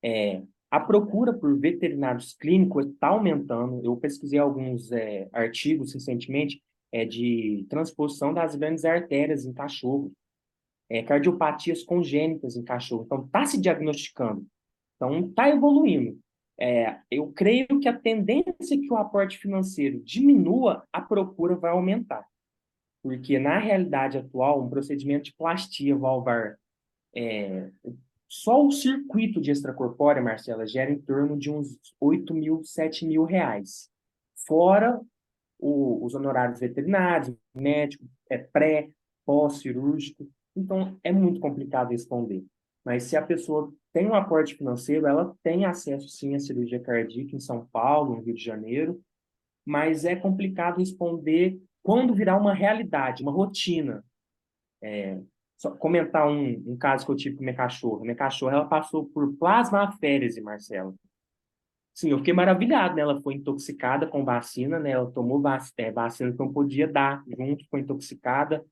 É, 0.02 0.42
a 0.70 0.78
procura 0.78 1.32
por 1.32 1.58
veterinários 1.58 2.32
clínicos 2.32 2.86
está 2.86 3.08
aumentando. 3.08 3.84
Eu 3.84 3.96
pesquisei 3.96 4.38
alguns 4.38 4.92
é, 4.92 5.28
artigos 5.32 5.92
recentemente 5.92 6.62
é, 6.92 7.04
de 7.04 7.66
transposição 7.68 8.32
das 8.32 8.54
grandes 8.54 8.84
artérias 8.84 9.44
em 9.44 9.52
cachorro, 9.52 10.12
é, 10.88 11.02
cardiopatias 11.02 11.82
congênitas 11.82 12.56
em 12.56 12.64
cachorro. 12.64 13.04
Então, 13.04 13.24
está 13.24 13.44
se 13.44 13.60
diagnosticando. 13.60 14.46
Então, 14.96 15.28
está 15.28 15.48
evoluindo. 15.48 16.18
É, 16.58 17.00
eu 17.10 17.32
creio 17.32 17.80
que 17.80 17.88
a 17.88 17.98
tendência 17.98 18.78
que 18.78 18.92
o 18.92 18.96
aporte 18.96 19.38
financeiro 19.38 19.98
diminua, 20.00 20.84
a 20.92 21.00
procura 21.00 21.56
vai 21.56 21.70
aumentar. 21.70 22.24
Porque, 23.02 23.38
na 23.38 23.58
realidade 23.58 24.18
atual, 24.18 24.62
um 24.62 24.68
procedimento 24.68 25.24
de 25.24 25.34
plastia 25.34 25.96
valvar, 25.96 26.59
é, 27.14 27.70
só 28.28 28.64
o 28.64 28.70
circuito 28.70 29.40
de 29.40 29.50
extracorpórea, 29.50 30.22
Marcela, 30.22 30.66
gera 30.66 30.90
em 30.90 31.00
torno 31.00 31.36
de 31.36 31.50
uns 31.50 31.78
8 32.00 32.32
mil, 32.32 32.62
7 32.62 33.04
mil 33.04 33.24
reais. 33.24 33.90
Fora 34.46 35.00
o, 35.58 36.04
os 36.04 36.14
honorários 36.14 36.60
veterinários, 36.60 37.34
médico, 37.54 38.04
é 38.30 38.38
pré, 38.38 38.88
pós-cirúrgico. 39.26 40.28
Então, 40.56 40.98
é 41.02 41.12
muito 41.12 41.40
complicado 41.40 41.90
responder. 41.90 42.44
Mas 42.84 43.04
se 43.04 43.16
a 43.16 43.22
pessoa 43.22 43.72
tem 43.92 44.06
um 44.06 44.14
aporte 44.14 44.54
financeiro, 44.54 45.06
ela 45.06 45.36
tem 45.42 45.64
acesso 45.64 46.08
sim 46.08 46.34
à 46.34 46.38
cirurgia 46.38 46.80
cardíaca 46.80 47.36
em 47.36 47.40
São 47.40 47.66
Paulo, 47.66 48.16
no 48.16 48.22
Rio 48.22 48.34
de 48.34 48.42
Janeiro, 48.42 49.02
mas 49.66 50.04
é 50.04 50.16
complicado 50.16 50.78
responder 50.78 51.60
quando 51.82 52.14
virar 52.14 52.36
uma 52.36 52.54
realidade, 52.54 53.22
uma 53.22 53.32
rotina. 53.32 54.04
É, 54.82 55.20
só 55.60 55.70
comentar 55.72 56.26
um, 56.26 56.72
um, 56.72 56.76
caso 56.78 57.04
que 57.04 57.12
eu 57.12 57.16
tive 57.16 57.36
com 57.36 57.42
minha 57.42 57.54
cachorra. 57.54 58.00
Minha 58.00 58.14
cachorra 58.14 58.54
ela 58.54 58.64
passou 58.64 59.04
por 59.04 59.36
plasmaférese, 59.36 60.40
Marcelo. 60.40 60.94
Sim, 61.92 62.12
eu 62.12 62.18
fiquei 62.18 62.32
maravilhado, 62.32 62.94
né? 62.94 63.02
Ela 63.02 63.20
foi 63.20 63.34
intoxicada 63.34 64.06
com 64.06 64.24
vacina, 64.24 64.78
né? 64.78 64.92
Ela 64.92 65.10
tomou 65.10 65.42
é, 65.76 65.92
vacina 65.92 66.32
que 66.32 66.38
não 66.38 66.50
podia 66.50 66.88
dar, 66.88 67.22
junto 67.36 67.66
com 67.68 67.76
intoxicada, 67.76 68.64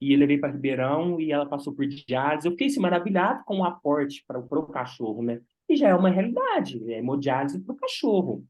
e 0.00 0.12
eu 0.12 0.18
levei 0.18 0.38
para 0.38 0.52
Ribeirão 0.52 1.20
e 1.20 1.32
ela 1.32 1.44
passou 1.44 1.74
por 1.74 1.84
diálise. 1.84 2.46
Eu 2.46 2.52
fiquei 2.52 2.68
assim, 2.68 2.78
maravilhado 2.78 3.42
com 3.44 3.58
o 3.58 3.64
aporte 3.64 4.24
para 4.24 4.38
o 4.38 4.66
cachorro, 4.68 5.24
né? 5.24 5.40
E 5.68 5.74
já 5.74 5.88
é 5.88 5.94
uma 5.94 6.08
realidade, 6.08 6.80
é 6.92 6.98
hemodiálise 6.98 7.58
para 7.58 7.72
o 7.72 7.76
cachorro. 7.76 8.46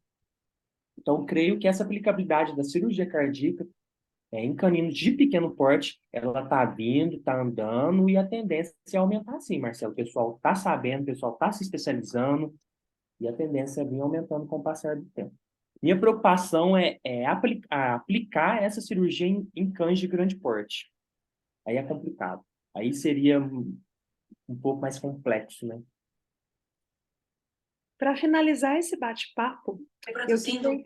Então, 0.99 1.25
creio 1.25 1.59
que 1.59 1.67
essa 1.67 1.85
aplicabilidade 1.85 2.55
da 2.55 2.65
cirurgia 2.65 3.07
cardíaca 3.07 3.67
é, 4.31 4.45
em 4.45 4.55
caninos 4.55 4.95
de 4.95 5.13
pequeno 5.13 5.55
porte, 5.55 5.99
ela 6.13 6.43
está 6.43 6.65
vindo, 6.65 7.17
está 7.17 7.41
andando, 7.41 8.09
e 8.11 8.17
a 8.17 8.27
tendência 8.27 8.75
é 8.93 8.97
aumentar 8.97 9.41
sim, 9.41 9.59
Marcelo. 9.59 9.93
O 9.93 9.97
pessoal 9.97 10.37
está 10.37 10.55
sabendo, 10.55 11.03
o 11.03 11.07
pessoal 11.07 11.33
está 11.33 11.51
se 11.51 11.63
especializando, 11.63 12.55
e 13.21 13.27
a 13.27 13.33
tendência 13.33 13.81
é 13.81 13.85
vir 13.85 14.01
aumentando 14.01 14.47
com 14.47 14.57
o 14.57 14.63
passar 14.63 14.97
do 14.97 15.07
tempo. 15.07 15.35
Minha 15.83 15.99
preocupação 15.99 16.77
é, 16.77 16.99
é 17.05 17.25
aplicar, 17.25 17.95
aplicar 17.95 18.63
essa 18.63 18.81
cirurgia 18.81 19.27
em, 19.27 19.49
em 19.55 19.71
cães 19.71 19.99
de 19.99 20.07
grande 20.07 20.37
porte. 20.37 20.93
Aí 21.67 21.77
é 21.77 21.83
complicado. 21.83 22.45
Aí 22.75 22.93
seria 22.93 23.41
um, 23.41 23.79
um 24.49 24.57
pouco 24.57 24.81
mais 24.81 24.99
complexo, 24.99 25.67
né? 25.67 25.81
Para 27.97 28.17
finalizar 28.17 28.77
esse 28.77 28.97
bate-papo, 28.97 29.81
eu 30.07 30.15
queria 30.15 30.35
entender, 30.35 30.83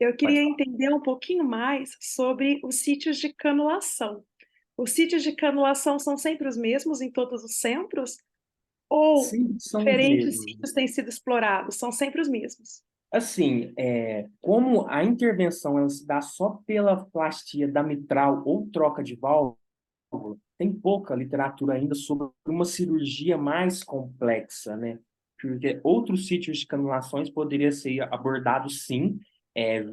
eu 0.00 0.16
queria 0.16 0.42
entender 0.42 0.92
um 0.92 1.00
pouquinho 1.00 1.44
mais 1.44 1.96
sobre 2.00 2.60
os 2.62 2.82
sítios 2.82 3.18
de 3.18 3.32
canulação. 3.32 4.24
Os 4.76 4.92
sítios 4.92 5.22
de 5.22 5.32
canulação 5.32 5.98
são 5.98 6.16
sempre 6.16 6.46
os 6.46 6.56
mesmos 6.56 7.00
em 7.00 7.10
todos 7.10 7.42
os 7.42 7.58
centros? 7.58 8.16
Ou 8.88 9.18
Sim, 9.18 9.56
diferentes 9.56 10.40
sítios 10.42 10.72
têm 10.72 10.86
sido 10.86 11.08
explorados? 11.08 11.76
São 11.76 11.90
sempre 11.90 12.20
os 12.20 12.28
mesmos? 12.28 12.82
Assim, 13.10 13.72
é, 13.76 14.28
como 14.40 14.86
a 14.88 15.02
intervenção 15.02 15.78
ela 15.78 15.88
se 15.88 16.06
dá 16.06 16.20
só 16.20 16.60
pela 16.66 17.04
plastia 17.06 17.66
da 17.66 17.82
mitral 17.82 18.42
ou 18.46 18.68
troca 18.70 19.02
de 19.02 19.16
válvula, 19.16 19.56
tem 20.58 20.72
pouca 20.72 21.14
literatura 21.14 21.74
ainda 21.74 21.94
sobre 21.94 22.28
uma 22.46 22.64
cirurgia 22.64 23.38
mais 23.38 23.82
complexa, 23.82 24.76
né? 24.76 24.98
Porque 25.40 25.80
outros 25.82 26.26
sítios 26.26 26.58
de 26.58 26.66
canulações 26.66 27.30
poderiam 27.30 27.70
ser 27.70 28.02
abordados 28.12 28.84
sim, 28.84 29.18
é, 29.56 29.84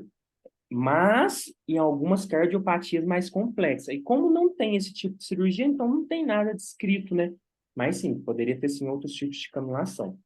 mas 0.72 1.54
em 1.68 1.78
algumas 1.78 2.26
cardiopatias 2.26 3.06
mais 3.06 3.30
complexas. 3.30 3.90
E 3.90 4.02
como 4.02 4.30
não 4.30 4.54
tem 4.54 4.76
esse 4.76 4.94
tipo 4.94 5.18
de 5.18 5.24
cirurgia, 5.24 5.66
então 5.66 5.88
não 5.88 6.06
tem 6.06 6.26
nada 6.26 6.54
descrito, 6.54 7.14
né? 7.14 7.34
Mas 7.76 7.98
sim, 7.98 8.20
poderia 8.22 8.60
ter 8.60 8.70
sim 8.70 8.88
outros 8.88 9.14
tipos 9.14 9.38
de 9.38 9.50
canulação. 9.52 10.18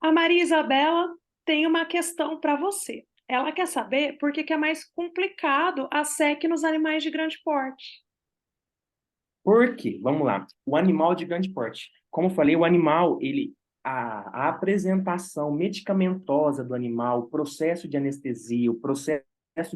A 0.00 0.12
Maria 0.12 0.42
Isabela 0.42 1.14
tem 1.44 1.66
uma 1.66 1.86
questão 1.86 2.38
para 2.38 2.56
você. 2.56 3.06
Ela 3.26 3.52
quer 3.52 3.66
saber 3.66 4.18
por 4.18 4.32
que, 4.32 4.44
que 4.44 4.52
é 4.52 4.56
mais 4.56 4.84
complicado 4.84 5.88
a 5.90 6.04
SEC 6.04 6.46
nos 6.46 6.62
animais 6.62 7.02
de 7.02 7.10
grande 7.10 7.40
porte. 7.42 8.04
Por 9.42 9.76
quê? 9.76 9.98
Vamos 10.02 10.26
lá. 10.26 10.46
O 10.66 10.76
animal 10.76 11.14
de 11.14 11.24
grande 11.24 11.50
porte. 11.50 11.90
Como 12.10 12.28
eu 12.28 12.34
falei, 12.34 12.54
o 12.54 12.64
animal, 12.64 13.18
ele 13.20 13.54
a, 13.84 14.46
a, 14.46 14.48
apresentação 14.48 15.52
medicamentosa 15.52 16.64
do 16.64 16.74
animal, 16.74 17.20
o 17.20 17.26
processo 17.28 17.86
de 17.86 17.96
anestesia, 17.98 18.70
o 18.70 18.80
processo 18.80 19.24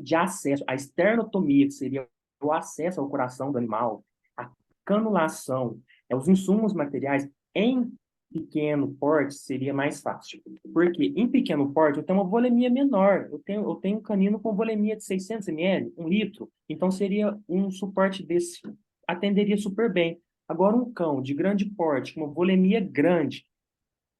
de 0.03 0.15
acesso, 0.15 0.65
a 0.67 0.75
esternotomia, 0.75 1.67
que 1.67 1.73
seria 1.73 2.09
o 2.43 2.53
acesso 2.53 3.01
ao 3.01 3.09
coração 3.09 3.53
do 3.53 3.59
animal, 3.59 4.03
a 4.37 4.51
canulação, 4.85 5.79
é, 6.09 6.17
os 6.17 6.27
insumos 6.27 6.73
materiais, 6.73 7.29
em 7.55 7.93
pequeno 8.33 8.95
porte 8.95 9.35
seria 9.35 9.73
mais 9.73 10.01
fácil. 10.01 10.41
Porque 10.73 11.13
em 11.17 11.29
pequeno 11.29 11.73
porte 11.73 11.99
eu 11.99 12.05
tenho 12.05 12.19
uma 12.19 12.29
volemia 12.29 12.71
menor, 12.71 13.29
eu 13.31 13.39
tenho, 13.39 13.63
eu 13.63 13.75
tenho 13.77 13.99
um 13.99 14.03
canino 14.03 14.41
com 14.41 14.55
volemia 14.55 14.97
de 14.97 15.05
600 15.05 15.49
ml, 15.49 15.93
um 15.97 16.09
litro, 16.09 16.51
então 16.69 16.91
seria 16.91 17.39
um 17.49 17.71
suporte 17.71 18.23
desse, 18.23 18.61
atenderia 19.07 19.57
super 19.57 19.93
bem. 19.93 20.21
Agora 20.47 20.77
um 20.77 20.91
cão 20.93 21.21
de 21.21 21.35
grande 21.35 21.67
porte, 21.67 22.15
com 22.15 22.23
uma 22.23 22.33
volemia 22.33 22.81
grande, 22.81 23.47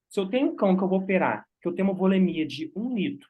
se 0.09 0.19
eu 0.21 0.29
tenho 0.29 0.49
um 0.49 0.57
cão 0.57 0.77
que 0.77 0.83
eu 0.83 0.89
vou 0.89 1.01
operar, 1.01 1.47
que 1.61 1.69
eu 1.69 1.75
tenho 1.75 1.89
uma 1.89 1.95
volemia 1.95 2.47
de 2.47 2.73
1 2.75 2.95
litro, 2.95 3.29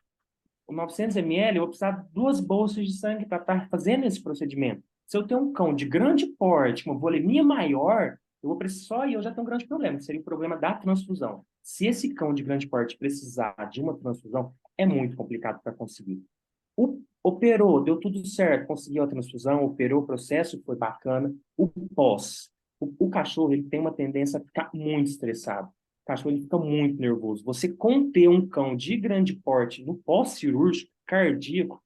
900 0.71 1.17
ml, 1.17 1.57
eu 1.57 1.63
vou 1.63 1.69
precisar 1.69 1.93
de 1.93 2.13
duas 2.13 2.41
bolsas 2.41 2.87
de 2.87 2.93
sangue 2.93 3.27
para 3.27 3.39
estar 3.39 3.69
fazendo 3.69 4.05
esse 4.05 4.23
procedimento. 4.23 4.83
Se 5.07 5.17
eu 5.17 5.27
tenho 5.27 5.41
um 5.41 5.53
cão 5.53 5.75
de 5.75 5.87
grande 5.87 6.27
porte, 6.27 6.85
uma 6.87 6.99
volemia 6.99 7.43
maior, 7.43 8.19
eu 8.43 8.49
vou 8.51 8.59
precisar 8.59 8.87
só 8.87 9.07
e 9.07 9.15
eu 9.15 9.23
já 9.23 9.31
tenho 9.31 9.43
um 9.43 9.49
grande 9.49 9.67
problema, 9.67 9.97
que 9.97 10.05
seria 10.05 10.21
o 10.21 10.25
problema 10.25 10.57
da 10.57 10.75
transfusão. 10.75 11.45
Se 11.63 11.87
esse 11.87 12.15
cão 12.15 12.35
de 12.35 12.43
grande 12.43 12.67
porte 12.67 12.97
precisar 12.97 13.55
de 13.71 13.81
uma 13.81 13.97
transfusão, 13.97 14.53
é 14.77 14.87
muito 14.87 15.17
complicado 15.17 15.61
para 15.63 15.73
conseguir. 15.73 16.23
O, 16.77 17.01
operou, 17.23 17.83
deu 17.83 17.99
tudo 17.99 18.25
certo, 18.27 18.67
conseguiu 18.67 19.03
a 19.03 19.09
transfusão, 19.09 19.65
operou 19.65 20.03
o 20.03 20.07
processo, 20.07 20.63
foi 20.65 20.77
bacana. 20.77 21.35
O 21.57 21.67
pós, 21.69 22.51
o, 22.79 23.07
o 23.07 23.11
cachorro 23.11 23.53
ele 23.53 23.65
tem 23.65 23.81
uma 23.81 23.93
tendência 23.93 24.39
a 24.39 24.43
ficar 24.43 24.71
muito 24.73 25.09
estressado. 25.09 25.69
Cachorro 26.09 26.31
ele 26.31 26.41
fica 26.41 26.57
muito 26.57 26.99
nervoso. 26.99 27.45
Você 27.45 27.69
conter 27.69 28.29
um 28.29 28.49
cão 28.49 28.75
de 28.75 28.97
grande 28.97 29.35
porte 29.35 29.85
no 29.85 29.95
pós-cirúrgico, 29.95 30.91
cardíaco, 31.07 31.85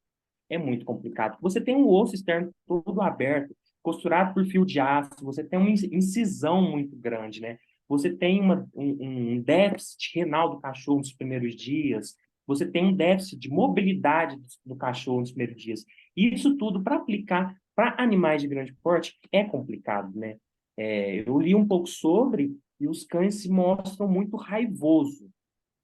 é 0.49 0.57
muito 0.57 0.85
complicado. 0.85 1.37
Você 1.41 1.61
tem 1.61 1.75
um 1.75 1.89
osso 1.89 2.15
externo 2.15 2.53
todo 2.65 3.03
aberto, 3.03 3.53
costurado 3.83 4.33
por 4.33 4.47
fio 4.47 4.65
de 4.65 4.79
aço, 4.79 5.25
você 5.25 5.43
tem 5.43 5.59
uma 5.59 5.71
incisão 5.71 6.63
muito 6.63 6.95
grande, 6.95 7.41
né? 7.41 7.59
Você 7.89 8.11
tem 8.15 8.41
uma, 8.41 8.65
um, 8.73 9.35
um 9.35 9.43
déficit 9.43 10.17
renal 10.17 10.51
do 10.51 10.61
cachorro 10.61 10.99
nos 10.99 11.13
primeiros 11.13 11.57
dias, 11.57 12.15
você 12.47 12.65
tem 12.65 12.87
um 12.87 12.95
déficit 12.95 13.41
de 13.41 13.51
mobilidade 13.51 14.39
do, 14.65 14.77
cachorro 14.77 15.19
nos 15.19 15.33
primeiros 15.33 15.61
dias. 15.61 15.85
Isso 16.17 16.57
tudo, 16.57 16.81
para 16.81 16.95
aplicar 16.95 17.57
para 17.75 18.01
animais 18.01 18.41
de 18.41 18.47
grande 18.47 18.73
porte, 18.85 19.19
é 19.33 19.43
complicado, 19.43 20.17
né? 20.17 20.37
É, 20.77 21.29
eu 21.29 21.41
li 21.41 21.57
um 21.57 21.67
pouco 21.67 21.89
sobre 21.89 22.57
e 22.83 22.89
os 22.89 23.05
cães 23.05 23.37
se 23.37 23.49
mostram 23.49 24.09
muito 24.09 24.37
raivosos. 24.37 25.31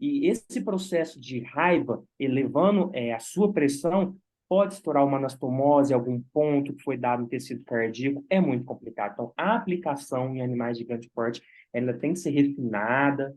E 0.01 0.27
esse 0.27 0.61
processo 0.61 1.21
de 1.21 1.39
raiva, 1.41 2.03
elevando 2.19 2.91
é, 2.93 3.15
a 3.15 3.21
sua 3.21 3.53
pressão, 3.53 4.17
pode 4.49 4.75
estourar 4.75 5.07
uma 5.07 5.17
anastomose, 5.17 5.95
algum 5.95 6.21
ponto 6.33 6.75
que 6.75 6.83
foi 6.83 6.97
dado 6.97 7.23
no 7.23 7.29
tecido 7.29 7.63
cardíaco, 7.65 8.25
é 8.29 8.41
muito 8.41 8.65
complicado. 8.65 9.13
Então, 9.13 9.33
a 9.37 9.55
aplicação 9.55 10.35
em 10.35 10.43
animais 10.43 10.77
de 10.77 10.85
grande 10.85 11.09
porte, 11.15 11.41
ela 11.73 11.93
tem 11.93 12.15
que 12.15 12.19
ser 12.19 12.31
refinada. 12.31 13.37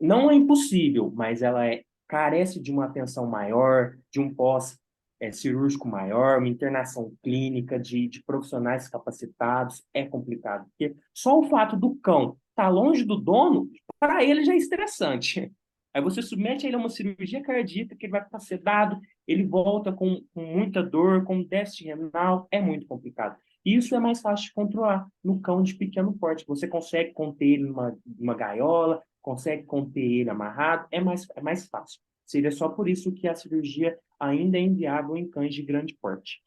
Não 0.00 0.28
é 0.28 0.34
impossível, 0.34 1.12
mas 1.14 1.42
ela 1.42 1.64
é, 1.64 1.84
carece 2.08 2.60
de 2.60 2.72
uma 2.72 2.86
atenção 2.86 3.26
maior, 3.26 3.96
de 4.10 4.18
um 4.18 4.34
pós 4.34 4.76
é, 5.20 5.30
cirúrgico 5.30 5.86
maior, 5.86 6.38
uma 6.38 6.48
internação 6.48 7.12
clínica 7.22 7.78
de, 7.78 8.08
de 8.08 8.24
profissionais 8.24 8.88
capacitados, 8.88 9.84
é 9.94 10.04
complicado. 10.04 10.66
Porque 10.70 10.96
só 11.14 11.38
o 11.38 11.48
fato 11.48 11.76
do 11.76 11.94
cão 11.96 12.36
estar 12.56 12.64
tá 12.64 12.68
longe 12.68 13.04
do 13.04 13.16
dono, 13.16 13.70
para 14.00 14.24
ele 14.24 14.44
já 14.44 14.54
é 14.54 14.56
estressante. 14.56 15.52
Aí 15.92 16.02
você 16.02 16.22
submete 16.22 16.66
ele 16.66 16.76
a 16.76 16.78
uma 16.78 16.88
cirurgia 16.88 17.42
cardíaca, 17.42 17.94
que 17.94 18.06
ele 18.06 18.12
vai 18.12 18.24
ficar 18.24 18.38
sedado, 18.38 18.98
ele 19.26 19.44
volta 19.44 19.92
com, 19.92 20.22
com 20.34 20.42
muita 20.42 20.82
dor, 20.82 21.24
com 21.24 21.42
déficit 21.42 21.84
renal, 21.84 22.48
é 22.50 22.60
muito 22.60 22.86
complicado. 22.86 23.36
Isso 23.64 23.94
é 23.94 23.98
mais 23.98 24.20
fácil 24.20 24.46
de 24.46 24.54
controlar 24.54 25.06
no 25.22 25.40
cão 25.40 25.62
de 25.62 25.74
pequeno 25.74 26.12
porte. 26.12 26.46
Você 26.46 26.68
consegue 26.68 27.12
conter 27.12 27.46
ele 27.46 27.64
numa, 27.64 27.98
numa 28.06 28.34
gaiola, 28.34 29.02
consegue 29.20 29.64
conter 29.64 30.00
ele 30.00 30.30
amarrado, 30.30 30.86
é 30.90 31.00
mais, 31.00 31.26
é 31.34 31.40
mais 31.40 31.66
fácil. 31.68 32.00
Seria 32.24 32.50
só 32.50 32.68
por 32.68 32.88
isso 32.88 33.12
que 33.12 33.26
a 33.26 33.34
cirurgia 33.34 33.98
ainda 34.20 34.56
é 34.56 34.60
inviável 34.60 35.16
em 35.16 35.28
cães 35.28 35.54
de 35.54 35.62
grande 35.62 35.94
porte. 35.94 36.40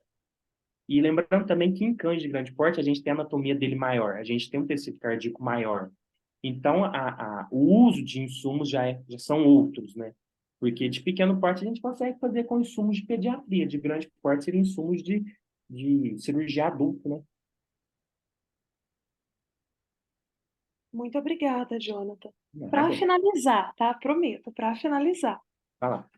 E 0.88 1.01
lembrando 1.01 1.45
também 1.45 1.72
que 1.74 1.86
em 1.86 1.93
cães 1.93 2.22
de 2.22 2.28
grande 2.28 2.51
porte, 2.51 2.80
a 2.80 2.84
gente 2.84 3.03
tem 3.03 3.12
a 3.12 3.16
anatomia 3.16 3.53
dele 3.53 3.76
maior, 3.76 4.16
a 4.16 4.24
gente 4.24 4.49
tem 4.49 4.60
um 4.60 4.66
tecido 4.66 4.97
cardíaco 4.97 5.43
maior. 5.43 5.91
Então, 6.44 6.86
a, 6.86 7.42
a, 7.42 7.48
o 7.52 7.86
uso 7.88 8.04
de 8.04 8.22
insumos 8.22 8.70
já, 8.70 8.88
é, 8.88 9.02
já 9.10 9.20
são 9.20 9.46
outros, 9.46 9.96
né? 9.96 10.14
Porque 10.60 10.90
de 10.90 11.02
pequeno 11.02 11.40
porte 11.40 11.64
a 11.64 11.68
gente 11.68 11.82
consegue 11.82 12.20
fazer 12.20 12.44
com 12.46 12.60
insumos 12.60 12.98
de 12.98 13.06
pediatria, 13.06 13.68
de 13.68 13.78
grande 13.78 14.12
porte 14.22 14.46
seriam 14.46 14.62
insumos 14.62 15.02
de, 15.04 15.24
de 15.70 16.18
cirurgia 16.20 16.68
adulta, 16.68 17.08
né? 17.08 17.22
Muito 20.92 21.18
obrigada, 21.18 21.80
Jonathan. 21.80 22.30
Para 22.70 22.92
finalizar, 22.92 23.74
tá? 23.76 23.94
Prometo, 23.94 24.52
para 24.52 24.76
finalizar. 24.76 25.40
Vai 25.80 25.90
lá. 25.92 26.10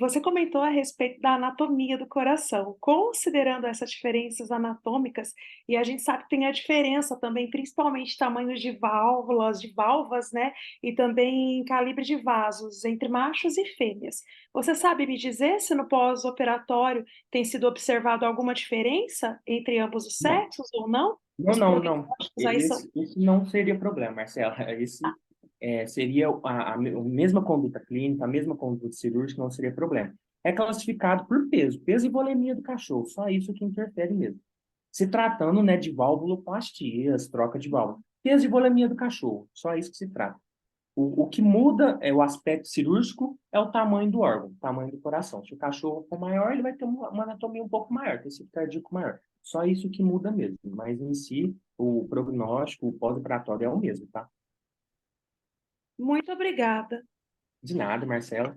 Você 0.00 0.18
comentou 0.18 0.62
a 0.62 0.70
respeito 0.70 1.20
da 1.20 1.34
anatomia 1.34 1.98
do 1.98 2.06
coração. 2.06 2.74
Considerando 2.80 3.66
essas 3.66 3.90
diferenças 3.90 4.50
anatômicas, 4.50 5.34
e 5.68 5.76
a 5.76 5.84
gente 5.84 6.00
sabe 6.00 6.22
que 6.22 6.30
tem 6.30 6.46
a 6.46 6.52
diferença 6.52 7.20
também, 7.20 7.50
principalmente 7.50 8.16
tamanhos 8.16 8.62
de 8.62 8.72
válvulas, 8.72 9.60
de 9.60 9.70
valvas, 9.74 10.32
né? 10.32 10.54
E 10.82 10.94
também 10.94 11.62
calibre 11.66 12.02
de 12.02 12.16
vasos 12.16 12.82
entre 12.86 13.10
machos 13.10 13.58
e 13.58 13.66
fêmeas. 13.76 14.22
Você 14.54 14.74
sabe 14.74 15.06
me 15.06 15.18
dizer 15.18 15.60
se 15.60 15.74
no 15.74 15.86
pós-operatório 15.86 17.04
tem 17.30 17.44
sido 17.44 17.66
observado 17.66 18.24
alguma 18.24 18.54
diferença 18.54 19.38
entre 19.46 19.78
ambos 19.78 20.06
os 20.06 20.16
sexos 20.16 20.66
não. 20.72 20.80
ou 20.80 20.88
não? 20.88 21.18
Não, 21.38 21.56
não, 21.56 21.78
não. 21.78 22.08
Esse, 22.38 22.68
são... 22.68 22.78
Isso 22.96 23.20
não 23.20 23.44
seria 23.44 23.78
problema, 23.78 24.16
Marcela. 24.16 24.56
Esse, 24.80 25.04
ah 25.04 25.12
é, 25.60 25.86
seria 25.86 26.28
a, 26.28 26.74
a, 26.74 26.78
mesma 26.78 27.44
conduta 27.44 27.78
clínica, 27.80 28.24
a 28.24 28.28
mesma 28.28 28.56
conduta 28.56 28.92
cirúrgica, 28.92 29.42
não 29.42 29.50
seria 29.50 29.72
problema. 29.72 30.14
É 30.42 30.52
classificado 30.52 31.26
por 31.26 31.48
peso, 31.48 31.80
peso 31.80 32.06
e 32.06 32.10
volemia 32.10 32.54
do 32.54 32.62
cachorro, 32.62 33.06
só 33.06 33.28
isso 33.28 33.52
que 33.52 33.64
interfere 33.64 34.14
mesmo. 34.14 34.40
Se 34.90 35.06
tratando 35.06 35.62
né, 35.62 35.76
de 35.76 35.92
válvuloplastias, 35.92 37.28
troca 37.28 37.58
de 37.58 37.68
válvula. 37.68 37.98
Peso 38.22 38.46
e 38.46 38.48
volemia 38.48 38.88
do 38.88 38.96
cachorro, 38.96 39.48
só 39.52 39.74
isso 39.76 39.90
que 39.90 39.96
se 39.96 40.08
trata. 40.08 40.38
O, 40.96 41.22
o 41.22 41.28
que 41.28 41.40
muda 41.40 41.98
é 42.00 42.12
o 42.12 42.20
aspecto 42.20 42.68
cirúrgico, 42.68 43.38
é 43.52 43.58
o 43.58 43.70
tamanho 43.70 44.10
do 44.10 44.20
órgão, 44.20 44.48
o 44.48 44.56
tamanho 44.60 44.90
do 44.90 44.98
coração. 44.98 45.44
Se 45.44 45.54
o 45.54 45.56
cachorro 45.56 46.04
for 46.08 46.18
maior, 46.18 46.52
ele 46.52 46.62
vai 46.62 46.72
ter 46.72 46.84
uma, 46.84 47.10
uma 47.10 47.22
anatomia 47.22 47.62
um 47.62 47.68
pouco 47.68 47.92
maior, 47.92 48.20
tecido 48.20 48.50
cardíaco 48.52 48.92
maior. 48.92 49.18
Só 49.42 49.64
isso 49.64 49.88
que 49.88 50.02
muda 50.02 50.30
mesmo, 50.30 50.58
mas 50.64 51.00
em 51.00 51.14
si, 51.14 51.56
o 51.78 52.06
prognóstico, 52.08 52.88
o 52.88 52.92
pós-operatório 52.92 53.64
é 53.64 53.68
o 53.68 53.78
mesmo, 53.78 54.06
tá? 54.08 54.28
Muito 56.00 56.32
obrigada. 56.32 57.06
De 57.62 57.76
nada, 57.76 58.06
Marcela. 58.06 58.56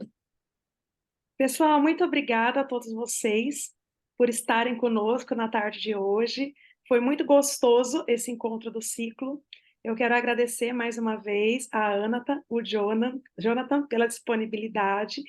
Pessoal, 1.37 1.81
muito 1.81 2.01
obrigada 2.01 2.61
a 2.61 2.63
todos 2.63 2.89
vocês 2.93 3.73
por 4.17 4.29
estarem 4.29 4.77
conosco 4.77 5.35
na 5.35 5.49
tarde 5.49 5.81
de 5.81 5.93
hoje. 5.93 6.53
Foi 6.87 7.01
muito 7.01 7.25
gostoso 7.25 8.05
esse 8.07 8.31
encontro 8.31 8.71
do 8.71 8.81
ciclo. 8.81 9.43
Eu 9.83 9.93
quero 9.93 10.15
agradecer 10.15 10.71
mais 10.71 10.97
uma 10.97 11.17
vez 11.17 11.67
a 11.69 11.91
Anata, 12.05 12.41
o 12.47 12.61
Jonathan, 12.63 13.19
Jonathan 13.37 13.85
pela 13.87 14.07
disponibilidade. 14.07 15.21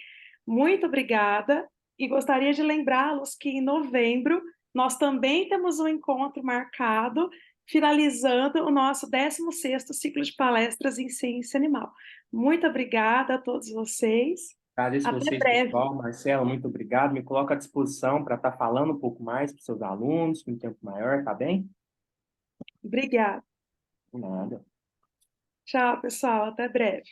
Muito 0.46 0.86
obrigada. 0.86 1.68
E 1.98 2.06
gostaria 2.06 2.52
de 2.52 2.62
lembrá-los 2.62 3.34
que 3.34 3.48
em 3.48 3.60
novembro 3.60 4.40
nós 4.72 4.96
também 4.96 5.48
temos 5.48 5.80
um 5.80 5.88
encontro 5.88 6.44
marcado 6.44 7.28
finalizando 7.66 8.64
o 8.64 8.70
nosso 8.70 9.10
16º 9.10 9.92
ciclo 9.92 10.22
de 10.22 10.34
palestras 10.34 10.98
em 10.98 11.08
ciência 11.08 11.58
animal. 11.58 11.92
Muito 12.32 12.66
obrigada 12.66 13.34
a 13.34 13.38
todos 13.38 13.70
vocês. 13.70 14.40
Agradeço 14.76 15.08
Até 15.08 15.18
vocês, 15.18 15.38
breve. 15.38 15.64
pessoal. 15.66 15.94
Marcelo, 15.94 16.44
muito 16.44 16.66
obrigado. 16.66 17.12
Me 17.12 17.22
coloco 17.22 17.52
à 17.52 17.56
disposição 17.56 18.24
para 18.24 18.34
estar 18.34 18.50
tá 18.50 18.56
falando 18.56 18.92
um 18.92 18.98
pouco 18.98 19.22
mais 19.22 19.52
para 19.52 19.58
os 19.58 19.64
seus 19.64 19.82
alunos, 19.82 20.42
com 20.42 20.50
um 20.50 20.58
tempo 20.58 20.78
maior, 20.82 21.22
tá 21.22 21.32
bem? 21.32 21.70
Obrigada. 22.82 23.42
nada. 24.12 24.64
Tchau, 25.64 26.00
pessoal. 26.00 26.46
Até 26.46 26.68
breve. 26.68 27.08